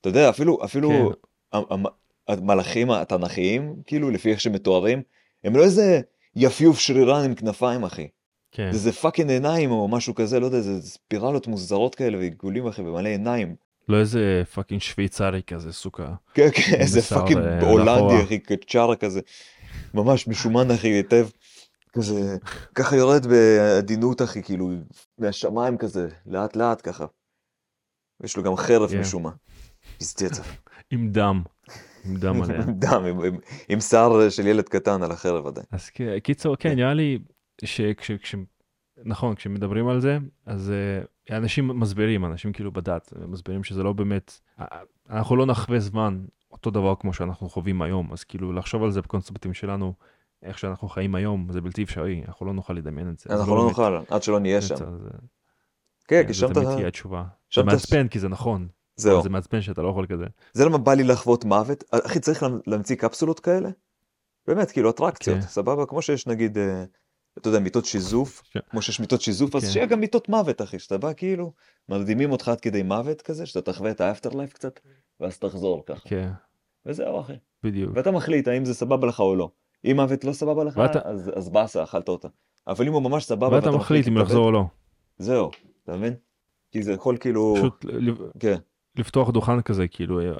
אתה 0.00 0.08
יודע, 0.08 0.30
אפילו, 0.30 0.58
אפילו 0.64 0.88
כן. 0.90 1.04
המ- 1.58 1.64
המ- 1.70 1.92
המלאכים 2.28 2.90
התנ"כיים, 2.90 3.74
כאילו, 3.86 4.10
לפי 4.10 4.30
איך 4.30 4.40
שמתוארים, 4.40 5.02
הם 5.44 5.56
לא 5.56 5.62
איזה 5.62 6.00
יפיוף 6.36 6.78
שרירן 6.78 7.24
עם 7.24 7.34
כנפיים, 7.34 7.84
אחי. 7.84 8.08
כן, 8.52 8.72
זה 8.72 8.92
fucking 8.92 9.30
עיניים 9.30 9.70
או 9.70 9.88
משהו 9.88 10.14
כזה, 10.14 10.40
לא 10.40 10.46
יודע, 10.46 10.60
זה 10.60 10.82
ספירלות 10.82 11.46
מוזרות 11.46 11.94
כאלה 11.94 12.18
ועיגולים, 12.18 12.66
אחי, 12.66 12.82
ומלא 12.82 13.08
עיניים. 13.08 13.56
לא 13.88 13.96
איזה 14.00 14.42
fucking 14.54 14.80
שוויצרי 14.80 15.42
כזה 15.42 15.72
סוכה. 15.72 16.14
כן, 16.34 16.48
כן, 16.54 16.74
איזה 16.80 17.02
fucking 17.02 17.40
אה, 17.40 17.70
הולנדי. 17.70 18.22
אחי, 18.24 18.38
קצ'ארה 18.38 18.96
כזה. 18.96 19.20
ממש 19.94 20.28
משומן, 20.28 20.70
אחי, 20.70 20.88
היטב. 20.88 21.28
כזה, 21.92 22.36
ככה 22.74 22.96
יורד 22.96 23.26
בעדינות, 23.26 24.22
אחי, 24.22 24.42
כאילו, 24.42 24.70
מהשמיים 25.18 25.78
כזה, 25.78 26.08
לאט 26.26 26.56
לאט 26.56 26.88
ככה. 26.88 27.06
יש 28.24 28.36
לו 28.36 28.42
גם 28.42 28.56
חרב 28.56 28.90
כן. 28.90 29.00
משום 29.00 29.22
מה. 29.22 29.30
עם 30.90 31.08
דם, 31.12 31.42
עם 32.04 32.16
דם 32.16 32.42
עליה. 32.42 32.62
עם 32.62 32.72
דם, 32.84 33.04
עם- 33.04 33.20
עם- 33.24 33.38
עם 33.68 33.80
שיער 33.80 34.28
של 34.30 34.46
ילד 34.46 34.68
קטן 34.68 35.02
על 35.02 35.12
החרב 35.12 35.46
עדיין. 35.46 35.66
אז 35.70 35.90
קיצור, 36.22 36.56
כן, 36.56 36.74
נראה 36.74 36.94
לי 36.94 37.18
שכש... 37.64 38.10
כש- 38.10 38.34
נכון, 39.04 39.34
כשמדברים 39.34 39.88
על 39.88 40.00
זה, 40.00 40.18
אז 40.46 40.70
אה, 40.70 41.04
אנשים 41.30 41.80
מסבירים, 41.80 42.24
אנשים 42.24 42.52
כאילו 42.52 42.72
בדת, 42.72 43.12
מסבירים 43.28 43.64
שזה 43.64 43.82
לא 43.82 43.92
באמת, 43.92 44.40
אה, 44.60 44.66
אנחנו 45.10 45.36
לא 45.36 45.46
נחווה 45.46 45.78
זמן 45.80 46.24
אותו 46.52 46.70
דבר 46.70 46.94
כמו 47.00 47.12
שאנחנו 47.12 47.48
חווים 47.48 47.82
היום, 47.82 48.12
אז 48.12 48.24
כאילו 48.24 48.52
לחשוב 48.52 48.82
על 48.82 48.90
זה 48.90 49.00
בקונספטים 49.02 49.54
שלנו, 49.54 49.94
איך 50.42 50.58
שאנחנו 50.58 50.88
חיים 50.88 51.14
היום, 51.14 51.46
זה 51.52 51.60
בלתי 51.60 51.82
אפשרי, 51.82 52.22
אנחנו 52.28 52.46
לא 52.46 52.52
נוכל 52.52 52.72
לדמיין 52.72 53.10
את 53.10 53.18
זה. 53.18 53.24
זה 53.28 53.34
אנחנו 53.40 53.56
לא 53.56 53.62
באמת 53.62 53.70
נוכל, 53.78 53.98
עד 54.14 54.22
שלא 54.22 54.40
נהיה 54.40 54.60
שם. 54.62 54.76
זה- 54.76 54.84
כן, 56.08 56.22
כי 56.26 56.32
זה 56.32 56.38
שם 56.38 56.46
אתה... 56.52 56.54
תמיד 56.60 56.74
תהיה 56.76 56.88
התשובה. 56.88 57.24
זה 57.54 57.62
מעצבן 57.62 58.08
כי 58.08 58.18
זה 58.18 58.28
נכון, 58.28 58.68
זהו. 58.96 59.22
זה 59.22 59.28
מעצבן 59.28 59.60
שאתה 59.60 59.82
לא 59.82 59.88
יכול 59.88 60.06
כזה. 60.06 60.24
זה 60.52 60.64
למה 60.64 60.78
בא 60.78 60.94
לי 60.94 61.04
לחוות 61.04 61.44
מוות. 61.44 61.84
אחי, 62.06 62.20
צריך 62.20 62.42
לה- 62.42 62.48
להמציא 62.66 62.96
קפסולות 62.96 63.40
כאלה? 63.40 63.68
באמת, 64.46 64.70
כאילו 64.70 64.90
אטרקציות, 64.90 65.36
כן. 65.38 65.42
סבבה? 65.46 65.86
כמו 65.86 66.02
שיש 66.02 66.26
נגיד, 66.26 66.58
אה, 66.58 66.84
אתה 67.38 67.48
יודע, 67.48 67.58
מיטות 67.58 67.84
שיזוף, 67.84 68.42
ש- 68.44 68.56
כמו 68.70 68.82
שיש 68.82 69.00
מיטות 69.00 69.20
שיזוף, 69.20 69.56
אז 69.56 69.64
כן. 69.64 69.70
שיהיה 69.70 69.86
גם 69.86 70.00
מיטות 70.00 70.28
מוות, 70.28 70.62
אחי, 70.62 70.78
שאתה 70.78 70.98
בא 70.98 71.12
כאילו, 71.12 71.52
מרדימים 71.88 72.32
אותך 72.32 72.48
עד 72.48 72.60
כדי 72.60 72.82
מוות 72.82 73.22
כזה, 73.22 73.46
שאתה 73.46 73.72
תחווה 73.72 73.90
את 73.90 74.00
האפטר 74.00 74.30
לייף 74.30 74.52
קצת, 74.52 74.80
ואז 75.20 75.38
תחזור 75.38 75.82
ככה. 75.86 76.08
כן, 76.08 76.30
וזהו, 76.86 77.20
אחי. 77.20 77.32
בדיוק. 77.62 77.90
ואתה 77.94 78.10
מחליט 78.10 78.48
האם 78.48 78.64
זה 78.64 78.74
סבבה 78.74 79.06
לך 79.06 79.20
או 79.20 79.36
לא. 79.36 79.50
אם 79.84 79.96
מוות 79.96 80.24
לא 80.24 80.32
סבבה 80.32 80.64
לך, 80.64 80.76
ואתה- 80.76 81.00
אז 81.04 81.30
אז 81.36 81.48
באסה, 81.48 81.82
אכלת 81.82 82.08
אותה. 82.08 82.28
אבל 82.66 82.86
אם 82.86 82.92
הוא 82.92 83.02
ממש 83.02 83.24
סבבה, 83.24 83.56
ואתה 83.56 83.70
מחליט 83.70 84.08
אם 84.08 84.16
לחזור 84.16 84.46
או 84.46 84.52
לא. 84.52 84.64
זהו, 85.18 85.50
אתה 85.84 85.96
מבין? 85.96 86.14
כי 86.72 86.82
זה 86.82 86.92
יכול 86.92 87.16
כאילו... 87.16 87.54
פשוט 87.58 87.84
כן, 88.40 88.56
לפתוח 88.96 89.30
דוכן 89.30 89.62
כזה, 89.62 89.88
כאילו, 89.88 90.20
אה, 90.20 90.32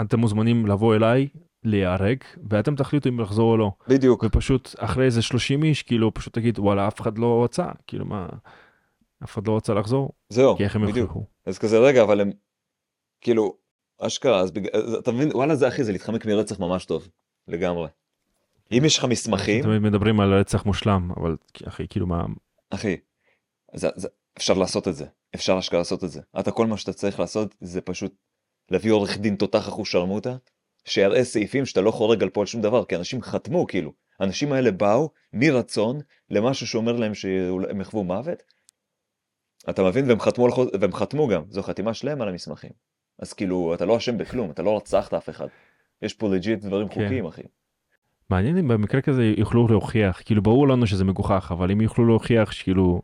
אתם 0.00 0.20
מוזמנים 0.20 0.66
לבוא 0.66 0.94
אליי, 0.94 1.28
להיהרג, 1.64 2.16
ואתם 2.50 2.74
תחליטו 2.74 3.08
אם 3.08 3.20
לחזור 3.20 3.52
או 3.52 3.56
לא. 3.56 3.72
בדיוק. 3.88 4.24
ופשוט 4.26 4.74
אחרי 4.78 5.04
איזה 5.04 5.22
30 5.22 5.64
איש, 5.64 5.82
כאילו, 5.82 6.14
פשוט 6.14 6.34
תגיד, 6.34 6.58
וואלה, 6.58 6.88
אף 6.88 7.00
אחד 7.00 7.18
לא 7.18 7.44
רצה, 7.44 7.66
כאילו, 7.86 8.04
מה, 8.04 8.28
אף 9.24 9.32
אחד 9.32 9.46
לא 9.46 9.56
רצה 9.56 9.74
לחזור, 9.74 10.10
זהו, 10.28 10.56
כי 10.56 10.64
איך 10.64 10.76
הם. 10.76 10.88
יכריחו. 10.88 11.24
אז 11.46 11.58
כזה 11.58 11.78
רגע, 11.78 12.02
אבל 12.02 12.20
הם, 12.20 12.30
כאילו, 13.20 13.56
אשכרה, 13.98 14.40
אז 14.40 14.50
בג... 14.50 14.66
אז 14.72 14.94
אתה 14.94 15.12
מבין, 15.12 15.30
וואלה 15.34 15.56
זה 15.56 15.68
אחי, 15.68 15.84
זה 15.84 15.92
להתחמק 15.92 16.26
מרצח 16.26 16.60
ממש 16.60 16.84
טוב, 16.84 17.08
לגמרי. 17.48 17.88
אם 18.72 18.82
יש 18.84 18.98
לך 18.98 19.04
מסמכים, 19.04 19.62
תמיד 19.62 19.78
מדברים 19.78 20.20
על 20.20 20.34
רצח 20.34 20.66
מושלם, 20.66 21.10
אבל 21.16 21.36
אחי, 21.68 21.88
כאילו 21.88 22.06
מה... 22.06 22.24
אחי, 22.70 22.96
זה, 23.74 23.88
זה, 23.94 24.08
אפשר 24.36 24.54
לעשות 24.54 24.88
את 24.88 24.94
זה, 24.94 25.06
אפשר 25.34 25.58
אשכרה 25.58 25.78
לעשות 25.78 26.04
את 26.04 26.10
זה. 26.10 26.20
אתה 26.40 26.50
כל 26.50 26.66
מה 26.66 26.76
שאתה 26.76 26.92
צריך 26.92 27.20
לעשות 27.20 27.54
זה 27.60 27.80
פשוט 27.80 28.14
להביא 28.70 28.92
עורך 28.92 29.18
דין 29.18 29.36
תותח 29.36 29.68
אחוש 29.68 29.92
שרמוטה, 29.92 30.36
שיראה 30.84 31.24
סעיפים 31.24 31.66
שאתה 31.66 31.80
לא 31.80 31.90
חורג 31.90 32.22
על 32.22 32.28
פה 32.28 32.40
על 32.40 32.46
שום 32.46 32.62
דבר, 32.62 32.84
כי 32.84 32.96
אנשים 32.96 33.22
חתמו 33.22 33.66
כאילו. 33.66 33.92
האנשים 34.20 34.52
האלה 34.52 34.70
באו 34.70 35.10
מרצון 35.32 36.00
למשהו 36.30 36.66
שאומר 36.66 36.92
להם 36.92 37.14
שהם 37.14 37.80
יחוו 37.80 38.04
מוות. 38.04 38.42
אתה 39.70 39.82
מבין? 39.82 40.08
והם 40.08 40.20
חתמו, 40.20 40.48
והם 40.80 40.92
חתמו 40.92 41.28
גם, 41.28 41.42
זו 41.48 41.62
חתימה 41.62 41.94
שלהם 41.94 42.22
על 42.22 42.28
המסמכים. 42.28 42.70
אז 43.18 43.32
כאילו, 43.32 43.74
אתה 43.74 43.84
לא 43.84 43.96
אשם 43.96 44.18
בכלום, 44.18 44.50
אתה 44.50 44.62
לא 44.62 44.76
רצחת 44.76 45.14
אף 45.14 45.28
אחד. 45.28 45.46
יש 46.02 46.14
פה 46.14 46.34
legit 46.34 46.60
דברים 46.60 46.88
כן. 46.88 46.94
חוקיים, 46.94 47.26
אחי. 47.26 47.42
מעניין 48.30 48.58
אם 48.58 48.68
במקרה 48.68 49.00
כזה 49.00 49.24
יוכלו 49.36 49.68
להוכיח, 49.68 50.22
כאילו 50.24 50.42
ברור 50.42 50.68
לנו 50.68 50.86
שזה 50.86 51.04
מגוחך, 51.04 51.52
אבל 51.54 51.70
אם 51.70 51.80
יוכלו 51.80 52.06
להוכיח 52.06 52.52
שכאילו, 52.52 53.02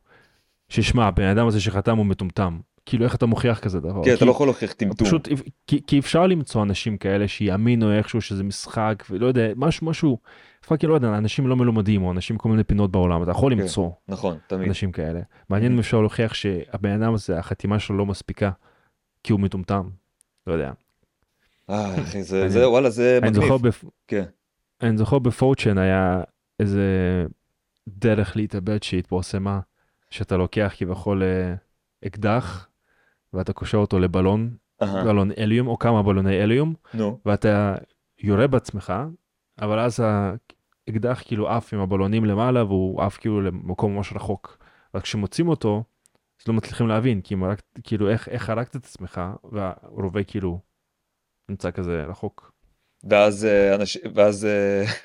ששמע, 0.69 1.07
הבן 1.07 1.27
אדם 1.27 1.47
הזה 1.47 1.61
שחתם 1.61 1.97
הוא 1.97 2.07
מטומטם. 2.07 2.61
כאילו 2.87 3.05
איך 3.05 3.15
אתה 3.15 3.27
מוכיח 3.27 3.59
כזה 3.59 3.81
דבר? 3.81 4.05
כן, 4.05 4.15
אתה 4.15 4.25
לא 4.25 4.31
יכול 4.31 4.47
להוכיח 4.47 4.73
טמטום. 4.73 5.07
פשוט, 5.07 5.29
כי, 5.67 5.81
כי 5.87 5.99
אפשר 5.99 6.27
למצוא 6.27 6.63
אנשים 6.63 6.97
כאלה 6.97 7.29
שיאמינו 7.29 7.93
איכשהו 7.93 8.21
שזה 8.21 8.45
משחק, 8.45 9.05
ולא 9.11 9.27
יודע, 9.27 9.49
משהו, 9.57 9.87
משהו, 9.87 10.19
fucking 10.67 10.91
לא 10.91 10.95
יודע, 10.95 11.09
אנשים 11.09 11.47
לא 11.47 11.57
מלומדים, 11.57 12.03
או 12.03 12.13
אנשים 12.13 12.39
כל 12.39 12.49
מיני 12.49 12.65
פינות 12.65 12.91
בעולם, 12.91 13.23
אתה 13.23 13.31
יכול 13.31 13.55
כן, 13.55 13.61
למצוא 13.61 13.91
נכון, 14.09 14.37
תמיד. 14.47 14.69
אנשים 14.69 14.93
כאלה. 14.93 15.21
מעניין 15.49 15.73
אם 15.73 15.79
אפשר 15.79 16.01
להוכיח 16.01 16.35
שהבן 16.35 17.03
אדם 17.03 17.15
הזה, 17.15 17.39
החתימה 17.39 17.79
שלו 17.79 17.97
לא 17.97 18.07
מספיקה, 18.07 18.51
כי 19.23 19.33
הוא 19.33 19.41
מטומטם, 19.41 19.89
לא 20.47 20.53
יודע. 20.53 20.73
אה, 21.71 22.03
אחי, 22.03 22.23
זה, 22.23 22.49
זה, 22.49 22.69
וואלה, 22.69 22.91
זה 22.91 23.19
מגניב. 23.23 23.37
אני 23.37 23.47
זוכר, 23.47 23.57
בפ... 23.57 23.85
כן. 24.09 24.25
אני 24.83 24.97
זוכר 24.97 25.19
בפורצ'ן 25.19 25.79
היה 25.79 26.21
איזה 26.61 26.83
דרך 27.89 28.37
להתאבד 28.37 28.83
שהתפורסמה, 28.83 29.61
שאתה 30.11 30.37
לוקח 30.37 30.75
כביכול 30.77 31.23
אה, 31.23 31.55
אקדח, 32.07 32.66
ואתה 33.37 33.53
קושר 33.53 33.79
אותו 33.79 33.99
לבלון, 33.99 34.57
uh-huh. 34.83 35.05
בלון 35.05 35.31
אליום, 35.39 35.67
או 35.67 35.79
כמה 35.79 36.03
בלוני 36.03 36.43
אליום, 36.43 36.75
no. 36.95 37.03
ואתה 37.27 37.75
יורה 38.19 38.47
בעצמך, 38.47 38.93
אבל 39.61 39.79
אז 39.79 40.01
האקדח 40.01 41.23
כאילו 41.25 41.49
עף 41.49 41.75
עם 41.75 41.81
הבלונים 41.81 42.25
למעלה, 42.25 42.65
והוא 42.65 43.03
עף 43.03 43.17
כאילו 43.17 43.41
למקום 43.41 43.97
ממש 43.97 44.13
רחוק. 44.13 44.59
רק 44.95 45.03
כשמוצאים 45.03 45.49
אותו, 45.49 45.85
אז 46.41 46.49
לא 46.49 46.55
מצליחים 46.55 46.89
להבין, 46.89 47.21
כי 47.21 47.35
רק, 47.35 47.63
כאילו 47.83 48.11
איך, 48.11 48.29
איך 48.29 48.51
הרגת 48.51 48.77
את 48.77 48.85
עצמך, 48.85 49.21
והרובה 49.53 50.25
כאילו 50.25 50.61
נמצא 51.49 51.71
כזה 51.71 52.05
רחוק. 52.05 52.53
ואז 53.11 53.45
אה, 53.45 53.75
אנשים, 53.75 54.03
ואז, 54.15 54.47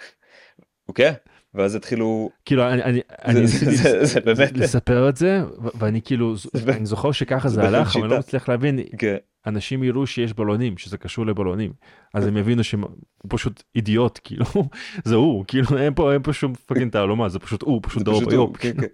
אוקיי, 0.90 1.14
ואז 1.54 1.76
התחילו 1.76 2.30
כאילו 2.46 2.70
אני 2.70 2.84
אני 2.84 3.02
אני 3.26 3.42
ניסיתי 3.42 4.60
לספר 4.60 5.10
את 5.10 5.18
זה 5.18 5.42
ואני 5.80 6.02
כאילו 6.02 6.36
אני 6.68 6.86
זוכר 6.86 7.12
שככה 7.12 7.50
זה 7.50 7.68
הלך 7.68 7.96
אבל 7.96 8.04
אני 8.04 8.12
לא 8.12 8.20
מצליח 8.20 8.50
להבין 8.50 8.80
כן. 8.98 9.16
אנשים 9.48 9.84
יראו 9.84 10.08
שיש 10.08 10.34
בלונים 10.34 10.78
שזה 10.78 10.98
קשור 10.98 11.26
לבלונים 11.26 11.74
אז 12.14 12.28
הם 12.28 12.38
יבינו 12.38 12.64
שהוא 12.64 12.84
פשוט 13.28 13.64
אידיוט 13.76 14.20
כאילו 14.24 14.46
זה 15.06 15.16
הוא 15.16 15.46
כאילו 15.48 15.78
אין 15.78 15.94
פה 15.94 16.14
אין 16.14 16.22
פה 16.24 16.34
שום 16.34 16.54
fucking 16.54 16.92
תעלומה 16.92 17.30
זה 17.30 17.40
פשוט 17.40 17.62
הוא 17.62 17.80
פשוט 17.84 18.04
דור 18.04 18.26
ביום. 18.26 18.54
כן, 18.54 18.74
כן. 18.82 18.88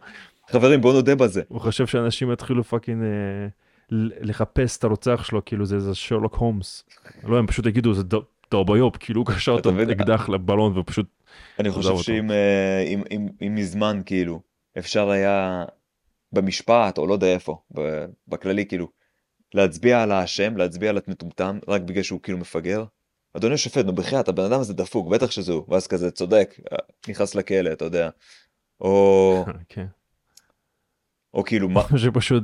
חברים 0.52 0.82
בוא 0.82 0.94
נודה 0.94 1.16
בזה. 1.16 1.42
הוא 1.48 1.62
חושב 1.62 1.88
שאנשים 1.88 2.32
יתחילו 2.32 2.64
fucking 2.64 3.04
אה, 3.04 3.48
לחפש 4.22 4.78
את 4.78 4.84
הרוצח 4.84 5.24
שלו 5.24 5.46
כאילו 5.46 5.66
זה 5.66 5.80
זה 5.80 5.96
שרלוק 5.96 6.36
הומס 6.36 6.84
לא 7.24 7.38
הם 7.38 7.48
פשוט 7.48 7.66
יגידו 7.66 7.94
זה 7.94 8.04
דור 8.52 8.66
ביוב 8.66 8.98
כאילו 9.00 9.22
הוא 9.22 9.28
קשר 9.28 9.52
אותו 9.52 9.72
אקדח 9.92 10.30
לבלון 10.30 10.78
ופשוט 10.78 11.06
אני 11.60 11.72
חושב 11.72 11.98
שאם 11.98 12.32
אה, 12.32 13.50
מזמן 13.50 14.02
כאילו 14.06 14.42
אפשר 14.78 15.10
היה 15.10 15.66
במשפט 16.32 16.98
או 16.98 17.08
לא 17.08 17.14
יודע 17.14 17.28
איפה 17.28 17.62
בכללי 18.28 18.66
כאילו 18.66 18.88
להצביע 19.54 20.04
על 20.04 20.12
האשם 20.12 20.58
להצביע 20.58 20.90
על 20.90 21.00
המטומטם 21.08 21.60
רק 21.68 21.82
בגלל 21.82 22.04
שהוא 22.04 22.20
כאילו 22.24 22.38
מפגר. 22.38 22.86
אדוני 23.34 23.54
השופט 23.54 23.86
נו 23.86 23.96
בחייאת 23.96 24.28
הבן 24.28 24.44
אדם 24.44 24.60
הזה 24.60 24.74
דפוק 24.74 25.08
בטח 25.08 25.32
שזה 25.32 25.54
הוא 25.54 25.66
ואז 25.68 25.88
כזה 25.88 26.12
צודק 26.12 26.56
נכנס 27.08 27.36
לכלא 27.36 27.72
אתה 27.72 27.86
יודע. 27.86 28.10
או 28.82 29.46
כן. 29.70 29.86
או 31.34 31.44
כאילו 31.44 31.70
מה 31.70 31.84
שפשוט 31.98 32.44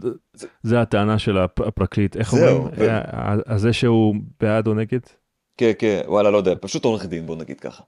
זה 0.64 0.82
הטענה 0.82 1.20
של 1.20 1.38
הפרקליט 1.38 2.18
איך 2.18 2.34
אומרים 2.34 2.62
זה 3.56 3.74
שהוא 3.74 4.16
בעד 4.40 4.68
או 4.68 4.74
נגד. 4.74 5.00
כן 5.58 5.72
כן 5.80 6.02
וואלה 6.06 6.30
לא 6.32 6.38
יודע 6.38 6.54
פשוט 6.62 6.86
עורך 6.86 7.06
דין 7.06 7.26
בוא 7.26 7.36
נגיד 7.36 7.60
ככה. 7.60 7.84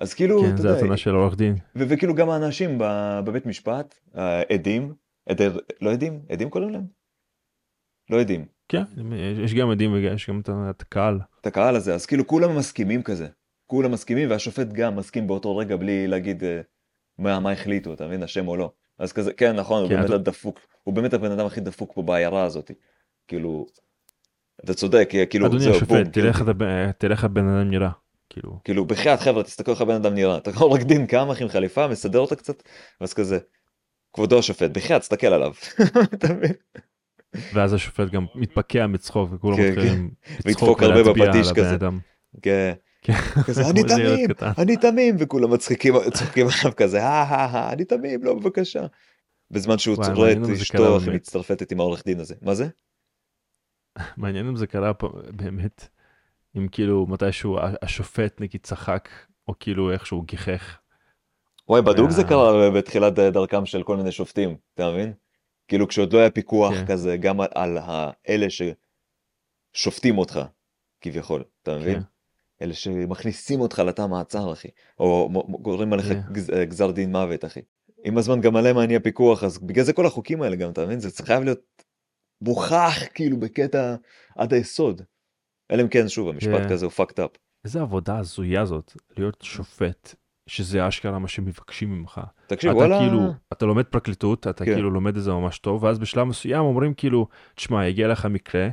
אז 0.00 0.14
כאילו, 0.14 0.42
כן, 0.42 0.56
זה 0.56 0.76
הטענה 0.76 0.96
של 0.96 1.14
עורך 1.14 1.36
דין. 1.36 1.56
וכאילו 1.76 2.14
גם 2.14 2.30
האנשים 2.30 2.78
בבית 3.24 3.46
משפט, 3.46 3.94
העדים, 4.14 4.94
עדר, 5.28 5.58
לא 5.80 5.92
עדים? 5.92 6.20
עדים 6.28 6.50
קוראים 6.50 6.70
להם? 6.70 6.84
לא 8.10 8.20
עדים. 8.20 8.44
כן, 8.68 8.82
יש 9.44 9.54
גם 9.54 9.70
עדים 9.70 9.92
ויש 9.92 10.30
גם 10.30 10.40
את 10.70 10.82
הקהל. 10.82 11.20
את 11.40 11.46
הקהל 11.46 11.76
הזה, 11.76 11.94
אז 11.94 12.06
כאילו 12.06 12.26
כולם 12.26 12.56
מסכימים 12.56 13.02
כזה. 13.02 13.28
כולם 13.66 13.92
מסכימים 13.92 14.30
והשופט 14.30 14.66
גם 14.72 14.96
מסכים 14.96 15.26
באותו 15.26 15.56
רגע 15.56 15.76
בלי 15.76 16.06
להגיד 16.06 16.42
uh, 16.42 16.46
מה, 17.18 17.40
מה 17.40 17.52
החליטו, 17.52 17.92
אתה 17.94 18.06
מבין, 18.06 18.22
השם 18.22 18.48
או 18.48 18.56
לא. 18.56 18.72
אז 18.98 19.12
כזה, 19.12 19.32
כן, 19.32 19.56
נכון, 19.56 19.88
כן, 19.88 19.94
הוא 19.94 20.00
באמת 20.00 20.10
אתה... 20.10 20.18
דפוק, 20.18 20.60
הוא 20.82 20.94
באמת 20.94 21.14
הבן 21.14 21.30
אדם 21.30 21.46
הכי 21.46 21.60
דפוק 21.60 21.92
פה 21.94 22.02
בעיירה 22.02 22.44
הזאת. 22.44 22.70
כאילו, 23.28 23.66
אתה 24.64 24.74
צודק, 24.74 25.08
כאילו, 25.30 25.46
אדוני 25.46 25.70
השופט, 25.70 25.88
כאילו. 26.12 26.32
תלך 26.98 27.24
הבן 27.24 27.48
אדם 27.48 27.70
נראה. 27.70 27.90
כאילו 28.30 28.60
כאילו 28.64 28.84
בחייאת 28.84 29.20
חבר'ה 29.20 29.42
תסתכלו 29.42 29.74
איך 29.74 29.82
הבן 29.82 29.94
אדם 29.94 30.14
נראה 30.14 30.36
אתה 30.36 30.50
עורך 30.60 30.82
דין 30.82 31.06
קם 31.06 31.30
אחי 31.30 31.42
עם 31.42 31.48
חליפה 31.48 31.88
מסדר 31.88 32.18
אותה 32.18 32.36
קצת 32.36 32.62
ואז 33.00 33.14
כזה 33.14 33.38
כבודו 34.12 34.38
השופט 34.38 34.70
בחייאת 34.70 35.00
תסתכל 35.00 35.26
עליו. 35.26 35.52
ואז 37.54 37.72
השופט 37.72 38.10
גם 38.10 38.26
מתפקע 38.34 38.86
מצחוק 38.86 39.30
וכולם 39.32 39.56
כן, 39.56 39.68
מתחילים 39.68 40.10
כן. 40.22 40.50
לצחוק 40.50 40.82
הרבה 40.82 41.12
בפטיש 41.12 41.52
כזה. 41.52 41.76
כן. 42.42 42.72
כן. 43.02 43.12
כזה 43.46 43.62
אני 43.70 43.82
תמים 43.82 44.28
אני 44.58 44.76
תמים 44.76 45.16
וכולם 45.18 45.52
מצחיקים 45.52 45.94
צוחקים 46.12 46.46
עליו 46.46 46.76
כזה 46.76 47.00
אני 47.72 47.84
תמים 47.84 48.24
לא 48.24 48.34
בבקשה. 48.34 48.86
בזמן 49.50 49.78
שהוא 49.78 49.94
את 49.94 50.60
אשתו 50.60 50.98
מצטרפת 51.12 51.72
עם 51.72 51.80
העורך 51.80 52.02
דין 52.06 52.20
הזה 52.20 52.34
מה 52.42 52.54
זה? 52.54 52.68
מעניין 54.16 54.46
אם 54.46 54.56
זה 54.56 54.66
קרה 54.66 54.94
פה 54.94 55.12
באמת. 55.30 55.88
אם 56.56 56.68
כאילו 56.72 57.06
מתישהו 57.06 57.58
השופט 57.82 58.40
נגיד 58.40 58.60
צחק, 58.62 59.08
או 59.48 59.54
כאילו 59.60 59.92
איכשהו 59.92 60.22
גיחך. 60.22 60.78
וואי, 61.68 61.82
בדוק 61.82 62.10
זה 62.10 62.24
קרה 62.24 62.70
בתחילת 62.70 63.14
דרכם 63.14 63.66
של 63.66 63.82
כל 63.82 63.96
מיני 63.96 64.12
שופטים, 64.12 64.56
אתה 64.74 64.90
מבין? 64.90 65.12
כאילו 65.68 65.88
כשעוד 65.88 66.12
לא 66.12 66.18
היה 66.18 66.30
פיקוח 66.30 66.74
כן. 66.74 66.86
כזה 66.86 67.16
גם 67.16 67.40
על 67.40 67.78
האלה 67.80 68.46
ששופטים 69.74 70.18
אותך, 70.18 70.40
כביכול, 71.00 71.44
אתה 71.62 71.78
מבין? 71.78 72.00
כן. 72.00 72.06
אלה 72.62 72.74
שמכניסים 72.74 73.60
אותך 73.60 73.78
לתא 73.78 74.06
מעצר, 74.06 74.52
אחי, 74.52 74.68
או 74.98 75.30
גורמים 75.62 75.92
עליך 75.92 76.06
כן. 76.06 76.64
גזר 76.64 76.90
דין 76.90 77.12
מוות, 77.12 77.44
אחי. 77.44 77.60
עם 78.04 78.18
הזמן 78.18 78.40
גם 78.40 78.56
עליהם 78.56 78.78
אני 78.78 78.96
הפיקוח, 78.96 79.44
אז 79.44 79.58
בגלל 79.58 79.84
זה 79.84 79.92
כל 79.92 80.06
החוקים 80.06 80.42
האלה 80.42 80.56
גם, 80.56 80.70
אתה 80.70 80.84
מבין? 80.84 81.00
זה 81.00 81.22
חייב 81.22 81.42
להיות 81.42 81.84
מוכח 82.40 82.98
כאילו 83.14 83.40
בקטע 83.40 83.96
עד 84.36 84.52
היסוד. 84.54 85.02
אלא 85.70 85.82
אם 85.82 85.88
כן, 85.88 86.08
שוב, 86.08 86.28
המשפט 86.28 86.66
yeah. 86.66 86.70
כזה 86.70 86.86
הוא 86.86 86.92
fucked 86.96 87.18
up. 87.18 87.38
איזה 87.64 87.80
עבודה 87.80 88.18
הזויה 88.18 88.64
זאת, 88.64 88.92
להיות 89.16 89.42
שופט, 89.42 90.14
שזה 90.46 90.88
אשכרה 90.88 91.18
מה 91.18 91.28
שמבקשים 91.28 91.90
ממך. 91.98 92.20
תקשיב, 92.46 92.76
וואלה... 92.76 92.96
אתה 92.96 93.04
כאילו, 93.04 93.32
אתה 93.52 93.66
לומד 93.66 93.84
פרקליטות, 93.84 94.46
אתה 94.46 94.64
כן. 94.64 94.74
כאילו 94.74 94.90
לומד 94.90 95.16
את 95.16 95.22
זה 95.22 95.30
ממש 95.30 95.58
טוב, 95.58 95.84
ואז 95.84 95.98
בשלב 95.98 96.24
מסוים 96.24 96.64
אומרים 96.64 96.94
כאילו, 96.94 97.26
תשמע, 97.54 97.86
יגיע 97.86 98.08
לך 98.08 98.26
מקרה, 98.26 98.68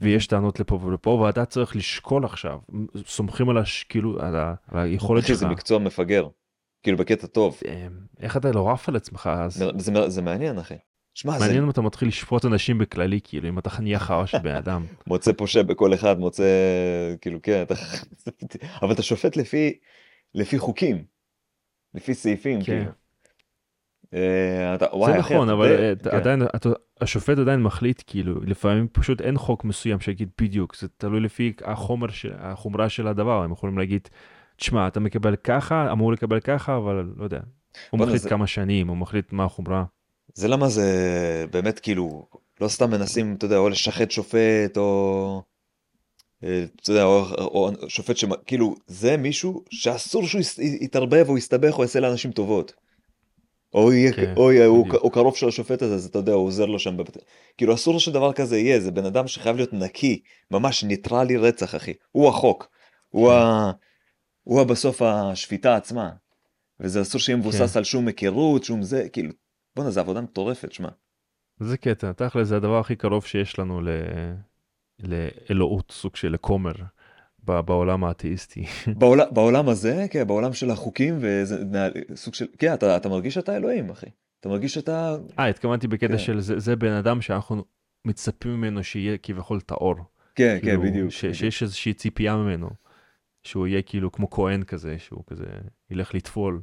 ויש 0.00 0.26
טענות 0.26 0.60
לפה 0.60 0.78
ולפה, 0.82 1.10
ואתה 1.10 1.44
צריך 1.44 1.76
לשקול 1.76 2.24
עכשיו. 2.24 2.58
סומכים 3.06 3.48
על, 3.48 3.58
הש... 3.58 3.84
כאילו, 3.84 4.20
על, 4.20 4.36
ה... 4.36 4.54
על 4.68 4.78
היכולת 4.78 5.26
שלך. 5.26 5.36
זה 5.36 5.46
מקצוע 5.46 5.78
מפגר, 5.78 6.28
כאילו 6.82 6.98
בקטע 6.98 7.26
טוב. 7.26 7.60
אמ, 7.68 7.72
איך 8.20 8.36
אתה 8.36 8.52
לא 8.52 8.72
עף 8.72 8.88
על 8.88 8.96
עצמך 8.96 9.30
אז? 9.32 9.54
זה, 9.54 9.66
זה, 9.76 10.08
זה 10.08 10.22
מעניין, 10.22 10.58
אחי. 10.58 10.74
מעניין 11.24 11.50
זה... 11.50 11.58
אם 11.58 11.70
אתה 11.70 11.80
מתחיל 11.80 12.08
לשפוט 12.08 12.44
אנשים 12.44 12.78
בכללי, 12.78 13.20
כאילו, 13.24 13.48
אם 13.48 13.58
אתה 13.58 13.70
נהיה 13.80 13.98
חרא 13.98 14.26
של 14.26 14.38
בן 14.38 14.54
אדם. 14.54 14.86
מוצא 15.06 15.32
פושע 15.32 15.62
בכל 15.62 15.94
אחד, 15.94 16.18
מוצא, 16.18 16.44
כאילו, 17.20 17.42
כן, 17.42 17.62
אתה... 17.62 17.74
אבל 18.82 18.92
אתה 18.92 19.02
שופט 19.02 19.36
לפי, 19.36 19.78
לפי 20.34 20.58
חוקים, 20.58 21.04
לפי 21.94 22.14
סעיפים, 22.14 22.58
כן. 22.58 22.64
כאילו. 22.64 22.90
אה, 24.14 24.74
אתה, 24.74 24.86
וואי, 24.92 25.12
זה 25.12 25.18
נכון, 25.18 25.48
אבל 25.48 25.94
כן. 26.02 26.10
עדיין, 26.10 26.42
אתה, 26.56 26.68
השופט 27.00 27.38
עדיין 27.38 27.62
מחליט, 27.62 28.02
כאילו, 28.06 28.40
לפעמים 28.40 28.88
פשוט 28.92 29.20
אין 29.20 29.38
חוק 29.38 29.64
מסוים 29.64 30.00
שיגיד 30.00 30.28
בדיוק, 30.40 30.76
זה 30.76 30.88
תלוי 30.96 31.20
לפי 31.20 31.52
החומר, 31.64 32.08
החומרה 32.38 32.88
של 32.88 33.06
הדבר, 33.06 33.42
הם 33.42 33.52
יכולים 33.52 33.78
להגיד, 33.78 34.08
תשמע, 34.56 34.88
אתה 34.88 35.00
מקבל 35.00 35.36
ככה, 35.36 35.92
אמור 35.92 36.12
לקבל 36.12 36.40
ככה, 36.40 36.76
אבל 36.76 37.12
לא 37.16 37.24
יודע. 37.24 37.40
הוא 37.90 38.00
מחליט 38.00 38.22
זה... 38.22 38.28
כמה 38.28 38.46
שנים, 38.46 38.88
הוא 38.88 38.96
מחליט 38.96 39.32
מה 39.32 39.44
החומרה. 39.44 39.84
זה 40.34 40.48
למה 40.48 40.68
זה 40.68 41.46
באמת 41.50 41.78
כאילו 41.78 42.26
לא 42.60 42.68
סתם 42.68 42.90
מנסים 42.90 43.34
אתה 43.38 43.44
יודע 43.44 43.56
או 43.56 43.68
לשחט 43.68 44.10
שופט 44.10 44.76
או 44.76 45.42
אה, 46.44 46.64
אתה 46.82 46.90
יודע, 46.90 47.04
או, 47.04 47.24
או, 47.38 47.70
שופט 47.88 48.16
שכאילו 48.16 48.74
זה 48.86 49.16
מישהו 49.16 49.64
שאסור 49.70 50.26
שהוא 50.26 50.42
יתערבב 50.58 51.28
או 51.28 51.38
יסתבך 51.38 51.78
או 51.78 51.82
יעשה 51.82 52.00
לאנשים 52.00 52.32
טובות. 52.32 52.72
או 53.74 53.92
יהיה, 53.92 54.12
כן, 54.12 54.34
או 54.36 54.52
יהיה, 54.52 54.66
הוא. 54.66 54.86
הוא 55.00 55.12
קרוב 55.12 55.36
של 55.36 55.48
השופט 55.48 55.82
הזה 55.82 55.94
אז 55.94 56.06
אתה 56.06 56.18
יודע 56.18 56.32
הוא 56.32 56.46
עוזר 56.46 56.66
לו 56.66 56.78
שם 56.78 56.96
בבת... 56.96 57.16
כאילו 57.58 57.74
אסור 57.74 58.00
שדבר 58.00 58.32
כזה 58.32 58.58
יהיה 58.58 58.80
זה 58.80 58.90
בן 58.90 59.04
אדם 59.04 59.28
שחייב 59.28 59.56
להיות 59.56 59.72
נקי 59.72 60.22
ממש 60.50 60.84
ניטרלי 60.84 61.36
רצח 61.36 61.74
אחי 61.74 61.92
הוא 62.12 62.28
החוק 62.28 62.68
הוא, 63.08 63.28
כן. 63.28 63.34
ה... 63.34 63.70
הוא 64.42 64.64
בסוף 64.64 65.02
השפיטה 65.02 65.76
עצמה. 65.76 66.10
וזה 66.80 67.02
אסור 67.02 67.20
שיהיה 67.20 67.36
מבוסס 67.36 67.72
כן. 67.72 67.78
על 67.78 67.84
שום 67.84 68.06
היכרות 68.06 68.64
שום 68.64 68.82
זה 68.82 69.08
כאילו 69.08 69.30
בואנה 69.76 69.90
זה 69.90 70.00
עבודה 70.00 70.20
מטורפת 70.20 70.72
שמע. 70.72 70.88
זה 71.60 71.76
קטע, 71.76 72.12
תכל'ס 72.12 72.48
זה 72.48 72.56
הדבר 72.56 72.78
הכי 72.78 72.96
קרוב 72.96 73.24
שיש 73.24 73.58
לנו 73.58 73.80
ל... 73.80 73.88
לאלוהות, 74.98 75.90
סוג 75.90 76.16
של 76.16 76.32
לכומר, 76.32 76.72
ב- 77.44 77.60
בעולם 77.60 78.04
האתאיסטי. 78.04 78.64
בעולם, 78.98 79.26
בעולם 79.30 79.68
הזה, 79.68 80.06
כן, 80.10 80.26
בעולם 80.26 80.52
של 80.52 80.70
החוקים 80.70 81.18
וזה 81.20 81.64
סוג 82.14 82.34
של, 82.34 82.46
כן, 82.58 82.74
אתה, 82.74 82.96
אתה 82.96 83.08
מרגיש 83.08 83.34
שאתה 83.34 83.56
אלוהים, 83.56 83.90
אחי. 83.90 84.06
אתה 84.40 84.48
מרגיש 84.48 84.74
שאתה, 84.74 85.16
אה, 85.38 85.46
התכוונתי 85.46 85.88
בקטע 85.88 86.12
כן. 86.12 86.18
של 86.18 86.40
זה, 86.40 86.58
זה 86.58 86.76
בן 86.76 86.92
אדם 86.92 87.20
שאנחנו 87.20 87.64
מצפים 88.04 88.52
ממנו 88.52 88.84
שיהיה 88.84 89.18
כביכול 89.18 89.60
טהור. 89.60 89.96
כן, 90.34 90.58
כאילו, 90.62 90.82
כן, 90.82 90.88
בדיוק. 90.88 91.10
ש, 91.10 91.24
בדיוק. 91.24 91.34
שיש 91.34 91.62
איזושהי 91.62 91.94
ציפייה 91.94 92.36
ממנו, 92.36 92.70
שהוא 93.42 93.66
יהיה 93.66 93.82
כאילו 93.82 94.12
כמו 94.12 94.30
כהן 94.30 94.62
כזה, 94.62 94.98
שהוא 94.98 95.24
כזה 95.26 95.46
ילך 95.90 96.14
לטבול 96.14 96.62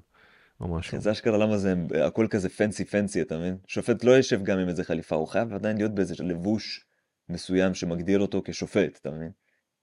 או 0.61 0.67
משהו. 0.67 0.91
כן, 0.91 0.99
זה 0.99 1.11
אשכרה 1.11 1.37
למה 1.37 1.57
זה 1.57 1.73
הכל 2.07 2.27
כזה 2.29 2.49
פנסי 2.49 2.85
פנסי, 2.85 3.21
אתה 3.21 3.37
מבין? 3.37 3.57
שופט 3.67 4.03
לא 4.03 4.11
יושב 4.11 4.43
גם 4.43 4.59
עם 4.59 4.67
איזה 4.69 4.83
חליפה, 4.83 5.15
הוא 5.15 5.27
חייב 5.27 5.53
עדיין 5.53 5.77
להיות 5.77 5.95
באיזה 5.95 6.15
לבוש 6.23 6.85
מסוים 7.29 7.73
שמגדיר 7.73 8.19
אותו 8.19 8.41
כשופט, 8.45 8.97
אתה 9.01 9.11
מבין? 9.11 9.31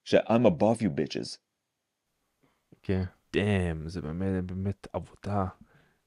ש-I'm 0.05 0.47
above 0.47 0.81
you 0.83 0.87
bitches. 1.01 1.39
כן. 2.83 3.03
דאם, 3.33 3.89
זה 3.89 4.03
באמת, 4.03 4.45
באמת 4.45 4.87
עבודה 4.93 5.45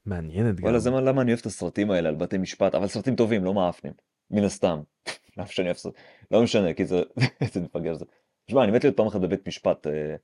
מעניינת 0.06 0.56
גם. 0.56 0.64
וואלה, 0.64 0.78
זה 0.78 0.90
מה- 0.90 1.00
למה 1.00 1.22
אני 1.22 1.30
אוהב 1.30 1.40
את 1.40 1.46
הסרטים 1.46 1.90
האלה 1.90 2.08
על 2.08 2.14
בתי 2.14 2.38
משפט, 2.38 2.74
אבל 2.74 2.86
סרטים 2.86 3.16
טובים, 3.16 3.44
לא 3.44 3.54
מאפנים. 3.54 3.92
מן 4.30 4.44
הסתם. 4.44 4.80
למה 5.36 5.46
שאני 5.46 5.66
אוהב 5.66 5.76
סרט... 5.76 5.94
לא 6.30 6.42
משנה, 6.42 6.74
כי 6.74 6.84
זה... 6.86 7.02
איזה 7.40 7.60
מפגר 7.60 7.94
זה. 7.94 8.04
תשמע, 8.46 8.64
אני 8.64 8.72
מת 8.72 8.84
להיות 8.84 8.96
פעם 8.96 9.06
אחת 9.06 9.20
בבית 9.20 9.48
משפט, 9.48 9.86
אה, 9.86 10.16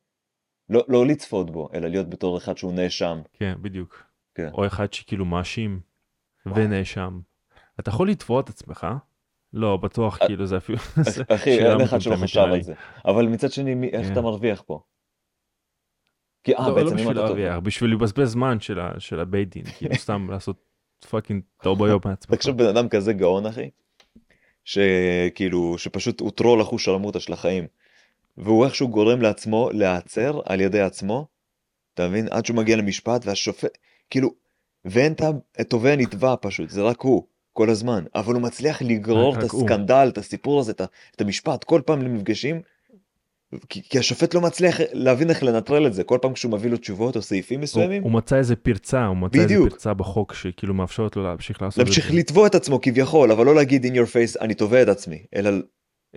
לא 0.68 0.84
לא 0.88 1.06
לצפות 1.06 1.50
בו, 1.50 1.68
אלא 1.74 1.88
להיות 1.88 2.10
בתור 2.10 2.38
אחד 2.38 2.56
שהוא 2.56 2.72
נאשם. 2.72 3.20
כן, 3.32 3.54
בדיוק. 3.62 4.02
כן. 4.36 4.48
או 4.52 4.66
אחד 4.66 4.92
שכאילו 4.92 5.24
מאשים. 5.24 5.80
ונאשם. 6.54 7.20
אתה 7.80 7.90
יכול 7.90 8.10
לתבוע 8.10 8.40
את 8.40 8.48
עצמך? 8.48 8.86
לא, 9.52 9.76
בטוח, 9.76 10.22
אה, 10.22 10.26
כאילו 10.26 10.46
זה 10.46 10.56
אפילו... 10.56 10.78
אחי, 11.34 11.58
אין 11.58 11.80
אחד 11.80 12.00
שלא 12.00 12.16
חשב. 12.16 12.40
על 12.40 12.62
זה. 12.62 12.74
אבל 13.04 13.26
מצד 13.26 13.52
שני, 13.52 13.88
איך 13.92 14.06
כן. 14.06 14.12
אתה 14.12 14.20
מרוויח 14.20 14.62
פה? 14.66 14.80
כי 16.44 16.54
אה, 16.54 16.68
לא, 16.68 16.68
לא 16.68 16.74
בעצם 16.74 16.96
אם 16.96 16.96
בשביל. 16.96 17.16
להרוויח, 17.16 17.56
בשביל 17.56 17.92
לבזבז 17.92 18.28
זמן 18.28 18.60
של 18.98 19.20
הבית 19.20 19.48
דין, 19.48 19.64
כאילו 19.64 19.94
סתם 20.04 20.30
לעשות 20.30 20.56
fucking 21.10 21.42
טורבויופ 21.62 22.06
מעצמך. 22.06 22.34
תחשוב 22.34 22.58
בן 22.58 22.66
אדם 22.66 22.88
כזה 22.88 23.12
גאון 23.12 23.46
אחי, 23.46 23.70
שכאילו, 24.64 25.78
שפשוט 25.78 26.20
הוא 26.20 26.30
טרול 26.30 26.62
אחושרמוטה 26.62 27.20
של 27.20 27.32
החיים. 27.32 27.66
והוא 28.36 28.64
איכשהו 28.64 28.88
גורם 28.88 29.22
לעצמו 29.22 29.70
להיעצר 29.72 30.40
על 30.44 30.60
ידי 30.60 30.80
עצמו, 30.80 31.26
אתה 31.94 32.08
מבין? 32.08 32.26
עד 32.30 32.46
שהוא 32.46 32.56
מגיע 32.56 32.76
למשפט 32.76 33.26
והשופט, 33.26 33.78
כאילו, 34.10 34.30
ואין 34.84 35.12
את 35.12 35.20
התובע 35.58 35.96
נתבע 35.96 36.34
פשוט, 36.40 36.70
זה 36.70 36.82
רק 36.82 37.00
הוא, 37.00 37.22
כל 37.52 37.70
הזמן. 37.70 38.04
אבל 38.14 38.34
הוא 38.34 38.42
מצליח 38.42 38.82
לגרור 38.82 39.34
את 39.38 39.50
הוא. 39.50 39.62
הסקנדל, 39.62 40.08
את 40.12 40.18
הסיפור 40.18 40.60
הזה, 40.60 40.72
את 41.16 41.20
המשפט, 41.20 41.64
כל 41.64 41.80
פעם 41.86 42.02
למפגשים. 42.02 42.60
כי, 43.68 43.82
כי 43.82 43.98
השופט 43.98 44.34
לא 44.34 44.40
מצליח 44.40 44.76
להבין 44.92 45.30
איך 45.30 45.42
לנטרל 45.42 45.86
את 45.86 45.94
זה, 45.94 46.04
כל 46.04 46.18
פעם 46.22 46.32
כשהוא 46.32 46.52
מביא 46.52 46.70
לו 46.70 46.76
תשובות 46.76 47.16
או 47.16 47.22
סעיפים 47.22 47.58
הוא 47.58 47.62
מסוימים, 47.62 48.02
הוא 48.02 48.12
מצא 48.12 48.36
איזה 48.36 48.56
פרצה, 48.56 49.04
הוא 49.06 49.16
מצא 49.16 49.38
איזה 49.38 49.46
בדיוק. 49.48 49.68
פרצה 49.68 49.94
בחוק 49.94 50.34
שכאילו 50.34 50.74
מאפשרת 50.74 51.16
לו 51.16 51.22
להמשיך 51.22 51.62
לעשות 51.62 51.80
את 51.80 51.84
להמשיך 51.86 52.10
זה. 52.12 52.18
לתבוע 52.18 52.46
את 52.46 52.54
עצמו 52.54 52.80
כביכול, 52.80 53.32
אבל 53.32 53.46
לא 53.46 53.54
להגיד 53.54 53.84
in 53.86 53.98
your 53.98 54.08
face 54.12 54.40
אני 54.40 54.54
תובע 54.54 54.82
את 54.82 54.88
עצמי, 54.88 55.22
אלא 55.36 55.50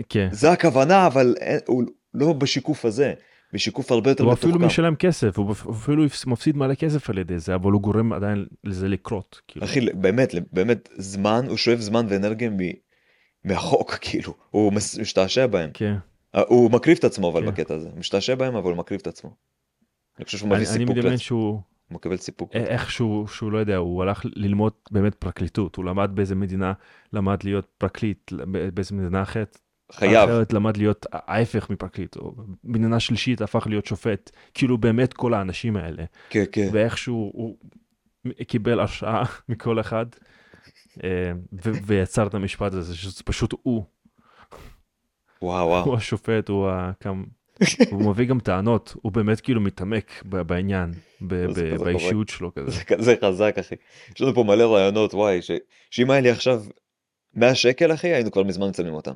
כן. 0.09 0.27
זה 0.31 0.51
הכוונה, 0.51 1.07
אבל 1.07 1.35
אין- 1.39 1.59
הוא 1.67 1.83
לא 2.13 2.33
בשיקוף 2.33 2.85
הזה, 2.85 3.13
בשיקוף 3.53 3.91
הרבה 3.91 4.09
יותר 4.11 4.23
הוא 4.23 4.33
אפילו 4.33 4.51
מתוחכם. 4.51 4.67
משלם 4.67 4.95
כסף, 4.95 5.37
הוא 5.39 5.51
אפילו 5.71 6.03
מפסיד 6.27 6.57
מלא 6.57 6.73
כסף 6.75 7.09
על 7.09 7.17
ידי 7.17 7.39
זה, 7.39 7.55
אבל 7.55 7.71
הוא 7.71 7.81
גורם 7.81 8.13
עדיין 8.13 8.45
לזה 8.63 8.87
לקרות. 8.87 9.41
כאילו. 9.47 9.65
אחי, 9.65 9.79
באמת, 9.93 10.33
באמת, 10.51 10.89
זמן, 10.97 11.45
הוא 11.47 11.57
שואב 11.57 11.79
זמן 11.79 12.05
ואנרגיה 12.09 12.49
מ- 12.49 12.55
מהחוק, 13.43 13.93
כאילו, 14.01 14.33
הוא 14.49 14.73
משתעשע 15.01 15.47
בהם. 15.47 15.69
כן. 15.73 15.95
הוא 16.47 16.71
מקריב 16.71 16.97
את 16.97 17.03
עצמו, 17.03 17.31
אבל 17.31 17.41
כן. 17.41 17.47
בקטע 17.51 17.75
הזה, 17.75 17.89
הוא 17.89 17.99
משתעשע 17.99 18.35
בהם, 18.35 18.55
אבל 18.55 18.69
הוא 18.71 18.77
מקריב 18.77 18.99
את 19.01 19.07
עצמו. 19.07 19.35
אני 20.17 20.25
חושב 20.25 20.37
שהוא 20.37 20.47
אני 20.47 20.55
מביא 20.55 20.67
אני 20.69 20.73
סיפוק 20.79 20.89
מדמיין 20.95 21.05
לעצמו, 21.13 21.25
שהוא, 21.25 21.49
הוא 21.51 21.61
מקבל 21.95 22.17
סיפוק. 22.17 22.55
א- 22.55 22.57
איכשהו, 22.57 23.25
שהוא 23.27 23.51
לא 23.51 23.57
יודע, 23.57 23.75
הוא 23.77 24.03
הלך 24.03 24.21
ללמוד 24.35 24.73
באמת 24.91 25.15
פרקליטות, 25.15 25.75
הוא 25.75 25.85
למד 25.85 26.11
באיזה 26.13 26.35
מדינה, 26.35 26.73
למד 27.13 27.43
להיות 27.43 27.67
פרקליט, 27.77 28.31
באיזה 28.73 28.95
מדינה 28.95 29.21
אחרת, 29.21 29.59
חייב, 29.91 30.29
אחרת 30.29 30.53
למד 30.53 30.77
להיות 30.77 31.05
ההפך 31.11 31.69
מפרקליט, 31.69 32.15
או 32.15 32.33
מדינה 32.63 32.99
שלישית 32.99 33.41
הפך 33.41 33.67
להיות 33.67 33.85
שופט, 33.85 34.31
כאילו 34.53 34.77
באמת 34.77 35.13
כל 35.13 35.33
האנשים 35.33 35.75
האלה, 35.75 36.03
כן, 36.29 36.43
כן. 36.51 36.67
ואיכשהו 36.71 37.31
הוא 37.33 37.57
קיבל 38.47 38.79
השראה 38.79 39.23
מכל 39.49 39.79
אחד, 39.79 40.05
אה, 41.03 41.31
ויצר 41.61 42.27
את 42.27 42.33
המשפט 42.33 42.73
הזה, 42.73 42.95
שזה 42.95 43.23
פשוט 43.23 43.53
הוא, 43.63 43.83
וואו, 45.41 45.67
וואו. 45.67 45.85
הוא 45.85 45.95
השופט, 45.95 46.49
הוא 46.49 46.69
ה... 46.69 46.91
הוא 47.91 48.09
מביא 48.09 48.25
גם 48.25 48.39
טענות, 48.39 48.93
הוא 49.01 49.11
באמת 49.11 49.41
כאילו 49.41 49.61
מתעמק 49.61 50.23
בעניין, 50.25 50.93
באישיות 51.21 52.29
שלו 52.29 52.53
כזה. 52.53 52.71
זה 52.71 52.83
כזה 52.83 53.15
חזק, 53.23 53.55
אחי. 53.59 53.75
יש 54.15 54.21
לנו 54.21 54.33
פה 54.33 54.43
מלא 54.43 54.75
רעיונות, 54.75 55.13
וואי, 55.13 55.39
שאם 55.91 56.11
היה 56.11 56.21
לי 56.21 56.29
עכשיו 56.29 56.63
100 57.33 57.55
שקל, 57.55 57.93
אחי, 57.93 58.07
היינו 58.07 58.31
כבר 58.31 58.43
מזמן 58.43 58.69
מצלמים 58.69 58.93
אותם. 58.93 59.13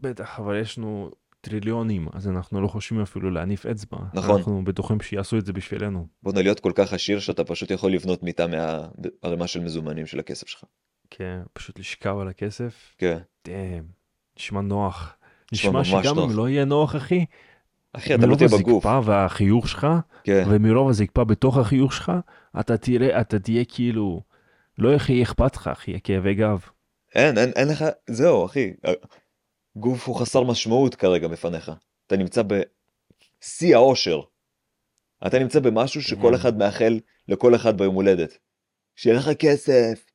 בטח, 0.00 0.40
אבל 0.40 0.60
יש 0.60 0.78
לנו 0.78 1.10
טריליונים, 1.40 2.08
אז 2.12 2.28
אנחנו 2.28 2.60
לא 2.60 2.68
חושבים 2.68 3.00
אפילו 3.00 3.30
להניף 3.30 3.66
אצבע. 3.66 3.98
נכון. 4.14 4.36
אנחנו 4.36 4.64
בטוחים 4.64 5.00
שיעשו 5.00 5.38
את 5.38 5.46
זה 5.46 5.52
בשבילנו. 5.52 6.06
בוא'נה, 6.22 6.42
להיות 6.42 6.60
כל 6.60 6.72
כך 6.74 6.92
עשיר 6.92 7.18
שאתה 7.20 7.44
פשוט 7.44 7.70
יכול 7.70 7.92
לבנות 7.92 8.22
מיטה 8.22 8.46
מהערימה 8.46 9.46
של 9.46 9.60
מזומנים 9.60 10.06
של 10.06 10.18
הכסף 10.18 10.48
שלך. 10.48 10.64
כן, 11.10 11.40
פשוט 11.52 11.78
לשכב 11.78 12.18
על 12.20 12.28
הכסף, 12.28 12.94
כן. 12.98 13.18
דאם, 13.46 13.82
נשמע 14.38 14.60
נוח. 14.60 15.16
נשמע 15.52 15.84
שגם 15.84 16.16
נוח. 16.16 16.30
אם 16.30 16.36
לא 16.36 16.48
יהיה 16.48 16.64
נוח, 16.64 16.96
אחי, 16.96 17.24
אחי, 17.92 18.14
אתה 18.14 18.22
לא 18.22 18.26
מרוב 18.26 18.48
תהיה 18.48 18.60
בגוף. 18.60 18.86
הזקפה 18.86 19.10
והחיוך 19.10 19.68
שלך, 19.68 19.86
כן. 20.24 20.44
ומרוב 20.48 20.88
הזקפה 20.88 21.24
בתוך 21.24 21.58
החיוך 21.58 21.92
שלך, 21.92 22.12
אתה 22.60 22.76
תראה, 22.76 23.20
אתה 23.20 23.38
תהיה 23.38 23.64
כאילו, 23.64 24.22
לא 24.78 24.88
יהיה 24.88 25.22
אכפת 25.22 25.56
לך, 25.56 25.68
אחי, 25.68 26.00
כאבי 26.04 26.34
גב. 26.34 26.60
אין, 27.14 27.38
אין, 27.38 27.50
אין 27.56 27.68
לך, 27.68 27.84
זהו, 28.10 28.46
אחי. 28.46 28.72
גוף 29.76 30.08
הוא 30.08 30.16
חסר 30.16 30.42
משמעות 30.42 30.94
כרגע 30.94 31.28
בפניך. 31.28 31.72
אתה 32.06 32.16
נמצא 32.16 32.42
בשיא 32.42 33.76
האושר. 33.76 34.20
אתה 35.26 35.38
נמצא 35.38 35.60
במשהו 35.60 36.02
שכל 36.02 36.28
כן. 36.28 36.34
אחד 36.34 36.58
מאחל 36.58 37.00
לכל 37.28 37.54
אחד 37.54 37.78
ביום 37.78 37.94
הולדת. 37.94 38.38
שיהיה 38.96 39.16
לך 39.16 39.30
כסף. 39.38 40.06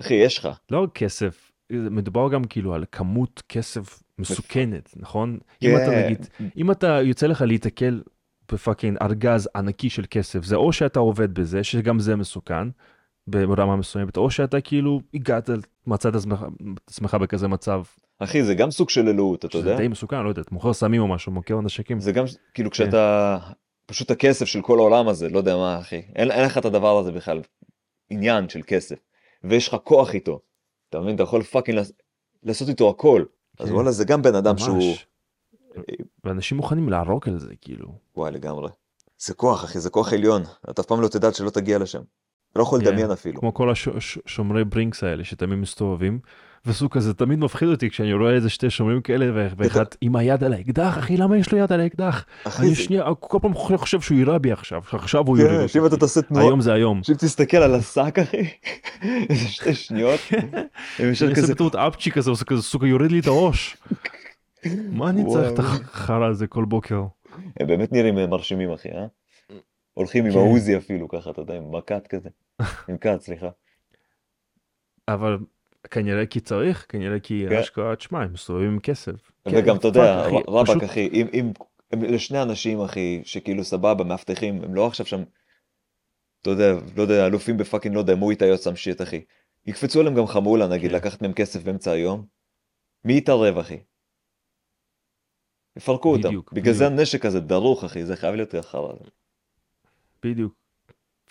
אחי, 0.00 0.14
יש 0.14 0.38
לך. 0.38 0.48
לא 0.70 0.82
רק 0.82 0.92
כסף, 0.94 1.52
מדובר 1.70 2.28
גם 2.32 2.44
כאילו 2.44 2.74
על 2.74 2.84
כמות 2.92 3.42
כסף 3.48 4.02
מסוכנת, 4.18 4.94
נכון? 4.96 5.38
אם 5.62 5.76
אתה 5.76 5.86
כן. 5.86 6.04
נגיד, 6.04 6.26
אם 6.56 6.70
אתה 6.70 7.00
יוצא 7.02 7.26
לך 7.26 7.42
להיתקל 7.42 8.02
בפאקינג 8.52 8.98
ארגז 9.02 9.48
ענקי 9.56 9.90
של 9.90 10.04
כסף, 10.10 10.44
זה 10.44 10.56
או 10.56 10.72
שאתה 10.72 10.98
עובד 10.98 11.34
בזה, 11.34 11.64
שגם 11.64 11.98
זה 11.98 12.16
מסוכן, 12.16 12.68
ברמה 13.26 13.76
מסוימת, 13.76 14.16
או 14.16 14.30
שאתה 14.30 14.60
כאילו 14.60 15.00
הגעת, 15.14 15.50
מצאת 15.86 16.14
עצמך 16.86 17.14
בכזה 17.14 17.48
מצב, 17.48 17.82
אחי, 18.18 18.42
זה 18.44 18.54
גם 18.54 18.70
סוג 18.70 18.90
של 18.90 19.08
אלוהות, 19.08 19.44
אתה 19.44 19.56
יודע? 19.58 19.76
די 19.76 19.88
מסוכן, 19.88 20.22
לא 20.24 20.28
יודע, 20.28 20.42
אתה 20.42 20.54
מוכר 20.54 20.72
סמים 20.72 21.00
או 21.02 21.08
משהו, 21.08 21.32
מוכר 21.32 21.60
נשקים. 21.60 22.00
זה 22.00 22.12
גם, 22.12 22.24
כאילו, 22.54 22.70
כן. 22.70 22.74
כשאתה, 22.74 23.38
פשוט 23.86 24.10
הכסף 24.10 24.44
של 24.44 24.60
כל 24.62 24.78
העולם 24.78 25.08
הזה, 25.08 25.28
לא 25.28 25.38
יודע 25.38 25.56
מה, 25.56 25.78
אחי. 25.78 26.02
אין, 26.16 26.30
אין 26.30 26.44
לך 26.44 26.58
את 26.58 26.64
הדבר 26.64 26.98
הזה 26.98 27.12
בכלל. 27.12 27.40
עניין 28.10 28.48
של 28.48 28.60
כסף. 28.66 28.96
ויש 29.44 29.68
לך 29.68 29.76
כוח 29.84 30.14
איתו. 30.14 30.40
אתה 30.90 31.00
מבין? 31.00 31.14
אתה 31.14 31.22
יכול 31.22 31.42
fucking 31.42 31.78
לעש- 31.78 31.92
לעשות 32.42 32.68
איתו 32.68 32.90
הכל. 32.90 33.24
אז 33.58 33.68
כן. 33.68 33.74
וואלה, 33.74 33.90
זה 33.90 34.04
גם 34.04 34.22
בן 34.22 34.34
אדם. 34.34 34.58
שהוא... 34.58 34.94
ואנשים 36.24 36.56
מוכנים 36.56 36.88
להרוג 36.88 37.28
על 37.28 37.38
זה, 37.38 37.54
כאילו. 37.60 37.88
וואי, 38.16 38.32
לגמרי. 38.32 38.68
זה 39.18 39.34
כוח, 39.34 39.64
אחי, 39.64 39.80
זה 39.80 39.90
כוח 39.90 40.12
עליון. 40.12 40.42
אתה 40.70 40.82
אף 40.82 40.86
פעם 40.86 41.00
לא 41.00 41.08
תדע 41.08 41.32
שלא 41.32 41.50
תגיע 41.50 41.78
לשם. 41.78 42.02
לא 42.56 42.62
יכול 42.62 42.80
כן. 42.80 42.86
לדמיין 42.86 43.10
אפילו. 43.10 43.40
כמו 43.40 43.54
כל 43.54 43.72
השומרי 43.96 44.64
ברינקס 44.64 45.04
האלה 45.04 45.24
שתמיד 45.24 45.58
מסתובבים, 45.58 46.18
וסוג 46.66 46.92
כזה 46.92 47.14
תמיד 47.14 47.38
מפחיד 47.38 47.68
אותי 47.68 47.90
כשאני 47.90 48.12
רואה 48.12 48.34
איזה 48.34 48.50
שתי 48.50 48.70
שומרים 48.70 49.00
כאלה 49.00 49.50
ואחד 49.56 49.84
עם 50.00 50.16
היד 50.16 50.44
על 50.44 50.52
האקדח, 50.52 50.98
אחי 50.98 51.16
למה 51.16 51.36
יש 51.36 51.52
לו 51.52 51.58
יד 51.58 51.72
על 51.72 51.80
האקדח? 51.80 52.24
אני 52.60 52.68
זה... 52.68 52.74
שנייה, 52.74 53.04
כל 53.20 53.38
פעם 53.42 53.54
חושב 53.54 54.00
שהוא 54.00 54.18
יירה 54.18 54.38
בי 54.38 54.52
עכשיו, 54.52 54.82
שעכשיו 54.90 55.26
הוא 55.26 55.36
כן, 55.36 55.56
אותי. 55.56 55.68
שאם 55.68 55.86
אתה 55.86 55.96
תעשה 55.96 56.22
תנועה, 56.22 56.44
היום 56.44 56.60
זה 56.60 56.72
היום. 56.72 57.02
שאם 57.02 57.14
תסתכל 57.14 57.56
על 57.56 57.74
השק, 57.74 58.18
אחי, 58.18 58.36
איזה 59.30 59.48
שתי 59.48 59.74
שניות, 59.74 60.20
אני 61.00 61.34
כזה, 61.34 61.54
בטעות 61.54 61.74
אפצ'י 61.74 62.10
כזה, 62.10 62.30
עושה 62.30 62.44
כזה 62.44 62.62
סוג 62.62 62.84
יוריד 62.84 63.12
לי 63.12 63.20
את 63.20 63.26
הראש. 63.26 63.76
מה 64.98 65.10
אני 65.10 65.24
צריך 65.32 65.52
את. 65.52 65.58
החרא 65.58 66.26
הזה 66.26 66.46
כל 66.46 66.64
בוקר? 66.64 67.02
הם 67.60 67.66
באמת 67.66 67.92
נראים 67.92 68.18
אה, 68.18 68.26
מרשימים, 68.26 68.72
אחי, 68.72 68.88
אה? 68.88 69.06
הולכים 69.94 70.24
עם 70.24 70.32
כן. 70.32 70.38
העוזי 70.38 70.76
אפילו, 70.76 71.08
ככה, 71.08 71.30
אתה 71.30 71.40
יודע, 71.40 71.54
עם 71.54 71.72
מכת 71.76 72.06
כזה. 72.06 72.28
עם 72.88 72.98
כת, 72.98 73.20
סליחה. 73.20 73.48
אבל 75.08 75.38
כנראה 75.90 76.26
כי 76.26 76.40
צריך, 76.40 76.86
כנראה 76.88 77.20
כי 77.20 77.46
כן. 77.48 77.56
אשכרה, 77.56 77.96
תשמע, 77.96 78.22
הם 78.22 78.32
מסתובבים 78.32 78.70
עם 78.70 78.80
כסף. 78.80 79.32
כן, 79.48 79.56
וגם, 79.56 79.76
אתה 79.76 79.88
יודע, 79.88 80.26
רבאק, 80.48 80.82
אחי, 80.82 81.08
אם, 81.12 81.26
אם, 81.34 81.52
הם 81.90 82.02
לשני 82.02 82.42
אנשים, 82.42 82.80
אחי, 82.80 83.22
שכאילו 83.24 83.64
סבבה, 83.64 84.04
מאבטחים, 84.04 84.64
הם 84.64 84.74
לא 84.74 84.86
עכשיו 84.86 85.06
שם, 85.06 85.22
אתה 86.42 86.50
יודע, 86.50 86.72
לא 86.96 87.02
יודע, 87.02 87.26
אלופים 87.26 87.56
ב 87.56 87.60
fucking, 87.60 87.94
לא 87.94 88.00
יודע, 88.00 88.14
מואי 88.14 88.30
תאי 88.30 88.46
או 88.46 88.74
shit, 88.74 89.02
אחי. 89.02 89.24
יקפצו 89.66 90.00
עליהם 90.00 90.14
גם 90.14 90.26
חמולה, 90.26 90.66
נגיד, 90.66 90.90
כן. 90.90 90.96
לקחת 90.96 91.22
מהם 91.22 91.32
כסף 91.32 91.62
באמצע 91.62 91.90
היום. 91.90 92.26
מי 93.04 93.16
יתערב, 93.16 93.58
אחי? 93.58 93.78
יפרקו 95.76 96.12
אותם. 96.12 96.28
בדיוק, 96.28 96.52
בגלל 96.52 96.72
זה 96.72 96.84
בדיוק. 96.84 96.98
הנשק 96.98 97.26
הזה 97.26 97.40
דרוך, 97.40 97.84
אחי, 97.84 98.04
זה 98.04 98.16
חייב 98.16 98.34
להיות 98.34 98.54
חרא. 98.54 98.92
בדיוק. 100.22 100.63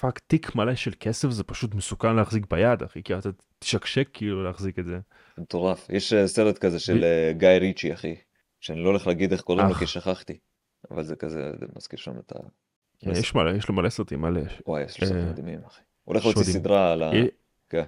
fuck, 0.03 0.19
תיק 0.19 0.55
מלא 0.55 0.75
של 0.75 0.91
כסף 0.99 1.29
זה 1.29 1.43
פשוט 1.43 1.75
מסוכן 1.75 2.15
להחזיק 2.15 2.45
ביד, 2.51 2.83
אחי, 2.83 3.03
כי 3.03 3.17
אתה 3.17 3.29
תשקשק 3.59 4.09
כאילו 4.13 4.43
להחזיק 4.43 4.79
את 4.79 4.85
זה. 4.85 4.99
מטורף. 5.37 5.87
יש 5.89 6.13
אה, 6.13 6.27
סרט 6.27 6.57
כזה 6.57 6.79
של 6.79 7.03
אה, 7.03 7.33
גיא 7.33 7.47
ריצ'י, 7.49 7.93
אחי, 7.93 8.15
שאני 8.59 8.83
לא 8.83 8.89
הולך 8.89 9.07
להגיד 9.07 9.31
איך 9.31 9.41
קוראים 9.41 9.67
לו. 9.67 9.73
כי 9.73 9.87
שכחתי. 9.87 10.37
אבל 10.91 11.03
זה 11.03 11.15
כזה, 11.15 11.51
זה 11.59 11.65
מזכיר 11.75 11.99
שם 11.99 12.19
את 12.19 12.31
ה... 12.31 12.39
מס- 13.05 13.17
יש 13.17 13.35
מלא, 13.35 13.51
יש 13.51 13.69
לו 13.69 13.75
מלא 13.75 13.89
סרטים 13.89 14.21
מלא. 14.21 14.41
וואי, 14.67 14.83
יש 14.83 15.01
לו 15.01 15.07
סרטים 15.07 15.23
אה, 15.23 15.29
מדהימים, 15.29 15.59
אחי. 15.67 15.81
הולך 16.03 16.25
להוציא. 16.25 16.53
סדרה 16.53 16.91
על 16.91 17.03
ה... 17.03 17.11
כן. 17.69 17.83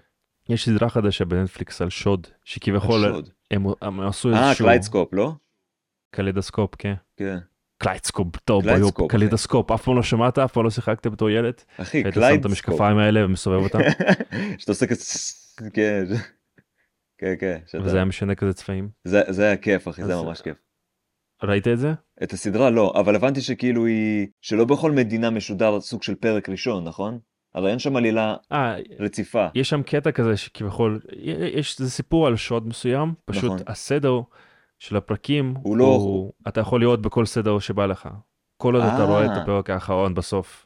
יש 0.50 0.66
סדרה 0.66 0.90
חדשה 0.90 1.26
בנטפליקס 1.26 1.82
על 1.82 1.90
שוד, 1.90 2.28
שכביכול. 2.44 3.24
הם, 3.52 4.00
עשו 4.00 4.34
אה, 4.34 4.48
איזשהו 4.50 4.66
קליידסקופ, 4.66 5.14
לא? 5.14 5.32
קליידוסקופ, 6.12 6.76
כן. 6.76 6.94
כן. 7.18 7.38
קליידסקופ, 7.86 8.36
טוב, 8.36 8.64
קליידסקופ, 8.64 8.98
ביופ, 8.98 9.12
אחי. 9.12 9.18
קליידוסקופ, 9.18 9.72
אף 9.72 9.84
פעם 9.84 9.96
לא 9.96 10.04
שמעת, 10.04 10.38
אף 10.38 10.54
פעם 10.54 10.64
לא 10.64 10.70
שיחקת 10.70 11.08
בתור 11.08 11.30
ילד? 11.30 11.54
אחי, 11.78 11.98
היית 11.98 12.14
שם 12.14 12.40
את. 12.40 12.46
המשקפיים 12.46 12.98
האלה 12.98 13.26
ומסובב 13.26 13.64
אותם, 13.64 13.80
שאתה 14.60 14.72
עושה 14.72 14.88
כזה... 14.88 15.00
כן, 15.74 16.04
כן, 17.18 17.34
כן. 17.40 17.58
וזה 17.82 17.98
היה 17.98 18.06
משנה 18.06 18.36
כזה 18.36 18.54
צבעים. 18.54 18.90
זה 19.06 19.44
היה 19.44 19.58
כיף, 19.58 19.88
אחי, 19.88 20.04
זה 20.04 20.14
היה 20.14 20.24
ממש 20.24 20.42
כיף. 20.42 20.58
ראית 21.44 21.68
את 21.68 21.80
זה? 21.80 21.94
את 22.24 22.34
הסדרה 22.34 22.70
לא, 22.70 22.94
אבל 22.96 23.16
הבנתי 23.16 23.42
שכאילו 23.42 23.86
היא... 23.86 24.28
שלא 24.42 24.66
בכל 24.66 24.92
מדינה 24.92 25.30
משודר 25.30 25.82
סוג 25.82 26.04
של 26.04 26.16
פרק 26.16 26.50
ראשון, 26.50 26.84
נכון? 26.84 27.20
הרי 27.56 27.72
אין 27.72 27.80
שם 27.80 27.96
עלילה 27.96 28.36
אה, 28.52 28.76
רציפה. 29.00 29.48
יש 29.56 29.70
שם 29.70 29.84
קטע 29.84 30.12
כזה 30.12 30.38
שכביכול, 30.38 31.00
יש, 31.54 31.80
זה 31.80 31.90
סיפור 31.90 32.28
על 32.28 32.36
שוד 32.36 32.68
מסוים, 32.68 33.14
פשוט 33.26 33.52
נכון. 33.52 33.60
הסדר 33.68 34.22
של 34.86 34.96
הפרקים, 34.98 35.54
הוא 35.64 35.78
לא- 35.78 35.86
הוא, 35.86 36.34
אתה 36.48 36.60
יכול 36.62 36.82
לראות 36.82 37.02
בכל 37.02 37.26
סדר 37.26 37.60
שבא 37.60 37.86
לך. 37.86 38.10
כל 38.58 38.76
עוד 38.76 38.84
אתה 38.84 38.98
אה. 38.98 39.04
רואה 39.04 39.26
את 39.26 39.42
הפרק 39.42 39.70
האחרון 39.70 40.14
בסוף. 40.14 40.66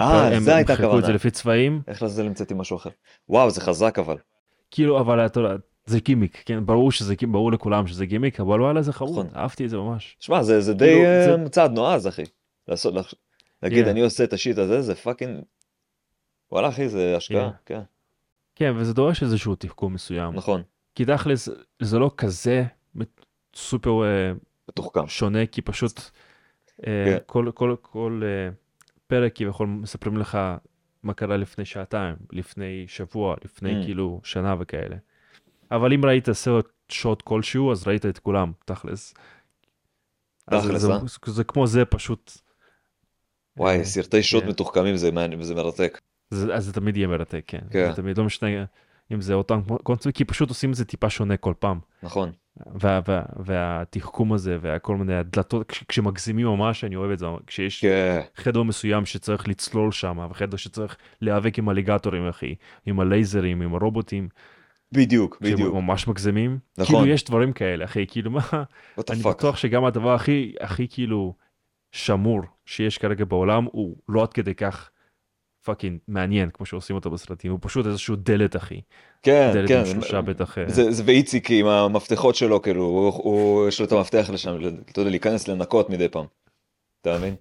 אה, 0.00 0.40
זה 0.40 0.54
הייתה 0.56 0.72
הם 0.72 0.76
חילקו 0.78 0.98
את 0.98 1.04
זה. 1.04 1.12
לפי 1.12 1.30
צבעים, 1.30 1.82
איך 1.88 2.02
לזה 2.02 2.22
המצאתי 2.24 2.54
משהו 2.54 2.76
אחר. 2.76 2.90
וואו, 3.28 3.50
זה 3.50 3.60
חזק 3.60 3.98
אבל. 3.98 4.16
כאילו, 4.70 5.00
אבל 5.00 5.26
אתה 5.26 5.40
יודע, 5.40 5.54
זה 5.86 6.00
גימיק, 6.00 6.42
כן? 6.46 6.66
ברור 6.66 6.92
שזה 6.92 7.14
גימיק, 7.14 7.32
ברור 7.32 7.52
לכולם 7.52 7.86
שזה 7.86 8.06
גימיק, 8.06 8.40
אבל 8.40 8.60
וואלה 8.60 8.82
זה 8.82 8.92
חמוד, 8.92 9.26
נכון. 9.26 9.40
אהבתי 9.40 9.64
את 9.64 9.70
זה 9.70 9.76
ממש. 9.76 10.16
שמע, 10.20 10.42
זה 10.42 10.60
זה 10.60 10.74
די 10.74 10.84
כאילו, 10.84 11.04
אה, 11.04 11.44
זה- 11.44 11.48
צעד 11.48 11.72
נועז, 11.72 12.08
אחי. 12.08 12.22
לעשות, 12.68 12.94
לח- 12.94 13.14
להגיד, 13.62 13.84
כן. 13.84 13.90
אני 13.90 14.00
עושה 14.00 14.24
את 14.24 14.32
ה 14.32 14.37
shit 14.37 14.58
הזה, 14.58 14.82
זה 14.82 14.94
fucking... 14.94 15.40
וואלה, 16.52 16.68
אחי, 16.68 16.88
זה 16.88 17.16
השקעה, 17.16 17.50
כן. 17.66 17.80
כן, 18.54 18.72
וזה 18.76 18.94
דורש 18.94 19.22
איזשהו 19.22 19.54
תחכום 19.54 19.94
מסוים. 19.94 20.34
נכון, 20.34 20.62
כי 20.94 21.04
תכלס, 21.04 21.48
זה 21.82 21.98
לא 21.98 22.10
כזה 22.16 22.64
סופר 23.54 24.04
אה, 24.04 24.32
מתוחכם. 24.68 25.06
שונה 25.06 25.46
כי 25.46 25.62
פשוט 25.62 26.00
אה, 26.86 27.04
כן. 27.06 27.18
כל, 27.26 27.50
כל, 27.54 27.76
כל 27.82 28.22
אה, 28.24 28.50
פרק 29.06 29.32
כביכול 29.34 29.66
מספרים 29.66 30.16
לך 30.16 30.38
מה 31.02 31.14
קרה 31.14 31.36
לפני 31.36 31.64
שעתיים, 31.64 32.16
לפני 32.32 32.84
שבוע, 32.88 33.36
לפני 33.44 33.80
Mm. 33.80 33.84
כאילו 33.84 34.20
שנה 34.24 34.54
וכאלה. 34.58 34.96
אבל 35.70 35.92
אם 35.92 36.04
ראית 36.04 36.32
סרט 36.32 36.66
שוד 36.88 37.22
כלשהו 37.22 37.72
אז 37.72 37.88
ראית 37.88 38.06
את 38.06 38.18
כולם, 38.18 38.52
תכלס. 38.64 39.14
תכלס, 40.50 40.82
זה, 40.82 40.92
אה? 40.92 40.98
זה, 41.26 41.32
זה 41.32 41.44
כמו 41.44 41.66
זה 41.66 41.84
פשוט. 41.84 42.32
וואי, 43.56 43.78
אה, 43.78 43.84
סרטי 43.84 44.22
שוט 44.22 44.42
כן. 44.42 44.48
מתוחכמים 44.48 44.96
זה 44.96 45.10
וזה 45.38 45.54
מרתק. 45.54 46.00
זה, 46.30 46.54
אז 46.54 46.64
זה 46.64 46.72
תמיד 46.72 46.96
יהיה 46.96 47.08
מרתק, 47.08 47.44
כן. 47.46 47.60
כן. 47.70 47.90
זה 47.90 47.96
תמיד 47.96 48.18
לא 48.18 48.24
משנה 48.24 48.48
אם 49.12 49.20
זה 49.20 49.34
אותם 49.34 49.60
קונספט, 49.82 50.14
כי 50.14 50.24
פשוט 50.24 50.48
עושים 50.48 50.70
את 50.70 50.74
זה 50.74 50.84
טיפה 50.84 51.10
שונה 51.10 51.36
כל 51.36 51.54
פעם. 51.58 51.78
נכון. 52.02 52.32
וה, 52.80 53.00
וה, 53.08 53.22
והתחכום 53.36 54.32
הזה 54.32 54.58
וכל 54.60 54.96
מיני 54.96 55.14
הדלתות, 55.14 55.68
כש, 55.68 55.84
כשמגזימים 55.88 56.46
ממש 56.46 56.84
אני 56.84 56.96
אוהב 56.96 57.10
את 57.10 57.18
זה, 57.18 57.26
כשיש 57.46 57.80
כן. 57.80 58.20
חדר 58.36 58.62
מסוים 58.62 59.06
שצריך 59.06 59.48
לצלול 59.48 59.92
שם, 59.92 60.18
וחדר 60.30 60.56
שצריך 60.56 60.96
להיאבק 61.20 61.58
עם 61.58 61.70
אליגטורים, 61.70 62.28
אחי, 62.28 62.54
עם 62.86 63.00
הלייזרים, 63.00 63.62
עם 63.62 63.74
הרובוטים, 63.74 64.28
בדיוק, 64.92 65.38
בדיוק. 65.40 65.74
ממש 65.74 66.08
מגזימים. 66.08 66.58
נכון. 66.78 66.96
כאילו 66.96 67.14
יש 67.14 67.24
דברים 67.24 67.52
כאלה, 67.52 67.84
אחי, 67.84 68.06
כאילו 68.08 68.30
מה, 68.30 68.40
אני 69.10 69.22
fuck. 69.22 69.28
בטוח 69.28 69.56
שגם 69.56 69.84
הדבר 69.84 70.14
הכי, 70.14 70.54
הכי 70.60 70.88
כאילו 70.90 71.34
שמור 71.92 72.42
שיש 72.66 72.98
כרגע 72.98 73.24
בעולם, 73.24 73.64
הוא 73.72 73.96
לא 74.08 74.22
עד 74.22 74.32
כדי 74.32 74.54
כך 74.54 74.90
fucking 75.64 75.98
מעניין, 76.08 76.50
כמו 76.50 76.66
שעושים 76.66 76.96
אותו 76.96 77.10
בסרטים, 77.10 77.50
הוא 77.50 77.58
פשוט 77.62 77.86
איזשהו 77.86 78.16
דלת, 78.16 78.56
אחי. 78.56 78.80
כן, 79.22 79.50
דלת 79.52 79.68
כן. 79.68 79.78
עם 79.78 79.86
שלושה 79.86 80.20
בטח. 80.20 80.58
אה, 80.58 80.68
זה, 80.68 80.92
זה 80.92 81.02
ואיציק 81.06 81.50
עם 81.50 81.66
המפתחות 81.66 82.34
שלו, 82.34 82.62
כאילו, 82.62 82.84
הוא, 82.84 83.12
הוא, 83.14 83.68
יש 83.68 83.80
לו 83.80 83.86
את 83.86 83.92
המפתח 83.92 84.30
לשם, 84.32 84.56
אתה 84.90 85.00
יודע, 85.00 85.10
להיכנס 85.10 85.48
לנקות 85.48 85.90
מדי 85.90 86.08
פעם. 86.08 86.26
אתה 87.00 87.18
מבין? 87.18 87.34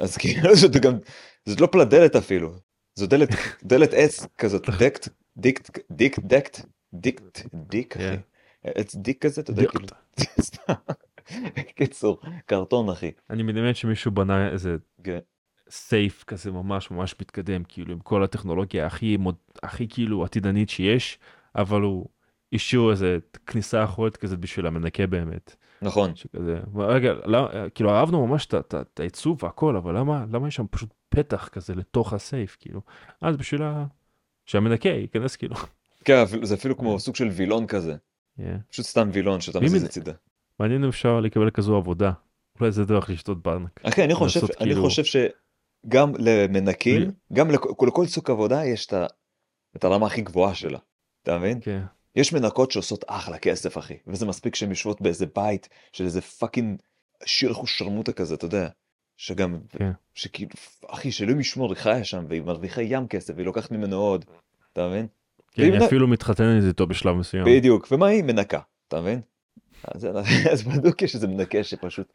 אז 0.00 0.16
כאילו, 0.16 0.54
זאת 0.60 0.76
גם, 0.76 0.98
זאת 1.46 1.60
לא 1.60 1.66
פלדלת 1.66 2.16
אפילו. 2.16 2.52
זו 2.94 3.06
דלת, 3.06 3.28
דלת 3.64 3.94
עץ 3.94 4.26
כזאת, 4.38 4.70
דקט, 4.70 5.08
דיקט, 5.36 5.78
דיק, 5.90 6.18
דקט, 6.18 6.60
דיקט, 6.94 7.40
דיק, 7.54 7.96
אחי. 7.96 8.02
כן. 8.02 8.20
עץ 8.64 8.94
דיק 8.94 9.22
כזה, 9.22 9.40
אתה 9.40 9.50
יודע, 9.50 9.62
דיקט. 9.62 9.76
כאילו. 9.76 10.76
קיצור, 11.76 12.20
קרטון, 12.46 12.88
אחי. 12.88 13.10
אני 13.30 13.42
מדמיין 13.42 13.74
שמישהו 13.74 14.10
בנה 14.10 14.52
איזה 14.52 14.76
כן. 15.04 15.18
סייף 15.70 16.24
כזה 16.24 16.52
ממש 16.52 16.90
ממש 16.90 17.14
מתקדם, 17.20 17.62
כאילו 17.64 17.92
עם 17.92 17.98
כל 18.00 18.22
הטכנולוגיה 18.24 18.86
הכי, 18.86 19.16
מוד, 19.16 19.34
הכי 19.62 19.86
כאילו 19.88 20.24
עתידנית 20.24 20.70
שיש, 20.70 21.18
אבל 21.56 21.80
הוא 21.80 22.06
השאיר 22.52 22.90
איזה 22.90 23.18
כניסה 23.46 23.84
אחורית 23.84 24.16
כזה 24.16 24.36
בשביל 24.36 24.66
המנקה 24.66 25.06
באמת. 25.06 25.56
נכון. 25.82 26.16
שכזה, 26.16 26.60
רגע, 26.76 27.12
למה, 27.24 27.48
כאילו 27.74 27.90
אהבנו 27.90 28.26
ממש 28.26 28.46
את- 28.46 29.00
העיצוב 29.00 29.44
והכל, 29.44 29.76
אבל 29.76 29.96
למה, 29.98 30.24
למה 30.32 30.48
יש 30.48 30.54
שם 30.56 30.64
פשוט 30.70 30.88
פתח 31.08 31.48
כזה 31.52 31.74
לתוך 31.74 32.12
הסייף, 32.12 32.56
כאילו? 32.60 32.80
אז 33.20 33.36
בשביל 33.36 33.62
ה... 33.62 33.84
שהמנקה 34.46 34.88
ייכנס 34.88 35.36
כאילו. 35.36 35.56
כן, 36.04 36.24
זה 36.42 36.54
אפילו 36.54 36.76
כמו 36.78 36.98
סוג 36.98 37.16
של 37.16 37.28
וילון 37.28 37.66
כזה. 37.66 37.96
Yeah. 38.38 38.42
פשוט 38.70 38.86
סתם 38.86 39.08
וילון 39.12 39.40
שאתה 39.40 39.60
מזיז 39.60 39.84
הצידה. 39.84 40.12
מעניין 40.60 40.82
אם 40.84 40.88
אפשר 40.88 41.20
לקבל 41.20 41.50
כזו 41.50 41.76
עבודה. 41.76 42.12
אולי 42.60 42.72
זה 42.72 42.84
דרך 42.84 43.10
לשדוד 43.10 43.42
בנק. 43.42 43.80
אחי, 43.82 44.04
אני 44.04 44.14
חושב, 44.14 44.40
אני 44.44 44.54
כאילו- 44.58 44.82
חושב 44.82 45.04
שגם 45.86 46.12
למנקים, 46.18 47.02
גם 47.32 47.50
לכ- 47.50 47.82
לכל 47.86 48.06
סוג 48.06 48.30
עבודה 48.30 48.64
יש 48.64 48.86
את 48.86 48.92
ה- 48.92 49.06
את 49.76 49.84
הרמה 49.84 50.06
הכי 50.06 50.20
גבוהה 50.20 50.54
שלה. 50.54 50.78
אתה 51.22 51.38
מבין? 51.38 51.58
כן. 51.62 51.82
יש 52.16 52.32
מנקות 52.32 52.70
שעושות 52.70 53.04
אחלה 53.08 53.38
כסף, 53.38 53.78
אחי, 53.78 53.94
וזה 54.06 54.26
מספיק 54.26 54.54
שהן 54.54 54.68
יושבות 54.70 55.00
באיזה 55.00 55.26
בית 55.36 55.68
של 55.92 56.04
איזה 56.04 56.20
fucking 56.20 56.78
עשיר 57.24 57.52
אחושרמוטה 57.52 58.12
כזה, 58.12 58.34
אתה 58.34 58.44
יודע. 58.44 58.68
שגם, 59.16 59.58
כן. 59.68 59.90
שכאילו, 60.14 60.50
אחי, 60.88 61.12
שאלוהים 61.12 61.40
ישמור, 61.40 61.68
היא 61.72 61.76
חיה 61.82 62.04
שם, 62.04 62.24
והיא 62.28 62.42
מרוויחה 62.42 62.82
ים 62.82 63.06
כסף, 63.08 63.34
והיא 63.36 63.46
לוקחת 63.46 63.70
ממנו 63.70 63.96
עוד, 63.96 64.24
אתה 64.72 64.88
מבין? 64.88 65.06
כן, 65.52 65.62
היא 65.62 65.72
נ- 65.72 65.82
אפילו 65.82 66.08
מתחתנת 66.08 66.64
איתו 66.68 66.86
בשלב 66.86 67.16
מסוים. 67.16 67.44
בדיוק, 67.46 67.88
ומה 67.90 68.06
היא 68.06 68.24
מנקה, 68.24 68.60
אתה 68.88 69.00
מבין? 69.00 69.20
אז, 69.84 70.06
אז 70.52 70.62
בדיוק 70.62 71.02
יש 71.02 71.14
איזה 71.14 71.26
מנקה 71.28 71.64
שפשוט 71.64 72.12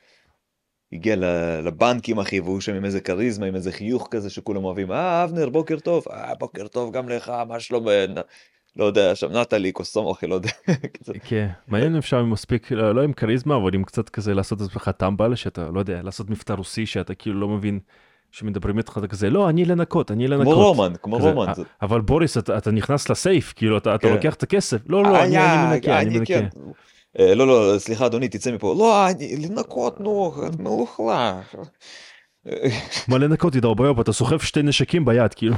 הגיע 0.93 1.15
ל- 1.15 1.25
לבנקים 1.67 2.19
אחי 2.19 2.39
והוא 2.39 2.61
שם 2.61 2.73
עם 2.75 2.86
איזה 2.86 3.01
כריזמה 3.01 3.45
עם 3.45 3.55
איזה 3.55 3.71
חיוך 3.71 4.07
כזה 4.11 4.29
שכולם 4.29 4.63
אוהבים 4.65 4.91
אה 4.91 5.23
אבנר 5.23 5.49
בוקר 5.49 5.79
טוב 5.79 6.03
אה 6.11 6.36
בוקר 6.39 6.67
טוב 6.67 6.93
גם 6.93 7.09
לך 7.09 7.31
מה 7.47 7.59
שלום 7.59 7.89
אה, 7.89 8.05
לא 8.77 8.86
יודע 8.86 9.15
שם 9.15 9.31
נטלי 9.38 9.71
קוסום 9.71 10.05
אוכל 10.05 10.27
לא 10.27 10.36
יודע. 10.36 10.49
כן, 11.29 11.47
מעניין 11.67 11.91
אם 11.91 11.97
אפשר 11.97 12.19
עם 12.19 12.29
מספיק, 12.29 12.71
לא 12.71 12.95
לא 12.95 13.01
עם 13.03 13.13
כריזמה, 13.13 13.55
אבל 13.55 13.73
עם 13.73 13.83
קצת 13.83 14.09
כזה 14.09 14.33
לעשות 14.33 14.61
את 14.61 14.67
עצמך 14.67 14.89
טמבל, 14.97 15.36
שאתה, 15.36 15.69
לא 15.73 15.79
יודע, 15.79 16.01
לעשות 16.03 16.29
מבטא 16.29 16.53
רוסי, 16.53 16.86
שאתה 16.86 17.13
כאילו 17.15 17.39
לא 17.39 17.47
מבין, 17.47 17.79
שמדברים 18.31 18.77
איתך, 18.77 18.97
אתה 18.97 19.07
כזה, 19.07 19.29
לא, 19.29 19.49
אני 19.49 19.65
לנקות, 19.65 20.11
אני 20.11 20.27
לנקות. 20.27 20.53
כמו 20.53 20.63
רומן 20.73 20.93
כמו 21.01 21.17
כזה, 21.17 21.31
רומן. 21.31 21.47
"אה, 21.47 21.53
אבל 21.81 22.01
בוריס, 22.01 22.38
אתה, 22.38 22.57
אתה 22.57 22.71
נכנס 22.71 23.09
לסייף, 23.09 23.53
כאילו, 23.55 23.77
אתה, 23.77 23.95
אתה 23.95 24.07
כן. 24.07 24.13
לוקח 24.13 24.33
את 24.33 24.43
הכסף. 24.43 24.77
לא, 24.89 25.03
לא, 25.03 25.23
אני, 25.23 25.38
אה, 25.38 25.65
אני 25.65 25.75
מנקה, 25.75 25.99
אני 25.99 26.09
אני 26.09 26.19
מנקה. 26.19 26.33
כן. 26.33 26.47
לא 27.20 27.47
לא 27.47 27.80
סליחה 27.80 28.05
אדוני 28.05 28.28
תצא 28.30 28.51
מפה 28.51 28.76
לא 28.78 29.07
אני 29.09 29.36
לנקות 29.38 29.99
נו 29.99 30.34
את 30.47 30.59
מלוכלה. 30.59 31.41
מה 33.07 33.18
לנקות 33.18 33.55
ביום, 33.55 34.01
אתה 34.01 34.13
סוחב 34.13 34.39
שתי 34.39 34.61
נשקים 34.61 35.05
ביד, 35.05 35.34
כאילו. 35.34 35.55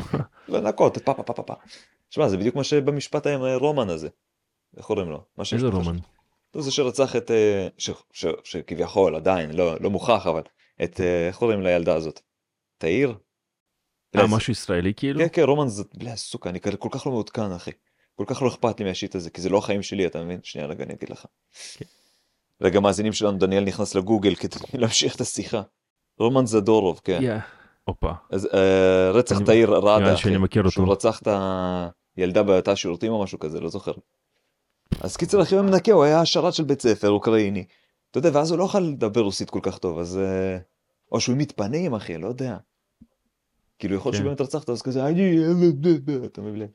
לנקות 0.48 0.98
פה 0.98 1.14
פה 1.14 1.24
פה 1.24 1.34
פה 1.34 1.44
פה. 1.44 1.54
שמע 2.10 2.30
זה 2.30 2.38
בדיוק 2.38 2.56
מה 2.56 2.64
שבמשפט 2.64 3.28
עם 3.28 3.42
הרומן 3.42 3.90
הזה. 3.90 4.10
איך 4.78 4.86
קוראים 4.86 5.10
לו? 5.10 5.24
איזה 5.54 5.68
רומן? 5.68 5.98
זה 6.58 6.72
שרצח 6.72 7.16
את, 7.16 7.32
שכביכול 8.44 9.16
עדיין, 9.16 9.52
לא, 9.52 9.90
מוכח, 9.90 10.28
אבל 10.28 10.42
את, 10.84 11.02
איך 11.28 11.38
קוראים 11.38 11.62
לילדה 11.62 11.96
הזאת? 11.96 12.20
תאיר? 12.78 13.16
אה, 14.16 14.28
משהו 14.28 14.52
ישראלי 14.52 14.94
כאילו? 14.98 15.20
כן, 15.20 15.28
כן, 15.34 15.42
רומן 15.42 15.68
זה, 15.68 15.84
בלי 15.94 16.18
סוכה, 16.18 16.50
אני 16.50 16.60
כל 16.60 16.90
כך 16.92 17.06
לא 17.08 17.12
מעודכן, 17.12 17.52
אחי. 17.52 17.72
כל 18.18 18.24
כך 18.28 18.42
לא 18.42 18.48
אכפת 18.48 18.80
לי 18.80 18.86
מהשיט 18.86 19.16
הזה, 19.16 19.30
כי 19.30 19.42
זה 19.42 19.50
לא 19.50 19.58
החיים 19.58 19.84
שלי, 19.84 20.06
אתה 20.06 20.24
מבין? 20.24 20.40
שנייה, 20.44 20.68
רגע, 20.68 20.84
אני 20.84 20.94
אגיד 20.94 21.10
לך. 21.10 21.26
כן. 21.78 21.86
רגע, 22.62 22.80
מאזינים 22.80 23.14
שלנו, 23.14 23.38
דניאל 23.38 23.64
נכנס 23.64 23.96
לגוגל 23.96 24.36
כדי 24.36 24.56
להמשיך 24.82 25.16
את 25.16 25.22
השיחה. 25.22 25.62
רומן 26.20 26.46
זדורוב, 26.46 27.02
כן. 27.04 27.40
הופה. 27.84 28.12
אז 28.30 28.46
uh, 28.46 28.58
רצח 29.14 29.40
תאיר 29.40 29.70
ראדה, 29.76 30.18
שאני 30.18 30.38
מכיר 30.38 30.62
אותו. 30.62 30.72
שהוא 30.72 30.92
רצח 30.92 31.22
את 31.22 31.28
הילדה 32.18 32.44
בתא 32.44 32.72
השירותים 32.72 33.12
או 33.12 33.24
משהו 33.24 33.40
כזה, 33.40 33.60
לא 33.60 33.70
זוכר. 33.70 33.92
אז 35.02 35.18
קיצר, 35.18 35.42
אחי 35.42 35.56
מנקה, 35.56 35.92
הוא 35.92 36.04
היה 36.04 36.26
שרת 36.26 36.54
של 36.54 36.64
בית 36.64 36.82
ספר 36.82 37.10
אוקראיני. 37.10 37.66
אתה 38.12 38.18
יודע, 38.18 38.30
ואז 38.34 38.52
הוא 38.52 38.60
לא 38.60 38.64
יכול 38.64 38.82
לדבר 38.82 39.22
רוסית 39.22 39.50
כל 39.50 39.60
כך 39.64 39.78
טוב, 39.78 40.00
אז... 40.00 40.20
Uh, 40.20 40.62
או 41.12 41.20
שהוא 41.20 41.38
מתפנים, 41.38 41.94
אחי, 41.94 42.18
לא 42.18 42.28
יודע. 42.28 42.58
כאילו, 43.80 43.96
יכול 43.96 44.10
להיות 44.10 44.22
כן. 44.22 44.26
שבאמת 44.26 44.42
רצחת, 44.42 44.70
אז 44.70 44.82
כזה, 44.82 45.06
אני... 45.06 45.38
אתה 46.26 46.42
מבין? 46.42 46.68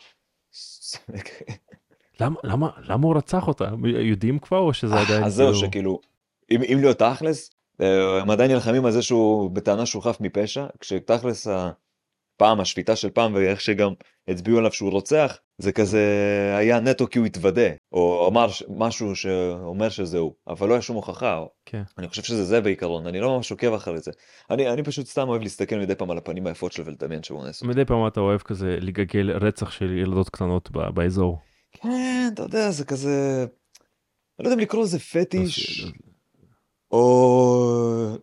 למה, 2.21 2.37
למה, 2.45 2.71
למה 2.89 3.07
הוא 3.07 3.17
רצח 3.17 3.49
אותה? 3.49 3.69
יודעים 3.85 4.39
כבר 4.39 4.59
או 4.59 4.75
שזה 4.75 4.95
אה, 4.95 5.03
עדיין... 5.03 5.25
אז 5.25 5.35
זהו, 5.35 5.47
כאילו- 5.47 5.59
שכאילו, 5.61 6.01
אם, 6.51 6.63
אם 6.63 6.79
להיות 6.81 6.99
תכלס, 6.99 7.51
אה, 7.81 8.21
הם 8.21 8.31
עדיין 8.31 8.51
נלחמים 8.51 8.85
על 8.85 8.93
זה 8.93 9.03
שהוא 9.03 9.51
בטענה 9.51 9.87
שהוא 9.87 10.03
חף 10.03 10.17
מפשע, 10.21 10.67
כשתכלס 10.81 11.47
הפעם, 12.37 12.61
השפיטה 12.61 12.97
של 12.97 13.11
פעם, 13.11 13.35
ואיך 13.35 13.61
שגם 13.61 13.93
הצביעו 14.29 14.59
עליו 14.59 14.73
שהוא 14.73 14.91
רוצח, 14.91 15.39
זה 15.59 15.73
כזה 15.73 16.05
היה 16.57 16.81
נטו 16.81 17.07
כי 17.11 17.19
הוא 17.19 17.27
התוודה, 17.27 17.71
או 17.93 18.29
אמר 18.29 18.47
משהו 18.69 19.17
שאומר 19.17 19.89
שזה 19.89 20.19
הוא, 20.19 20.35
אבל 20.49 20.69
לא 20.69 20.73
היה 20.75 20.83
שום 20.83 20.97
הוכחה. 20.97 21.45
כן. 21.67 21.83
אני 21.99 22.09
חושב 22.09 22.23
שזה 22.23 22.45
זה 22.45 22.61
בעיקרון, 22.61 23.07
אני 23.07 23.21
לא 23.21 23.37
ממש 23.37 23.51
עוקב 23.51 23.75
אחרי 23.75 24.01
זה. 24.01 24.11
אני, 24.51 24.69
אני 24.69 24.83
פשוט 24.83 25.07
סתם 25.07 25.29
אוהב 25.29 25.43
להסתכל 25.43 25.77
מדי 25.77 25.95
פעם 25.95 26.11
על 26.11 26.19
הפנים 26.19 26.47
היפות 26.47 26.73
שלו 26.73 26.87
ולדמיין 26.87 27.23
שהוא 27.23 27.47
נס. 27.47 27.63
מדי 27.63 27.85
פעם 27.85 28.07
אתה 28.07 28.21
אוהב 28.21 28.41
כזה 28.41 28.77
לגגל 28.81 29.31
רצח 29.31 29.71
של 29.71 29.99
ילדות 29.99 30.29
קטנות 30.29 30.71
באזור. 30.71 31.39
כן, 31.73 32.31
אתה 32.35 32.43
יודע, 32.43 32.71
זה 32.71 32.85
כזה... 32.85 33.47
אני 34.39 34.45
לא 34.45 34.49
יודע 34.49 34.55
אם 34.55 34.61
לקרוא 34.61 34.83
לזה 34.83 34.99
פטיש, 34.99 35.87
או... 36.91 38.17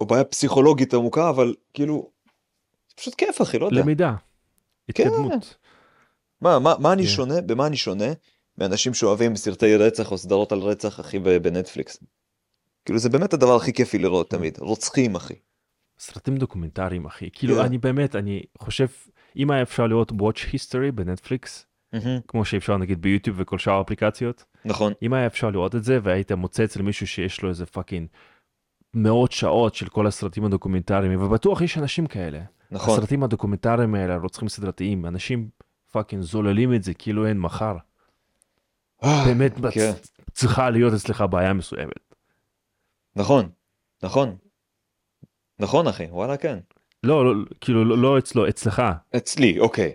או 0.00 0.06
בעיה 0.06 0.24
פסיכולוגית 0.24 0.94
עמוקה, 0.94 1.28
אבל 1.28 1.54
כאילו, 1.74 2.10
פשוט 2.96 3.14
כיף 3.14 3.42
אחי, 3.42 3.58
לא 3.58 3.66
יודע. 3.66 3.80
למידה, 3.80 4.14
כן. 4.94 5.08
התקדמות. 5.08 5.56
מה, 6.40 6.58
מה, 6.58 6.74
מה 6.78 6.92
אני 6.92 7.02
yeah. 7.02 7.06
כן. 7.06 7.10
שונה, 7.10 7.40
במה 7.40 7.66
אני 7.66 7.76
שונה 7.76 8.12
מאנשים 8.58 8.94
שאוהבים 8.94 9.36
סרטי 9.36 9.76
רצח 9.76 10.12
או 10.12 10.18
סדרות 10.18 10.52
על 10.52 10.58
רצח 10.58 11.00
אחי 11.00 11.18
בנטפליקס. 11.18 11.98
כאילו 12.84 12.98
זה 12.98 13.08
באמת 13.08 13.32
הדבר 13.32 13.56
הכי 13.56 13.72
כיפי 13.72 13.98
לראות 13.98 14.30
תמיד, 14.30 14.58
רוצחים 14.58 15.14
אחי. 15.14 15.34
סרטים 15.98 16.36
דוקומנטריים 16.36 17.06
אחי, 17.06 17.28
כאילו 17.32 17.60
yeah. 17.60 17.66
אני 17.66 17.78
באמת, 17.78 18.16
אני 18.16 18.42
חושב, 18.58 18.86
אם 19.36 19.50
היה 19.50 19.62
אפשר 19.62 19.86
לראות 19.86 20.12
Watch 20.12 20.54
History 20.54 20.92
בנטפליקס, 20.94 21.66
mm-hmm. 21.94 21.98
כמו 22.28 22.44
שאפשר 22.44 22.76
נגיד 22.76 23.02
ביוטיוב 23.02 23.36
וכל 23.40 23.58
שאר 23.58 23.72
האפליקציות. 23.72 24.44
נכון. 24.64 24.92
אם 25.02 25.12
היה 25.12 25.26
אפשר 25.26 25.50
לראות 25.50 25.74
את 25.74 25.84
זה 25.84 25.98
והיית 26.02 26.32
מוצא 26.32 26.64
אצל 26.64 26.82
מישהו 26.82 27.06
שיש 27.06 27.42
לו 27.42 27.48
איזה 27.48 27.66
fucking 27.66 28.08
מאות 28.94 29.32
שעות 29.32 29.74
של 29.74 29.88
כל 29.88 30.06
הסרטים 30.06 30.44
הדוקומנטריים, 30.44 31.22
ובטוח 31.22 31.60
יש 31.60 31.78
אנשים 31.78 32.06
כאלה. 32.06 32.40
נכון. 32.70 32.98
הסרטים 32.98 33.22
הדוקומנטריים 33.22 33.94
האלה, 33.94 34.14
הרוצחים 34.14 34.48
סדרתיים, 34.48 35.06
אנשים 35.06 35.48
fucking 35.92 36.22
זוללים 36.22 36.74
את 36.74 36.82
זה 36.82 36.94
כאילו 36.94 37.26
אין 37.26 37.38
מחר. 37.38 37.76
אה, 39.04 39.24
באמת 39.26 39.52
כן. 39.72 39.92
צריכה 40.32 40.70
להיות 40.70 40.94
אצלך 40.94 41.24
בעיה 41.30 41.52
מסוימת. 41.52 42.14
נכון, 43.16 43.48
נכון. 44.02 44.36
נכון 45.58 45.86
אחי, 45.86 46.04
וואלה 46.10 46.36
כן. 46.36 46.58
לא, 47.02 47.24
לא 47.24 47.44
כאילו 47.60 47.84
לא, 47.84 47.98
לא 47.98 48.18
אצלו, 48.18 48.48
אצלך. 48.48 48.82
אצלי, 49.16 49.60
אוקיי. 49.60 49.92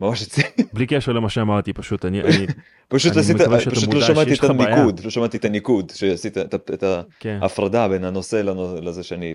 ממש 0.00 0.22
אצלי. 0.22 0.44
בלי 0.74 0.86
קשר 0.86 1.12
למה 1.12 1.30
שאמרתי 1.30 1.72
פשוט 1.72 2.04
אני, 2.04 2.20
אני 2.20 2.46
פשוט 2.88 3.12
אני 3.12 3.20
עשית, 3.20 3.36
פשוט 3.70 3.94
לא 3.94 4.00
שמעתי 4.00 4.34
את 4.34 4.44
הניקוד, 4.44 5.00
לא 5.04 5.10
שמעתי 5.10 5.36
את 5.36 5.44
הניקוד, 5.44 5.92
שעשית 5.94 6.38
את, 6.38 6.54
את 6.54 6.84
כן. 7.20 7.38
ההפרדה 7.42 7.88
בין 7.88 8.04
הנושא 8.04 8.42
לזה 8.82 9.02
שאני, 9.02 9.34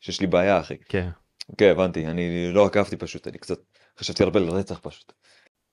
שיש 0.00 0.20
לי 0.20 0.26
בעיה 0.26 0.60
אחי. 0.60 0.76
כן. 0.88 1.08
כן 1.58 1.70
הבנתי, 1.70 2.06
אני 2.06 2.52
לא 2.52 2.66
עקבתי 2.66 2.96
פשוט, 2.96 3.28
אני 3.28 3.38
קצת 3.38 3.58
חשבתי 3.98 4.22
הרבה 4.22 4.40
על 4.40 4.48
רצח 4.48 4.78
פשוט. 4.82 5.12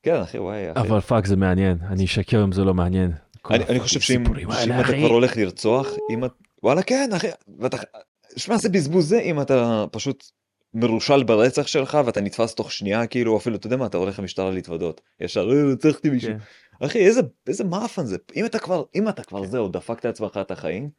כן 0.04 0.16
אחי 0.16 0.40
וואי 0.40 0.72
אחי. 0.72 0.80
אבל 0.80 1.00
fuck 1.00 1.26
זה 1.26 1.36
מעניין, 1.36 1.78
אני 1.88 2.06
אשקר 2.06 2.44
אם 2.44 2.52
זה 2.52 2.64
לא 2.64 2.74
מעניין. 2.74 3.12
אני, 3.50 3.64
אני 3.66 3.80
חושב 3.80 4.00
שאם 4.00 4.24
אתה 4.82 4.94
כבר 4.98 5.08
הולך 5.08 5.38
לרצוח, 5.38 5.88
אם 6.10 6.26
את, 6.26 6.32
וואלה 6.64 6.84
כן 6.84 7.10
אחי, 7.16 7.28
ואתה, 7.60 7.78
שמע 8.38 8.58
זה 8.58 8.70
בזבוז 8.70 9.10
זה 9.10 9.20
אם 9.20 9.42
אתה 9.42 9.86
פשוט 9.92 10.32
מרושל 10.74 11.24
ברצח 11.24 11.68
שלך 11.68 11.98
ואתה 12.06 12.22
נתפס 12.22 12.56
תוך 12.56 12.72
שנייה 12.72 13.08
כאילו 13.08 13.38
אפילו 13.38 13.56
אתה 13.56 13.68
יודע 13.68 13.78
מה 13.78 13.86
אתה 13.86 13.98
הולך 13.98 14.20
למשטרה 14.20 14.52
להתוודות 14.52 15.02
ישר 15.20 15.48
רצחתי 15.48 16.10
מישהו 16.10 16.32
כן. 16.80 16.86
אחי 16.86 17.06
איזה 17.06 17.22
איזה 17.48 17.64
מאפן 17.64 18.06
זה 18.06 18.18
אם 18.36 18.46
אתה 18.46 18.60
כבר 18.60 18.84
אם 18.96 19.10
אתה 19.10 19.24
כבר 19.24 19.44
כן. 19.44 19.52
זהו 19.52 19.68
דפקת 19.68 20.06
לעצמך 20.06 20.38
את 20.42 20.52
החיים 20.52 20.90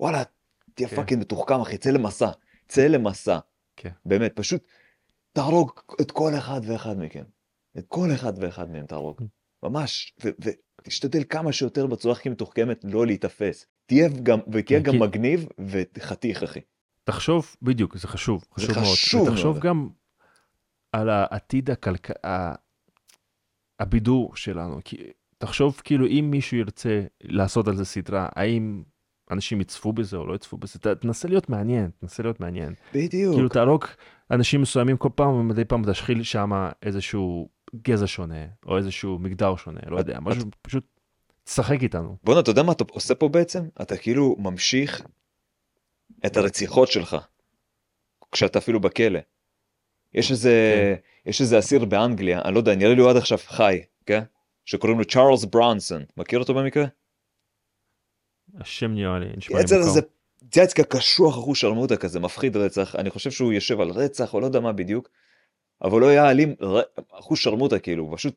וואלה 0.00 0.22
תהיה 0.74 0.88
כן. 0.88 0.96
פאקינג 0.96 1.20
מתוחכם 1.20 1.60
אחי 1.60 1.76
צא 1.76 1.90
למסע 1.90 2.30
צא 2.68 2.86
למסע 2.86 3.38
כן. 3.76 3.90
באמת 4.04 4.32
פשוט 4.36 4.64
תהרוג 5.32 5.70
את 6.00 6.10
כל 6.10 6.32
אחד 6.38 6.60
ואחד 6.64 6.98
מכם 6.98 7.24
את 7.78 7.84
כל 7.88 8.08
אחד 8.14 8.32
ואחד 8.36 8.70
מהם 8.70 8.86
תהרוג 8.86 9.20
ממש 9.62 10.14
ותשתדל 10.80 11.24
כמה 11.28 11.52
שיותר 11.52 11.86
בצורה 11.86 12.14
הכי 12.14 12.28
מתוחכמת 12.28 12.84
לא 12.84 13.06
להיתפס 13.06 13.66
תהיה 13.86 14.08
גם 14.22 14.38
ותהיה 14.52 14.80
גם 14.80 14.98
מגניב 14.98 15.46
וחתיך 15.58 16.42
אחי. 16.42 16.60
תחשוב, 17.04 17.56
בדיוק, 17.62 17.96
זה 17.96 18.08
חשוב, 18.08 18.44
חשוב, 18.54 18.74
זה 18.74 18.80
מאוד. 18.80 18.92
חשוב 18.92 19.20
מאוד. 19.20 19.32
ותחשוב 19.32 19.58
גם 19.58 19.88
על 20.92 21.08
העתיד 21.08 21.70
הכלכ... 21.70 22.10
הבידור 23.80 24.36
שלנו. 24.36 24.80
כי 24.84 24.96
תחשוב 25.38 25.80
כאילו 25.84 26.06
אם 26.06 26.28
מישהו 26.30 26.56
ירצה 26.56 27.02
לעשות 27.20 27.68
על 27.68 27.76
זה 27.76 27.84
סדרה, 27.84 28.28
האם 28.36 28.82
אנשים 29.30 29.60
יצפו 29.60 29.92
בזה 29.92 30.16
או 30.16 30.26
לא 30.26 30.34
יצפו 30.34 30.56
בזה, 30.56 30.78
תנסה 31.00 31.28
להיות 31.28 31.48
מעניין, 31.48 31.90
תנסה 32.00 32.22
להיות 32.22 32.40
מעניין. 32.40 32.74
בדיוק. 32.94 33.34
כאילו 33.34 33.48
תהרוג 33.48 33.84
אנשים 34.30 34.60
מסוימים 34.60 34.96
כל 34.96 35.08
פעם 35.14 35.34
ומדי 35.34 35.64
פעם 35.64 35.90
תשחיל 35.90 36.22
שם 36.22 36.68
איזשהו 36.82 37.48
גזע 37.82 38.06
שונה, 38.06 38.44
או 38.66 38.76
איזשהו 38.76 39.18
מגדר 39.18 39.56
שונה, 39.56 39.80
לא 39.86 39.98
יודע, 39.98 40.18
משהו 40.20 40.42
פשוט 40.62 40.84
תשחק 41.44 41.82
איתנו. 41.82 42.16
בואנה, 42.24 42.40
אתה 42.40 42.50
יודע 42.50 42.62
מה 42.62 42.72
אתה 42.72 42.84
עושה 42.90 43.14
פה 43.14 43.28
בעצם? 43.28 43.68
אתה 43.82 43.96
כאילו 43.96 44.36
ממשיך 44.38 45.02
את 46.26 46.36
הרציחות 46.36 46.88
שלך, 46.88 47.16
כשאתה 48.32 48.58
אפילו 48.58 48.80
בכלא. 48.80 49.18
יש 50.14 50.30
איזה, 50.30 50.74
כן. 51.24 51.30
יש 51.30 51.40
איזה 51.40 51.58
אסיר 51.58 51.84
באנגליה, 51.84 52.42
אני 52.44 52.54
לא 52.54 52.58
יודע, 52.58 52.74
נראה 52.74 52.94
לי 52.94 53.00
הוא 53.00 53.10
עד 53.10 53.16
עכשיו 53.16 53.38
חי, 53.46 53.82
כן? 54.06 54.22
שקוראים 54.64 54.98
לו 54.98 55.04
צ'ארלס 55.04 55.44
ברונסון, 55.44 56.02
מכיר 56.16 56.38
אותו 56.38 56.54
במקרה? 56.54 56.84
השם 58.60 58.94
נראה 58.94 59.18
לי, 59.18 59.26
נשמע 59.36 59.56
לי 59.56 59.62
מוכר. 59.62 59.82
זה 59.82 60.00
צייצקה 60.50 60.84
קשוח 60.84 61.34
אחוז 61.38 61.58
שרמוטה 61.58 61.96
כזה, 61.96 62.20
מפחיד 62.20 62.56
רצח, 62.56 62.96
אני 62.96 63.10
חושב 63.10 63.30
שהוא 63.30 63.52
יושב 63.52 63.80
על 63.80 63.90
רצח 63.90 64.34
או 64.34 64.40
לא 64.40 64.46
יודע 64.46 64.60
מה 64.60 64.72
בדיוק, 64.72 65.08
אבל 65.82 66.00
לא 66.00 66.08
היה 66.08 66.30
אלים, 66.30 66.54
אחוז 67.12 67.38
שרמוטה 67.38 67.78
כאילו, 67.78 68.10
פשוט 68.14 68.34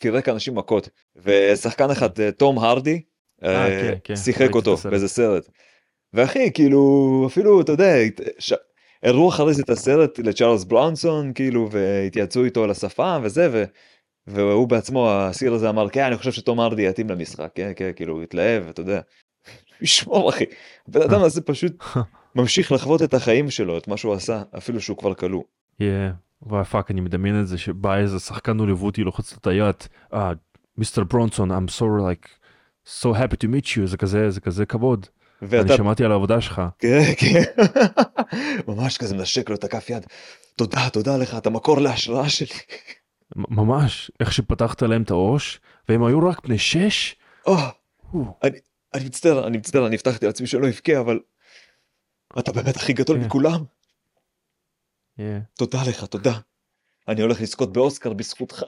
פירק 0.00 0.28
אנשים 0.28 0.54
מכות. 0.54 0.88
ושחקן 1.16 1.90
אחד, 1.90 2.20
אה, 2.20 2.32
תום 2.32 2.58
הרדי, 2.58 3.02
אה, 3.44 3.68
כן, 3.68 3.94
כן, 4.04 4.16
שיחק 4.16 4.54
אותו 4.54 4.76
באיזה 4.76 5.08
סרט. 5.08 5.48
ואחי 6.12 6.50
כאילו 6.54 7.24
אפילו 7.26 7.60
אתה 7.60 7.72
יודע. 7.72 7.94
הראו 9.02 9.28
אחרי 9.28 9.54
זה 9.54 9.62
את 9.62 9.70
הסרט 9.70 10.18
לצ'ארלס 10.18 10.64
ברונסון 10.64 11.32
כאילו 11.32 11.68
והתייעצו 11.70 12.44
איתו 12.44 12.64
על 12.64 12.70
השפם 12.70 13.16
וזה 13.22 13.48
ו... 13.52 13.64
והוא 14.26 14.68
בעצמו 14.68 15.10
האסיר 15.10 15.54
הזה 15.54 15.68
אמר 15.68 15.88
כן 15.88 16.04
אני 16.04 16.16
חושב 16.16 16.32
שתום 16.32 16.60
הארדי 16.60 16.88
יתאים 16.88 17.10
למשחק 17.10 17.50
כן 17.54 17.72
כן 17.76 17.90
כאילו 17.96 18.22
התלהב 18.22 18.68
אתה 18.68 18.80
יודע. 18.80 19.00
ישמור 19.82 20.30
אחי. 20.30 20.44
הבן 20.88 21.02
אדם 21.02 21.22
הזה 21.22 21.40
פשוט 21.40 21.84
ממשיך 22.34 22.72
לחוות 22.72 23.02
את 23.02 23.14
החיים 23.14 23.50
שלו 23.50 23.78
את 23.78 23.88
מה 23.88 23.96
שהוא 23.96 24.14
עשה 24.14 24.42
אפילו 24.58 24.80
שהוא 24.80 24.96
כבר 24.98 25.14
כלוא. 25.14 25.42
וואי 26.42 26.64
fuck 26.64 26.90
אני 26.90 27.00
מדמיין 27.00 27.40
את 27.40 27.46
זה 27.46 27.58
שבא 27.58 27.96
איזה 27.96 28.18
שחקן 28.18 28.58
הוליוודי 28.58 29.04
לוחץ 29.04 29.32
לו 29.32 29.38
את 29.40 29.46
היד 29.46 29.76
מיסטר 30.78 31.04
ברונסון 31.04 31.50
I'm 31.50 31.70
so 31.78 31.82
like 31.82 32.28
so 33.00 33.06
happy 33.06 33.36
to 33.44 33.46
meet 33.46 33.66
you 33.76 33.86
זה 33.86 33.96
כזה 33.96 34.30
זה 34.30 34.40
כזה 34.40 34.66
כבוד. 34.66 35.06
ואתה... 35.42 35.68
אני 35.68 35.76
שמעתי 35.76 36.04
על 36.04 36.12
העבודה 36.12 36.40
שלך. 36.40 36.62
כן, 36.78 37.02
כן. 37.16 37.42
ממש 38.68 38.98
כזה 38.98 39.16
מנשק 39.16 39.50
לו 39.50 39.56
את 39.56 39.64
הכף 39.64 39.90
יד. 39.90 40.06
תודה, 40.56 40.90
תודה 40.90 41.16
לך, 41.16 41.34
אתה 41.38 41.50
מקור 41.50 41.80
להשראה 41.80 42.28
שלי. 42.28 42.58
ממש, 43.36 44.10
איך 44.20 44.32
שפתחת 44.32 44.82
להם 44.82 45.02
את 45.02 45.10
הראש, 45.10 45.60
והם 45.88 46.04
היו 46.04 46.28
רק 46.28 46.46
בני 46.46 46.58
שש? 46.58 47.16
Oh, 47.48 47.50
אני, 48.42 48.58
אני 48.96 49.04
מצטער, 49.04 49.46
אני 49.46 49.58
מצטער, 49.58 49.86
אני 49.86 49.94
הבטחתי 49.94 50.26
לעצמי 50.26 50.46
שלא 50.46 50.68
אבכה, 50.68 51.00
אבל 51.00 51.20
אתה 52.38 52.52
באמת 52.52 52.76
הכי 52.76 52.92
גדול 52.92 53.16
yeah. 53.16 53.20
כן. 53.20 53.26
מכולם. 53.26 53.64
Yeah. 55.18 55.22
תודה 55.54 55.78
לך, 55.88 56.04
תודה. 56.04 56.38
אני 57.08 57.22
הולך 57.22 57.40
לזכות 57.40 57.72
באוסקר 57.72 58.12
בזכותך. 58.12 58.64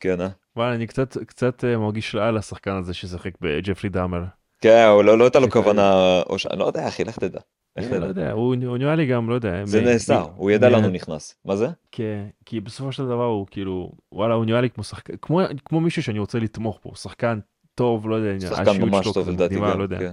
כן, 0.00 0.20
אה? 0.20 0.28
וואלה, 0.56 0.74
אני 0.74 0.86
קצת, 0.86 1.18
קצת 1.18 1.64
אה, 1.64 1.76
מרגיש 1.78 2.14
רע 2.14 2.32
לשחקן 2.32 2.70
הזה 2.76 2.94
ששיחק 2.94 3.32
בג'פרי 3.40 3.90
דאמר. 3.90 4.24
כן, 4.60 4.86
הוא 4.94 5.04
לא 5.04 5.18
לא 5.18 5.24
הייתה 5.24 5.38
לו. 5.38 5.50
כוונה, 5.50 6.20
או 6.26 6.38
ש... 6.38 6.46
אני 6.46 6.58
לא 6.58 6.64
יודע, 6.64 6.88
אחי, 6.88 7.04
לך 7.04 7.18
תדע. 7.18 7.40
לך 7.76 7.84
אני 7.84 7.92
לא 7.92 7.98
תדע. 7.98 8.06
יודע, 8.20 8.32
הוא 8.32 8.56
הוא 8.66 8.78
נראה 8.78 8.94
לי 8.94 9.06
גם, 9.06 9.28
לא 9.30 9.34
יודע. 9.34 9.64
זה 9.64 9.80
נעשה, 9.80 10.20
מ- 10.20 10.26
הוא 10.36 10.50
ידע 10.50 10.68
לאן 10.68 10.84
הוא 10.84 10.92
נכנס. 10.92 11.34
מה 11.44 11.56
זה? 11.56 11.66
כן, 11.92 12.24
כי 12.44 12.60
בסופו 12.60 12.92
של 12.92 13.04
דבר 13.06 13.24
הוא 13.24 13.46
כאילו, 13.50 13.92
וואלה, 14.12 14.34
הוא 14.34 14.44
נראה 14.44 14.60
לי 14.60 14.70
כמו 14.70 14.84
שחקן, 14.84 15.14
כמו, 15.22 15.40
כמו 15.64 15.80
מישהו 15.80 16.02
שאני 16.02 16.18
רוצה 16.18 16.38
לתמוך 16.38 16.80
בו, 16.84 16.94
שחקן 16.96 17.38
טוב, 17.74 18.08
לא 18.08 18.14
יודע, 18.14 18.40
שחקן 18.40 18.82
ממש 18.82 19.06
טוב 19.14 19.28
לדעתי 19.30 19.54
גם. 19.54 19.78
לא 19.78 19.82
יודע. 19.82 19.98
כן. 19.98 20.12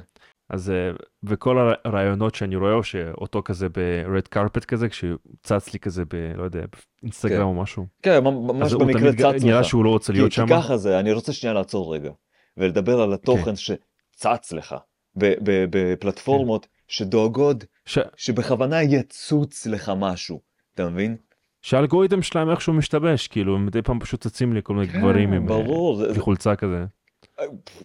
אז, 0.49 0.69
אה, 0.71 0.91
וכל 1.23 1.73
הרעיונות 1.85 2.35
שאני 2.35 2.55
רואה, 2.55 2.73
או 2.73 2.83
שאותו 2.83 3.41
כזה 3.45 3.67
ברד 3.69 4.27
קרפט 4.27 4.65
כזה, 4.65 4.87
כשצץ 4.89 5.73
לי 5.73 5.79
כזה 5.79 6.03
ב... 6.05 6.31
לא 6.37 6.43
יודע, 6.43 6.61
באינסטגרם 7.01 7.37
כן. 7.37 7.41
או 7.43 7.53
משהו. 7.53 7.85
כן, 8.01 8.23
ממש 8.23 8.73
במקרה 8.73 9.13
צץ 9.13 9.43
נראה 9.43 9.59
לך. 9.59 9.65
שהוא 9.65 9.85
לא 9.85 9.89
רוצה 9.89 10.13
כי 10.13 10.19
להיות 10.19 10.29
כי 10.31 10.35
שם. 10.35 10.47
ככה 10.49 10.77
זה, 10.77 10.99
אני 10.99 11.13
רוצה 11.13 11.33
שנייה 11.33 11.53
לעצור 11.53 11.93
רגע, 11.95 12.11
ולדבר 12.57 13.01
על 13.01 13.13
התוכן 13.13 13.53
שצץ 13.55 14.51
לך 14.53 14.75
ב- 15.17 15.33
ב- 15.43 15.65
בפלטפורמות 15.69 16.67
שדואגות 16.89 17.65
ש... 17.85 17.99
שבכוונה 18.15 18.83
יצוץ 18.83 19.67
לך 19.67 19.91
משהו, 19.97 20.41
אתה 20.75 20.89
מבין? 20.89 21.15
שהאלגוריתם 21.61 22.21
שלהם 22.21 22.49
איכשהו 22.49 22.73
משתבש, 22.73 23.27
כאילו, 23.27 23.55
הם 23.55 23.65
מדי 23.65 23.81
פעם 23.81 23.99
פשוט 23.99 24.21
צצים 24.21 24.53
לי 24.53 24.59
כל 24.63 24.73
מיני 24.73 24.87
כן, 24.87 24.99
גברים 24.99 25.33
עם 25.33 25.41
אה, 25.43 25.47
ברור, 25.47 25.95
זה- 25.95 26.13
זה- 26.13 26.19
חולצה 26.21 26.55
כזה. 26.55 26.85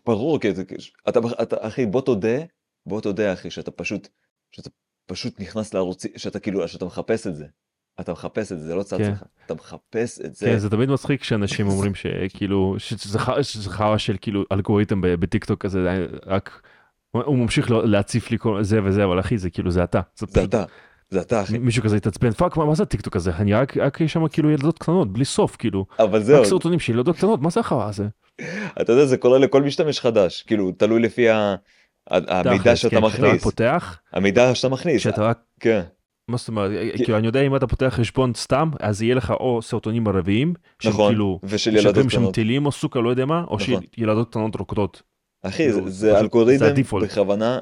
ברור, 0.07 0.39
כי 0.41 0.49
אתה, 1.09 1.21
אתה, 1.43 1.57
אחי, 1.61 1.87
בוא 1.87 2.01
תודה, 2.01 2.39
בוא 2.87 3.01
תודה, 3.01 3.33
אחי, 3.33 3.51
שאתה 3.51 3.71
פשוט, 3.71 4.09
שאתה 4.53 4.71
פשוט 5.07 5.41
נכנס 5.41 5.75
לערוצים, 5.75 6.11
שאתה 6.17 6.39
כאילו, 6.39 6.69
שאתה 6.69 6.85
מחפש 6.85 7.27
את 7.27 7.35
זה. 7.35 7.47
אתה 8.01 8.13
מחפש 8.13 8.53
את 8.53 8.59
זה, 8.59 8.67
זה 8.67 8.75
לא 8.75 8.83
צץ 8.83 8.99
כן. 8.99 9.11
לך. 9.13 9.25
אתה 9.47 9.55
מחפש 9.55 10.21
את 10.21 10.35
זה. 10.35 10.47
כן, 10.47 10.59
זה 10.59 10.71
תמיד 10.71 10.89
מצחיק 10.89 11.21
כשאנשים 11.21 11.69
אומרים 11.69 11.93
שכאילו, 11.95 12.75
שזה 12.79 13.19
חרא 13.69 13.99
של 13.99 14.17
כאילו 14.21 14.45
אלגוריתם 14.53 15.01
בטיקטוק 15.03 15.63
כזה, 15.63 16.07
רק, 16.27 16.63
הוא 17.23 17.39
ממשיך 17.39 17.71
להציף 17.71 18.31
לי 18.31 18.39
כל 18.39 18.63
זה 18.63 18.81
וזה, 18.85 19.05
אבל 19.05 19.21
אחי, 19.21 19.39
זה 19.39 19.51
כאילו, 19.51 19.71
זה 19.71 19.85
אתה. 19.85 20.01
זה 20.17 20.45
אתה, 20.45 20.65
זה 21.11 21.21
אתה, 21.21 21.43
אחי. 21.43 21.59
מישהו 21.59 21.83
כזה 21.83 21.97
התעצבן, 21.97 22.31
fuck, 22.31 22.57
מה 22.57 22.65
מה 22.65 22.75
זה 22.75 22.83
הטיקטוק 22.83 23.17
הזה? 23.17 23.31
אני 23.39 23.53
רק, 23.55 23.77
רק 23.77 24.01
יש 24.01 24.13
שם 24.13 24.29
כאילו 24.29 24.51
ילדות 24.51 24.79
קטנות, 24.79 25.13
בלי 25.13 25.25
סוף, 25.25 25.57
כאילו. 25.57 25.87
אבל 25.99 26.19
רק 26.19 26.25
זהו, 26.25 26.45
סרטונים 26.45 26.79
של 26.81 26.93
ילדות 26.93 27.17
קטנות, 27.17 27.41
מה 27.43 27.51
זה 27.51 27.61
החרא 27.61 27.89
הזה? 27.89 28.07
אתה 28.81 28.93
יודע, 28.93 29.05
זה 29.07 29.17
קורה 29.17 29.39
לכל 29.39 29.63
משתמש 29.63 30.01
חדש, 30.01 30.43
כאילו, 30.43 30.73
תלוי 30.73 31.01
לפי 31.03 31.31
ה- 31.31 31.55
המידע 32.11 32.77
שאתה 32.77 32.97
כן, 32.97 33.05
רק 33.05 33.13
מכניס. 33.15 33.43
פותח, 33.43 33.99
המידע 34.13 34.55
שאתה 34.55 34.69
מכניס. 34.69 35.01
כשאתה 35.01 35.23
רק, 35.23 35.39
כן, 35.61 35.81
מה 36.29 36.37
זאת 36.37 36.49
אומרת, 36.49 36.71
כאילו 36.97 37.19
אני 37.19 37.27
יודע 37.27 37.41
אם 37.41 37.57
אתה 37.57 37.67
פותח 37.67 37.87
חשבון 37.97 38.35
סתם, 38.35 38.71
אז 38.81 39.03
יהיה 39.03 39.15
לך 39.15 39.31
או 39.31 39.63
סרטונים 39.63 40.09
ערביים, 40.09 40.55
נכון, 40.85 41.11
כאילו, 41.13 41.41
ושל 41.43 41.57
של 41.71 41.77
ילדות 41.77 41.95
קטנות. 41.95 42.11
שמטילים 42.11 42.67
או 42.67 42.73
סוכה, 42.73 43.01
לא 43.01 43.09
יודע 43.11 43.25
מה, 43.27 43.45
או 43.49 43.57
נכון. 43.57 43.81
שילדות 43.97 44.31
קטנות 44.31 44.57
רוקדות. 44.57 45.03
אחי, 45.47 45.69
זה- 45.73 45.79
כאילו, 45.79 45.91
זה 45.91 46.19
אלגוריתם 46.21 46.59
זה 46.59 46.67
הדיפולט. 46.71 47.11
בכוונה 47.11 47.59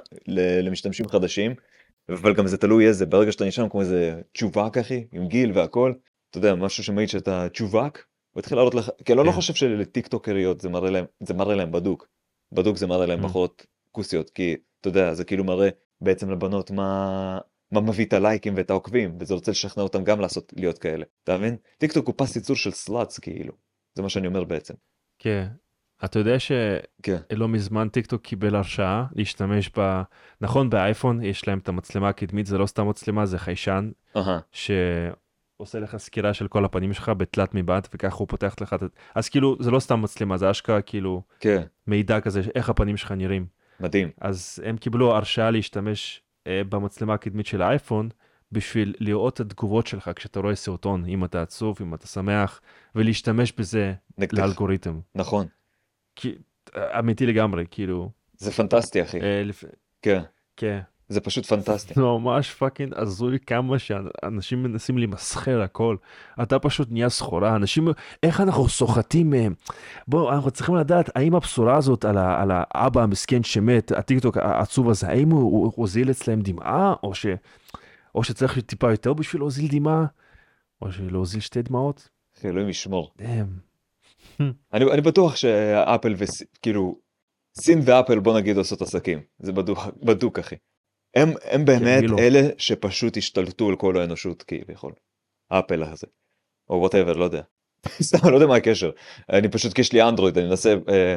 למשתמשים 0.63 1.09
חדשים, 1.09 1.55
אבל 2.09 2.35
גם 2.35 2.47
זה 2.47 2.59
תלוי 2.59 2.87
איזה, 2.87 3.07
ברגע 3.07 3.33
שאתה 3.33 3.45
נשאר 3.45 3.69
כמו 3.69 3.81
איזה 3.81 4.21
צ'ובק, 4.39 4.79
אחי, 4.79 5.05
עם 5.13 5.27
גיל 5.29 5.53
והכל, 5.55 5.93
אתה 6.31 6.39
יודע, 6.39 6.55
משהו 6.55 6.85
שמעיד 6.85 7.09
שאתה 7.09 7.47
צ'ובק, 7.55 8.05
הוא 8.31 8.41
התחיל 8.41 8.59
להראות 8.59 8.75
לך, 8.75 8.91
כי 9.05 9.13
אני 9.13 9.19
לא 9.19 9.31
כן. 9.31 9.37
חושב 9.37 9.55
שלטיקטוקריות 9.55 10.61
זה 10.61 10.69
מראה 10.69 10.91
להם, 10.91 11.05
זה 11.23 11.35
מראה 11.35 11.55
להם 11.55 11.73
בדוק. 11.73 12.09
בדוק 12.53 12.77
זה 12.77 12.87
מראה 12.87 13.07
להם 13.07 13.21
Mm. 13.21 13.23
בחורות 13.23 13.67
כוסיות, 13.93 14.31
כי 14.31 14.57
אתה 14.81 14.89
יודע, 14.89 15.15
זה 15.15 15.25
כאילו 15.25 15.45
מראה 15.45 15.69
בעצם 16.01 16.31
לבנות 16.31 16.71
מה... 16.71 17.39
מה 17.73 17.81
מביא 17.81 18.05
את 18.05 18.13
הלייקים 18.13 18.55
ואת 18.57 18.71
העוקבים, 18.71 19.17
וזה 19.21 19.35
רוצה 19.35 19.51
לשכנע 19.51 19.83
אותם 19.83 20.05
גם 20.05 20.21
לעשות, 20.21 20.53
להיות 20.57 20.79
כאלה, 20.79 21.05
אתה 21.25 21.39
מבין? 21.39 21.57
טיקטוק 21.79 22.07
הוא 22.07 22.15
פס 22.19 22.37
ייצור 22.37 22.57
של 22.57 22.71
sluts, 22.71 23.19
כאילו. 23.19 23.53
זה 23.95 24.03
מה 24.03 24.09
שאני 24.09 24.27
אומר 24.27 24.45
בעצם. 24.45 24.75
כן. 25.19 25.47
אתה 26.05 26.19
יודע 26.19 26.39
שלא 26.39 26.79
כן. 27.03 27.17
מזמן 27.39 27.89
טיקטוק 27.89 28.23
קיבל 28.23 28.55
הרשאה 28.55 29.05
להשתמש 29.15 29.71
ב... 29.79 30.03
נכון, 30.41 30.71
באייפון 30.71 31.23
יש 31.23 31.49
להם 31.49 31.59
את 31.59 31.69
המצלמה 31.69 32.09
הקדמית, 32.09 32.47
זה 32.47 32.59
לא 32.59 32.67
סתם 32.67 32.89
מצלמה, 32.89 33.27
זה 33.27 33.39
חיישן 33.39 33.91
אהה, 34.17 34.39
שעושה 34.53 35.81
לך 35.81 35.97
סקירה 35.97 36.35
של 36.35 36.49
כל 36.49 36.65
הפנים 36.65 36.93
שלך 36.93 37.09
בתלת 37.09 37.55
מבט, 37.55 37.89
וככה 37.95 38.17
הוא 38.17 38.29
פותח 38.29 38.55
לך 38.61 38.73
את... 38.75 38.83
אז 39.15 39.29
כאילו, 39.29 39.57
זה 39.61 39.71
לא 39.71 39.81
סתם 39.81 40.03
מצלמה, 40.03 40.37
זה 40.37 40.51
אשכרה 40.51 40.83
כאילו 40.83 41.23
כן, 41.41 41.63
מידע 41.87 42.21
כזה, 42.21 42.41
איך 42.55 42.69
הפנים 42.69 42.97
שלך 42.97 43.13
נראים. 43.13 43.47
מדהים. 43.81 44.11
אז 44.21 44.63
הם 44.65 44.77
קיבלו 44.77 45.17
הרשאה 45.17 45.51
להשתמש 45.51 46.23
אה, 46.47 46.63
במצלמה 46.69 47.15
הקדמית 47.15 47.47
של 47.47 47.63
האייפון 47.63 48.09
בשביל 48.53 48.95
לראות 49.01 49.35
את 49.35 49.41
התגובות 49.41 49.87
שלך 49.87 50.11
כשאתה 50.17 50.41
רואה 50.41 50.55
סרטון, 50.55 51.05
אם 51.05 51.25
אתה 51.25 51.43
עצוב, 51.43 51.77
אם 51.81 51.95
אתה 51.95 52.07
שמח, 52.07 52.61
ולהשתמש 52.95 53.53
בזה 53.53 53.95
נגדך. 54.19 54.39
לאלגוריתם. 54.39 55.01
נכון. 55.15 55.47
אה, 56.77 56.99
אמיתי 56.99 57.27
לגמרי, 57.27 57.65
כאילו, 57.71 58.11
זה 58.39 58.53
פנטסטי, 58.53 59.03
אחי. 59.03 59.21
אה, 59.21 59.43
לפ... 59.45 59.65
כן. 60.03 60.23
כן, 60.57 60.81
זה 61.09 61.21
פשוט 61.21 61.47
פנטסטי. 61.47 61.95
זה 61.97 62.01
ממש 62.01 62.51
fucking 62.51 62.93
הזוי 62.97 63.39
כמה 63.47 63.79
שאנשים 63.79 64.63
מנסים 64.63 64.99
למסחר 64.99 65.63
הכל. 65.63 65.97
אתה 66.43 66.59
פשוט 66.59 66.89
נהיה 66.91 67.09
סחורה, 67.09 67.57
אנשים, 67.57 67.89
איך 68.23 68.41
אנחנו 68.41 68.69
סוחטים 68.69 69.31
מהם? 69.31 69.55
בואו, 70.09 70.33
אנחנו 70.33 70.51
צריכים 70.51 70.75
לדעת 70.75 71.11
האם 71.17 71.35
הבשורה 71.35 71.77
הזאת 71.77 72.05
על, 72.05 72.19
ה, 72.19 72.43
על 72.43 72.51
האבא 72.55 73.03
המסכן 73.03 73.43
שמת, 73.43 73.93
הטיקטוק 73.93 74.37
העצוב 74.37 74.91
הזה, 74.91 75.09
האם 75.09 75.31
הוא, 75.31 75.73
הוזיל 75.77 76.11
אצלם 76.11 76.41
דמעה, 76.41 76.95
או, 77.03 77.15
ש, 77.15 77.27
או 78.15 78.25
שצריך 78.25 78.59
טיפה 78.59 78.91
יותר 78.91 79.13
בשביל 79.13 79.43
להוזיל 79.43 79.69
דמעה, 79.71 80.07
או 80.83 80.89
להוזיל 81.11 81.41
שתי 81.41 81.63
דמעות? 81.63 82.09
אלוהים 82.45 82.69
ישמור. 82.69 83.13
damn. 83.19 83.72
אני, 84.73 84.85
אני 84.93 85.01
בטוח 85.01 85.37
שאפל 85.37 86.15
וכאילו, 86.19 87.01
סין 87.61 87.81
ואפל 87.85 88.19
בוא 88.19 88.39
נגיד 88.39 88.57
עושות 88.57 88.83
עסקים. 88.83 89.21
זה 89.39 89.53
בדוק, 89.53 89.79
בדוק 90.03 90.39
אחי. 90.39 90.57
הם, 91.17 91.29
הם 91.45 91.65
באמת? 91.65 92.05
אלה 92.19 92.41
שפשוט 92.59 93.17
השתלטו 93.17 93.69
על 93.69 93.77
כל 93.77 93.97
האנושות 93.97 94.43
כביכול. 94.43 94.93
אפל 95.49 95.83
הזה. 95.83 96.07
או 96.71 96.77
whatever, 96.77 97.13
לא 97.13 97.25
יודע. 97.25 97.43
סתם, 98.03 98.29
לא 98.29 98.35
יודע 98.35 98.47
מה 98.47 98.57
הקשר. 98.57 98.91
אני 99.33 99.49
פשוט, 99.49 99.73
כי 99.73 99.81
יש 99.81 99.93
לי 99.93 100.03
אנדרואיד, 100.03 100.39
אני 100.39 100.47
מנסה, 100.47 100.75
אה, 100.89 101.17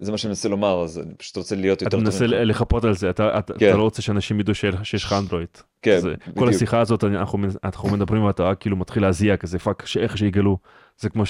זה 0.00 0.12
מה 0.12 0.18
שאני 0.18 0.28
מנסה 0.28 0.48
לומר, 0.48 0.82
אז 0.84 0.98
אני 0.98 1.14
פשוט 1.14 1.36
רוצה 1.36 1.56
להיות 1.56 1.82
יותר 1.82 1.96
אתה 1.96 2.04
מנסה. 2.04 2.26
לחפות 2.26 2.84
על 2.84 2.94
זה, 2.94 3.10
אתה, 3.10 3.38
אתה, 3.38 3.54
כן. 3.58 3.68
אתה 3.68 3.76
לא 3.76 3.82
רוצה 3.82 4.02
שאנשים 4.02 4.40
ידעו 4.40 4.54
שיש 4.54 5.04
לך 5.04 5.12
אנדרואיד. 5.12 5.48
כן, 5.82 5.98
זה, 6.00 6.14
כל 6.24 6.30
בדיוק. 6.30 6.48
השיחה 6.48 6.80
הזאת 6.80 7.04
אני- 7.04 7.16
אנחנו, 7.16 7.38
אנחנו 7.64 7.88
מדברים 7.88 8.22
ואתה 8.24 8.42
רק 8.42 8.60
כאילו 8.60 8.76
מתחיל 8.76 9.02
להזיע 9.02 9.36
כזה 9.36 9.58
fuck 9.58 9.86
שאיך 9.86 10.18
שיגלו 10.18 10.58
זה 10.98 11.08
כמו 11.10 11.22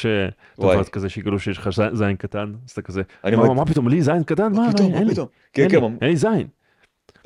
וואי. 0.58 0.74
שטובת 0.74 0.88
כזה 0.88 1.08
שיגלו 1.08 1.38
שיש 1.38 1.58
לך 1.58 1.68
זין- 1.92 2.16
קטן 2.16 2.52
אז 2.66 2.70
אתה 2.70 2.82
כזה 2.82 3.02
מה, 3.24 3.30
מאוד- 3.30 3.52
מה 3.56 3.66
פתאום 3.66 3.88
לי 3.88 4.02
זין 4.02 4.22
קטן 4.24 4.42
מה, 4.52 4.58
מה 4.58 4.66
מה 4.66 4.72
פתאום, 4.72 4.86
אין 4.94 4.98
מה 5.02 5.04
לי, 5.08 5.12
פתאום? 5.12 5.26
כן, 5.52 5.62
אין 5.62 5.70
כן, 5.70 5.80
לי, 5.80 5.86
אין 6.00 6.10
לי 6.10 6.16
זין. 6.16 6.46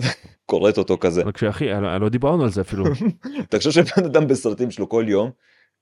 כורת 0.47 0.79
אותו 0.79 0.99
כזה. 1.01 1.23
רק 1.23 1.37
שאחי 1.39 1.69
לא 1.69 1.99
לא 1.99 2.09
דיברנו 2.09 2.43
על 2.45 2.51
זה 2.51 2.61
אפילו 2.61 2.85
תחשוב 3.51 3.73
שבן 3.73 4.05
אדם 4.07 4.27
בסרטים 4.27 4.71
שלו 4.71 4.89
כל 4.89 5.05
יום, 5.09 5.31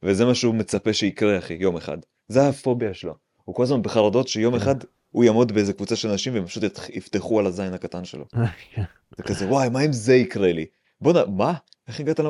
וזה 0.03 0.25
מה 0.25 0.35
שהוא 0.35 0.55
מצפה 0.55 0.93
שיקרה, 0.93 1.39
אחי, 1.39 1.55
יום 1.61 1.77
אחד. 1.77 1.99
זה 2.29 2.49
הפוביה 2.49 2.95
שלו. 2.95 3.15
הוא 3.45 3.55
כל 3.55 3.63
הזמן 3.63 3.83
בחרדות 3.83 4.29
שיום 4.29 4.55
כן. 4.55 4.61
אחד 4.63 4.75
הוא 5.11 5.25
יעמוד 5.25 5.53
באיזה 5.53 5.73
קבוצה 5.73 5.97
של 5.97 6.09
אנשים 6.09 6.35
והם 6.35 6.47
פשוט 6.47 6.65
יפתחו 6.89 7.41
על 7.41 7.47
הזין 7.47 7.75
הקטן 7.75 8.05
שלו. 8.05 8.25
זה 9.17 9.23
כזה, 9.23 9.47
וואי, 9.47 9.69
מה 9.69 9.85
אם 9.85 9.93
זה 9.93 10.15
יקרה 10.15 10.53
לי? 10.53 10.67
בוא'נה, 11.01 11.25
מה? 11.27 11.55
איך 11.89 12.01
הגעת 12.01 12.21
ל... 12.21 12.27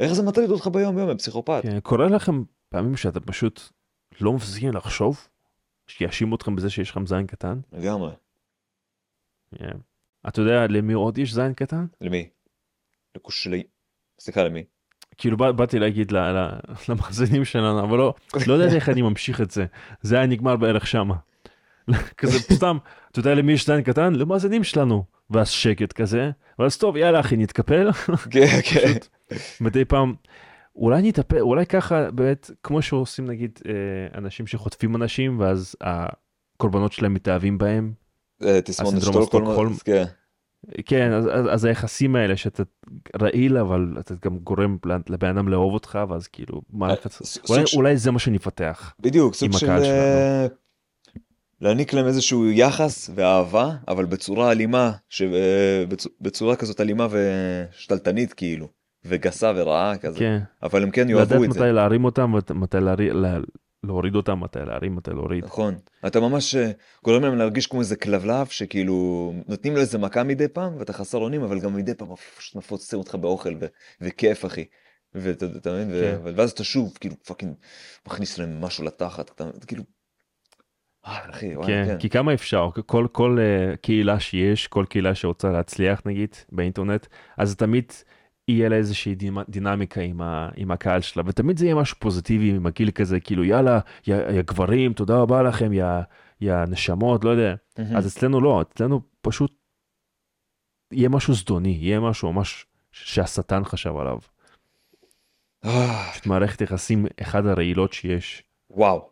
איך 0.00 0.12
זה 0.12 0.22
מטריד 0.22 0.50
אותך 0.50 0.66
ביום 0.66 0.98
יום, 0.98 1.08
הם 1.08 1.16
פסיכופת? 1.16 1.62
כן, 1.62 1.80
קורה 1.80 2.08
לכם 2.08 2.42
פעמים 2.68 2.96
שאתה 2.96 3.20
פשוט 3.20 3.60
לא 4.20 4.32
מפסיקים 4.32 4.72
לחשוב 4.72 5.28
שיאשימו 5.86 6.36
אתכם 6.36 6.56
בזה 6.56 6.70
שיש 6.70 6.90
לכם 6.90 7.06
זין 7.06 7.26
קטן 7.26 7.60
לגמרי. 7.72 8.12
כן. 9.54 9.76
אתה 10.28 10.40
יודע 10.40 10.66
למי 10.66 10.92
עוד 10.92 11.18
יש 11.18 11.32
זין 11.34 11.54
קטן 11.54 11.86
למי? 12.00 12.28
לכושלי... 13.16 13.62
סליחה, 14.20 14.44
למי? 14.44 14.64
כאילו 15.18 15.36
בא, 15.36 15.52
באתי 15.52 15.78
להגיד 15.78 16.10
ל, 16.10 16.18
ל, 16.18 16.48
למאזינים 16.88 17.44
שלנו 17.44 17.80
אבל 17.80 17.98
לא 17.98 18.14
לא 18.46 18.52
יודע 18.52 18.74
איך 18.74 18.88
אני 18.88 19.02
ממשיך 19.02 19.40
את 19.40 19.50
זה 19.50 19.66
זה 20.00 20.16
היה 20.16 20.26
נגמר 20.26 20.56
בערך 20.56 20.86
שמה. 20.86 21.14
כזה 22.18 22.38
סתם 22.38 22.76
אתה 23.10 23.18
יודע 23.18 23.34
למי 23.34 23.52
יש 23.52 23.66
זין 23.66 23.82
קטן 23.82 24.14
למאזינים 24.14 24.64
שלנו 24.64 25.04
ואז 25.30 25.48
שקט 25.48 25.92
כזה 25.92 26.30
ואז 26.58 26.76
טוב 26.76 26.96
יאללה 26.96 27.20
אחי 27.20 27.36
נתקפל 27.36 27.90
כן, 28.30 28.60
כן. 28.64 28.92
מדי 29.60 29.84
פעם 29.84 30.14
אולי 30.76 31.02
נתאפל 31.02 31.40
אולי 31.40 31.66
ככה 31.66 32.10
באמת 32.10 32.50
כמו 32.62 32.82
שעושים 32.82 33.26
נגיד 33.26 33.58
אה, 33.68 34.18
אנשים 34.18 34.46
שחוטפים 34.46 34.96
אנשים 34.96 35.40
ואז 35.40 35.76
הקורבנות 35.80 36.92
שלהם 36.92 37.14
מתאהבים 37.14 37.58
בהם 37.58 37.92
אה, 38.42 38.60
תסמונת 38.62 39.02
שטוקהולם. 39.02 39.72
אז 39.72 39.82
כן. 39.82 40.04
כן 40.86 41.12
אז, 41.12 41.26
אז, 41.32 41.46
אז 41.50 41.64
היחסים 41.64 42.16
האלה 42.16 42.36
שאתה 42.36 42.62
רעיל 43.20 43.56
אבל 43.56 43.96
אתה 44.00 44.14
גם 44.24 44.38
גורם 44.38 44.76
לבן 45.08 45.28
אדם 45.36 45.48
לאהוב 45.48 45.74
אותך 45.74 45.98
ואז 46.08 46.28
כאילו 46.28 46.62
מה 46.70 46.90
אה, 46.90 46.94
אולי, 47.50 47.66
ש- 47.66 47.76
אולי 47.76 47.96
זה 47.96 48.10
מה 48.10 48.18
שנפתח. 48.18 48.94
בדיוק, 49.00 49.34
סוג 49.34 49.52
של... 49.52 49.66
להעניק 51.64 51.92
להם 51.92 52.06
איזשהו 52.06 52.50
יחס 52.50 53.10
ואהבה, 53.14 53.70
אבל 53.88 54.04
בצורה 54.04 54.52
אלימה, 54.52 54.92
ש- 55.08 55.22
אה, 55.22 55.84
בצ- 55.88 56.08
בצורה 56.20 56.56
כזאת 56.56 56.80
אלימה 56.80 57.06
ושתלטנית 57.10 58.32
כאילו, 58.32 58.68
וגסה 59.04 59.52
ורעה 59.56 59.96
כזה. 59.98 60.18
כן. 60.18 60.38
אבל 60.62 60.82
הם 60.82 60.90
כן 60.90 61.08
לדעת 61.08 61.30
יאהבו 61.30 61.44
את 61.44 61.48
מתי 61.48 61.58
זה. 61.58 61.72
להרים 61.72 62.04
אותם 62.04 62.34
ומתי 62.50 62.76
להרי- 62.80 63.10
לה- 63.10 63.38
להוריד 63.84 64.14
אותם, 64.14 64.40
מתי 64.40 64.58
להרים, 64.66 64.96
מתי 64.96 65.10
להוריד. 65.10 65.44
נכון. 65.44 65.74
אתה 66.06 66.20
ממש 66.20 66.54
אה, 66.54 66.70
גורם 67.04 67.22
להם 67.22 67.36
להרגיש 67.38 67.66
כמו 67.66 67.80
איזה 67.80 67.96
כלבלב, 67.96 68.46
שכאילו 68.46 69.32
נותנים 69.48 69.74
לו 69.74 69.80
איזה 69.80 69.98
מכה 69.98 70.22
מדי 70.22 70.48
פעם, 70.48 70.76
ואתה 70.78 70.92
חסר 70.92 71.18
אונים, 71.18 71.42
אבל 71.42 71.60
גם 71.60 71.76
מדי 71.76 71.94
פעם 71.94 72.08
פשוט 72.38 72.56
מפוצצים 72.56 72.98
אותך 72.98 73.14
באוכל, 73.14 73.54
ו- 73.60 73.66
וכיף, 74.00 74.44
אחי. 74.44 74.64
ואתה 75.14 75.46
אתה 75.56 75.72
מבין? 75.72 75.90
כן. 75.90 76.16
ואז 76.36 76.50
אתה 76.50 76.64
שוב, 76.64 76.96
כאילו, 77.00 77.14
פאקינג, 77.26 77.54
מכניס 78.06 78.38
להם 78.38 78.60
משהו 78.60 78.84
לתחת, 78.84 79.30
אתה 79.34 79.44
כאילו... 79.66 79.82
אחי, 81.04 81.56
וואי, 81.56 81.66
כן, 81.66 81.84
כן. 81.86 81.98
כי 81.98 82.10
כמה 82.10 82.34
אפשר, 82.34 82.68
כל, 82.86 83.06
כל 83.12 83.38
uh, 83.38 83.76
קהילה 83.76 84.20
שיש, 84.20 84.66
כל 84.66 84.84
קהילה 84.88 85.14
שרוצה 85.14 85.50
להצליח 85.50 86.02
נגיד 86.06 86.34
באינטרנט, 86.52 87.06
אז 87.36 87.56
תמיד 87.56 87.92
יהיה 88.48 88.68
לה 88.68 88.76
איזושהי 88.76 89.14
דינמיקה 89.48 90.00
עם, 90.00 90.22
ה, 90.22 90.48
עם 90.56 90.70
הקהל 90.70 91.00
שלה, 91.00 91.22
ותמיד 91.26 91.58
זה 91.58 91.64
יהיה 91.64 91.74
משהו 91.74 91.96
פוזיטיבי 92.00 92.58
מגעיל 92.58 92.90
כזה, 92.90 93.20
כאילו 93.20 93.44
יאללה, 93.44 93.80
יא, 94.06 94.16
יא 94.16 94.42
גברים, 94.42 94.92
תודה 94.92 95.16
רבה 95.16 95.42
לכם, 95.42 95.72
יא, 95.72 95.84
יא 96.40 96.54
נשמות, 96.68 97.24
לא 97.24 97.30
יודע. 97.30 97.54
אז 97.96 98.06
אצלנו 98.06 98.40
לא, 98.40 98.62
אצלנו 98.62 99.00
פשוט 99.20 99.52
יהיה 100.92 101.08
משהו 101.08 101.34
זדוני, 101.34 101.78
יהיה 101.80 102.00
משהו 102.00 102.32
ממש 102.32 102.66
שהשטן 102.92 103.64
חשב 103.64 103.96
עליו. 103.96 104.18
אה, 105.64 106.10
פשוט 106.12 106.26
מערכת 106.26 106.60
יחסים 106.60 107.06
אחד 107.22 107.46
הרעילות 107.46 107.92
שיש. 107.92 108.42
וואו, 108.70 109.10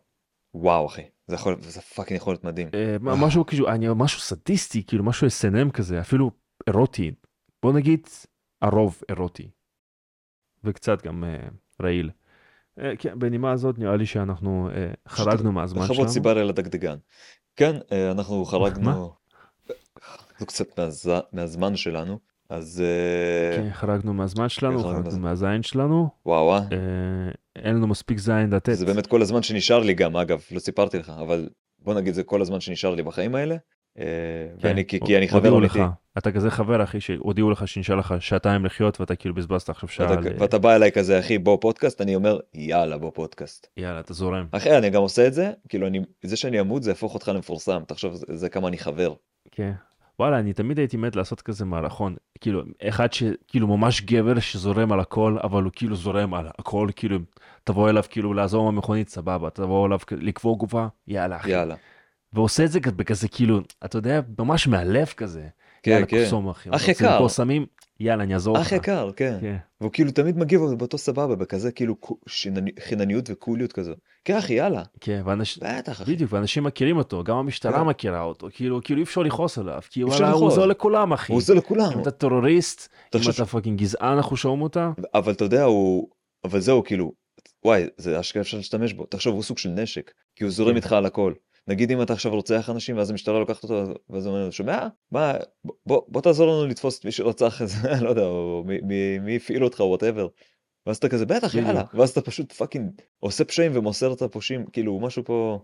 וואו, 0.53 0.87
אחי. 0.87 1.12
זה 1.27 1.35
יכול, 1.35 1.55
זה 1.61 1.81
fucking 1.81 2.17
יכול 2.17 2.33
להיות 2.33 2.43
מדהים. 2.43 2.69
אה, 2.73 2.97
משהו 2.99 3.45
כאילו, 3.45 3.69
אני, 3.69 3.85
משהו 3.95 4.19
סדיסטי, 4.19 4.83
כאילו 4.87 5.03
משהו 5.03 5.27
S&M 5.27 5.71
כזה, 5.71 6.01
אפילו 6.01 6.31
אירוטי. 6.67 7.11
בוא 7.63 7.73
נגיד, 7.73 8.07
הרוב 8.61 9.01
אירוטי. 9.09 9.49
וקצת 10.63 11.03
גם 11.05 11.23
אה, 11.23 11.47
רעיל. 11.81 12.09
אה, 12.79 12.93
כן, 12.99 13.19
בנימה 13.19 13.51
הזאת 13.51 13.77
נראה 13.79 13.95
לי 13.97 14.05
שאנחנו 14.05 14.69
חרגנו 15.07 15.51
מהזמן 15.51 15.87
שלנו. 15.93 16.09
סיבר 16.09 16.43
לדגדגן. 16.43 16.97
כן, 17.55 17.75
אה, 17.91 18.11
אנחנו 18.11 18.45
חרגנו... 18.45 19.13
קצת 20.45 20.79
מהז- 20.79 21.09
מהזמן 21.33 21.75
שלנו, 21.75 22.19
אז 22.53 22.83
אה, 22.85 23.57
כן, 23.57 23.73
חרגנו 23.73 24.13
מהזמן 24.13 24.49
שלנו, 24.49 24.83
חרגנו. 24.83 25.19
מהזין 25.19 25.63
שלנו. 25.63 26.09
וואו 26.25 26.45
וואו. 26.45 26.61
אה, 26.61 27.31
אין 27.55 27.75
לנו 27.75 27.87
מספיק 27.87 28.17
זין 28.17 28.49
לתת. 28.49 28.73
זה 28.73 28.85
באמת 28.85 29.07
כל 29.07 29.21
הזמן 29.21 29.43
שנשאר 29.43 29.79
לי 29.79 29.93
גם, 29.93 30.17
אגב, 30.17 30.41
לא 30.51 30.59
סיפרתי 30.59 30.97
לך, 30.97 31.13
אבל 31.21 31.49
בוא 31.79 31.93
נגיד 31.93 32.13
זה 32.13 32.23
כל 32.23 32.41
הזמן 32.41 32.59
שנשאר 32.59 32.95
לי 32.95 33.03
בחיים 33.03 33.35
האלה. 33.35 33.55
אה, 33.99 34.03
כן, 34.59 34.67
ואני, 34.67 34.85
כי, 34.87 35.17
אני 35.17 35.27
חבר 35.27 35.57
אמיתי. 35.57 35.79
אתה 36.17 36.31
כזה 36.31 36.51
חבר 36.51 36.83
אחי 36.83 36.99
שהודיעו 36.99 37.51
לך 37.51 37.67
שנשאר 37.67 37.95
לך 37.95 38.15
שעתיים 38.19 38.65
לחיות 38.65 38.99
ואתה 38.99 39.15
כאילו 39.15 39.35
בזבזת 39.35 39.69
עכשיו 39.69 39.89
שעה 39.89 40.15
ואתה, 40.39 40.57
בא 40.57 40.75
אליי 40.75 40.91
כזה, 40.91 41.19
אחי, 41.19 41.37
בוא 41.37 41.57
פודקאסט, 41.61 42.01
אני 42.01 42.15
אומר, 42.15 42.39
יאללה, 42.53 42.97
בוא 42.97 43.11
פודקאסט. 43.13 43.67
יאללה 43.77 43.99
אתה 43.99 44.13
זורם. 44.13 44.47
אחי, 44.51 44.77
אני 44.77 44.89
גם 44.89 45.01
עושה 45.01 45.27
את 45.27 45.33
זה, 45.33 45.51
כאילו, 45.69 45.87
אני, 45.87 45.99
זה 46.23 46.37
שאני 46.37 46.59
אמות 46.59 46.83
זה 46.83 46.91
יהפוך 46.91 47.13
אותך 47.13 47.27
למפורסם, 47.27 47.83
תחשוב, 47.87 48.15
זה 48.33 48.49
כמה 48.49 48.67
אני 48.67 48.77
חבר. 48.77 49.13
כן. 49.51 49.71
וואלה 50.19 50.39
אני 50.39 50.53
תמיד 50.53 50.77
הייתי 50.77 50.97
מת 50.97 51.15
לעשות 51.15 51.41
כזה 51.41 51.65
מערכון 51.65 52.15
כאילו 52.41 52.61
אחד 52.87 53.13
שכאילו 53.13 53.67
ממש 53.67 54.01
גבר 54.01 54.39
שזורם 54.39 54.91
על 54.91 54.99
הכל 54.99 55.37
אבל 55.43 55.63
הוא 55.63 55.71
כאילו 55.75 55.95
זורם 55.95 56.33
על 56.33 56.47
הכל 56.59 56.87
כאילו 56.95 57.19
תבוא 57.63 57.89
אליו 57.89 58.03
כאילו 58.09 58.33
לעזור 58.33 58.67
עם 58.67 58.75
המכונית 58.75 59.09
סבבה 59.09 59.49
תבוא 59.49 59.87
אליו 59.87 59.99
לקבור 60.11 60.57
גופה 60.57 60.85
יאללה 61.07 61.35
אחי. 61.35 61.51
יאללה. 61.51 61.75
ועושה 62.33 62.63
את 62.65 62.71
זה 62.71 62.79
כזה- 62.79 62.95
בכזה 62.95 63.27
כאילו 63.27 63.59
אתה 63.85 63.97
יודע 63.97 64.19
ממש 64.39 64.67
מהלב 64.67 65.07
כזה. 65.07 65.47
כן, 65.83 65.91
יאללה 65.91 66.05
כן. 66.05 66.23
קוסום 66.23 66.49
אחי. 66.49 66.69
אח 66.71 66.87
יקר. 66.87 67.11
למכור 67.11 67.29
סמים 67.29 67.65
יאללה 67.99 68.23
אני 68.23 68.33
אעזור 68.33 68.57
לך. 68.57 68.67
אח 68.67 68.71
יקר, 68.71 69.09
כן. 69.15 69.37
כן. 69.41 69.55
והוא 69.81 69.91
כאילו 69.91 70.11
תמיד 70.11 70.37
מגיב 70.37 70.61
באותו 70.77 70.97
סבבה, 70.97 71.35
בכזה 71.35 71.71
כאילו 71.71 71.95
שינני- 72.27 72.71
חינניות 72.79 73.29
וקוליות 73.29 73.73
כזו. 73.73 73.93
כן, 74.25 74.37
אחי, 74.37 74.53
יאללה. 74.53 74.83
כן 75.01 75.21
ואנשים 75.25 75.63
בטח, 75.65 76.01
אחי. 76.01 76.13
בדיוק 76.13 76.33
ואנשים 76.33 76.63
מכירים 76.63 76.97
אותו 76.97 77.23
גם 77.23 77.37
המשטרה 77.37 77.79
כן. 77.79 77.85
מכירה 77.87 78.21
אותו 78.21 78.47
כאילו 78.53 78.79
כאילו 78.83 78.99
אי 78.99 79.03
אפשר 79.03 79.21
לכעוס 79.21 79.57
עליו 79.57 79.79
כי 79.89 80.03
וואלה 80.03 80.31
הוא. 80.31 80.45
עוזר 80.45 80.65
לכולם 80.65 81.13
אחי. 81.13 81.31
הוא 81.33 81.37
עושה 81.37 81.53
לכולם. 81.53 81.91
אם 81.95 82.01
אתה 82.01 82.11
טרוריסט 82.11 82.89
אתה 83.09 83.17
אם 83.17 83.23
אתה 83.35 83.45
fucking 83.45 83.79
גזען 83.79 84.17
אנחנו 84.17 84.37
שומעים 84.37 84.61
אותה. 84.61 84.91
אבל 85.13 85.31
אתה 85.31 85.43
יודע, 85.43 85.63
הוא... 85.63 86.07
אבל 86.43 86.59
זהו, 86.59 86.83
כאילו, 86.83 87.13
וואי, 87.65 87.87
זה 87.97 88.19
אשכרה 88.19 88.41
אפשר 88.41 88.57
להשתמש 88.57 88.93
בו. 88.93 89.05
תחשוב, 89.05 89.33
הוא 89.35 89.43
סוג 89.43 89.57
של 89.57 89.69
נשק, 89.69 90.11
כי 90.35 90.43
הוא 90.43 90.51
זורם 90.51 90.69
כן. 90.71 90.75
איתך 90.75 90.93
על 90.93 91.05
הכל. 91.05 91.33
נגיד 91.67 91.91
אם 91.91 92.01
אתה 92.01 92.13
עכשיו 92.13 92.31
רוצח 92.35 92.69
אנשים, 92.69 92.97
ואז 92.97 93.09
המשטרה 93.09 93.39
לוקחת 93.39 93.63
אותו, 93.63 93.83
ואז 94.09 94.25
הוא 94.25 94.35
אומר, 94.35 94.51
שומע? 94.51 94.87
מה, 95.11 95.33
בוא- 95.65 95.75
בוא, 95.85 96.01
בוא 96.07 96.21
תעזור 96.21 96.47
לנו 96.47 96.67
לתפוס 96.67 96.99
את 96.99 97.05
מי 97.05 97.11
שרצח 97.11 97.61
את 97.61 97.67
זה, 97.67 97.77
לא 98.03 98.09
יודע, 98.09 98.25
או 98.25 98.63
מי, 99.21 99.35
הפעיל 99.35 99.63
אותך, 99.63 99.79
whatever. 99.79 100.27
ואז 100.87 100.97
אתה 100.97 101.09
כזה, 101.09 101.25
בטח. 101.25 101.55
יאללה. 101.55 101.83
ואז 101.93 102.09
אתה 102.09 102.21
פשוט 102.21 102.51
fucking 102.51 102.91
עושה 103.19 103.43
פשעים 103.43 103.71
ומוסר 103.75 104.13
את 104.13 104.21
הפושעים, 104.21 104.65
כאילו, 104.65 104.99
משהו 104.99 105.23
פה... 105.25 105.59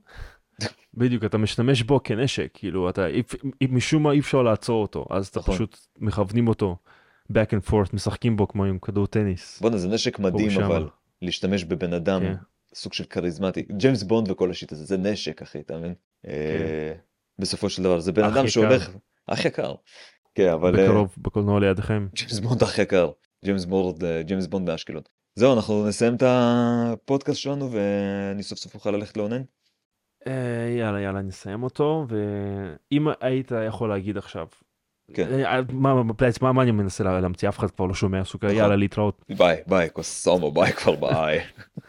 בדיוק 0.94 1.24
אתה 1.24 1.38
משתמש 1.38 1.84
בו 1.84 2.04
כנשק 2.04 2.50
כאילו 2.54 2.90
אתה 2.90 3.06
משום 3.70 4.04
מה 4.04 4.12
אי 4.12 4.20
אפשר 4.20 4.42
לעצור 4.42 4.82
אותו 4.82 5.06
אז 5.10 5.28
אתה 5.28 5.40
נכון. 5.40 5.56
פשוט 5.56 5.78
מכוונים 5.98 6.48
אותו 6.48 6.78
back 7.34 7.52
and 7.52 7.70
forth 7.70 7.90
משחקים 7.94 8.38
בו 8.38 8.48
כמו 8.48 8.66
עם 8.66 8.80
כדור 8.80 9.08
טניס. 9.08 9.62
בואנה, 9.62 9.78
זה 9.78 9.88
נשק 9.88 10.20
מדהים. 10.20 10.60
אבל, 10.62 10.88
להשתמש 11.22 11.64
בבן 11.64 11.94
אדם, 11.94 12.22
כן. 12.22 12.36
סוג 12.74 12.94
של 12.94 13.04
כריזמטי. 13.04 13.62
ג'יימס 13.72 14.04
בונד 14.04 14.32
וכל 14.32 14.52
ה 14.52 14.56
shit 14.56 14.72
הזה, 14.72 14.86
זה 14.86 14.98
נשק, 14.98 15.42
אחי, 15.42 15.60
אתה 15.60 15.78
מבין? 15.78 15.94
אה, 16.28 16.94
בסופו 17.40 17.70
של 17.70 17.84
דבר, 17.84 18.00
זה 18.00 18.12
בן 18.12 18.24
אדם. 18.24 18.48
שהולך... 18.48 18.90
אח 19.28 19.46
יקר. 19.46 19.74
כן, 20.36 20.50
אבל... 20.50 20.80
אה, 20.80 20.86
בקרוב 20.86 21.16
בקולנוע 21.18 21.60
לידכם. 21.60 22.08
ג'יימס 22.16 22.40
בונד 22.40 22.64
אח 22.64 22.80
יקר. 22.80 23.12
ג'יימס 23.46 23.66
בונד, 23.66 24.04
אה, 24.04 24.22
ג'יימס 24.22 24.48
בונד 24.48 24.66
באשקלון. 24.66 25.02
זהו, 25.36 25.54
אנחנו 25.56 25.88
נסיים 25.88 26.16
את 26.16 26.24
הפודקאסט 26.26 27.40
שלנו, 27.40 27.70
ואני 27.72 28.44
סוף 28.44 28.60
סוף 28.60 28.76
אוכל 28.76 28.92
ללכת 28.92 29.18
לאונן. 29.18 29.42
יאללה 30.78 31.02
יאללה 31.02 31.22
נסיים 31.22 31.64
אותו 31.64 32.06
ואם 32.10 33.08
היית 33.22 33.52
יכול 33.68 33.90
להגיד 33.90 34.18
עכשיו. 34.18 34.48
כן. 35.14 35.42
מה 36.42 36.62
אני 36.62 36.72
מנסה 36.72 37.04
לה- 37.04 37.20
להמציא 37.20 37.50
אף 37.50 37.60
אחד 37.60 37.72
כבר 37.72 37.86
לא 37.86 37.94
שומע 37.94 38.24
סוכר 38.24 38.48
נכון. 38.48 38.60
יאללה 38.60 38.76
להתראות. 38.76 39.26
ביי, 39.38 39.62
ביי, 39.68 39.90
קוסומו, 39.90 40.52
ביי 40.52 40.72
כבר, 40.72 40.96
ביי. 40.96 41.40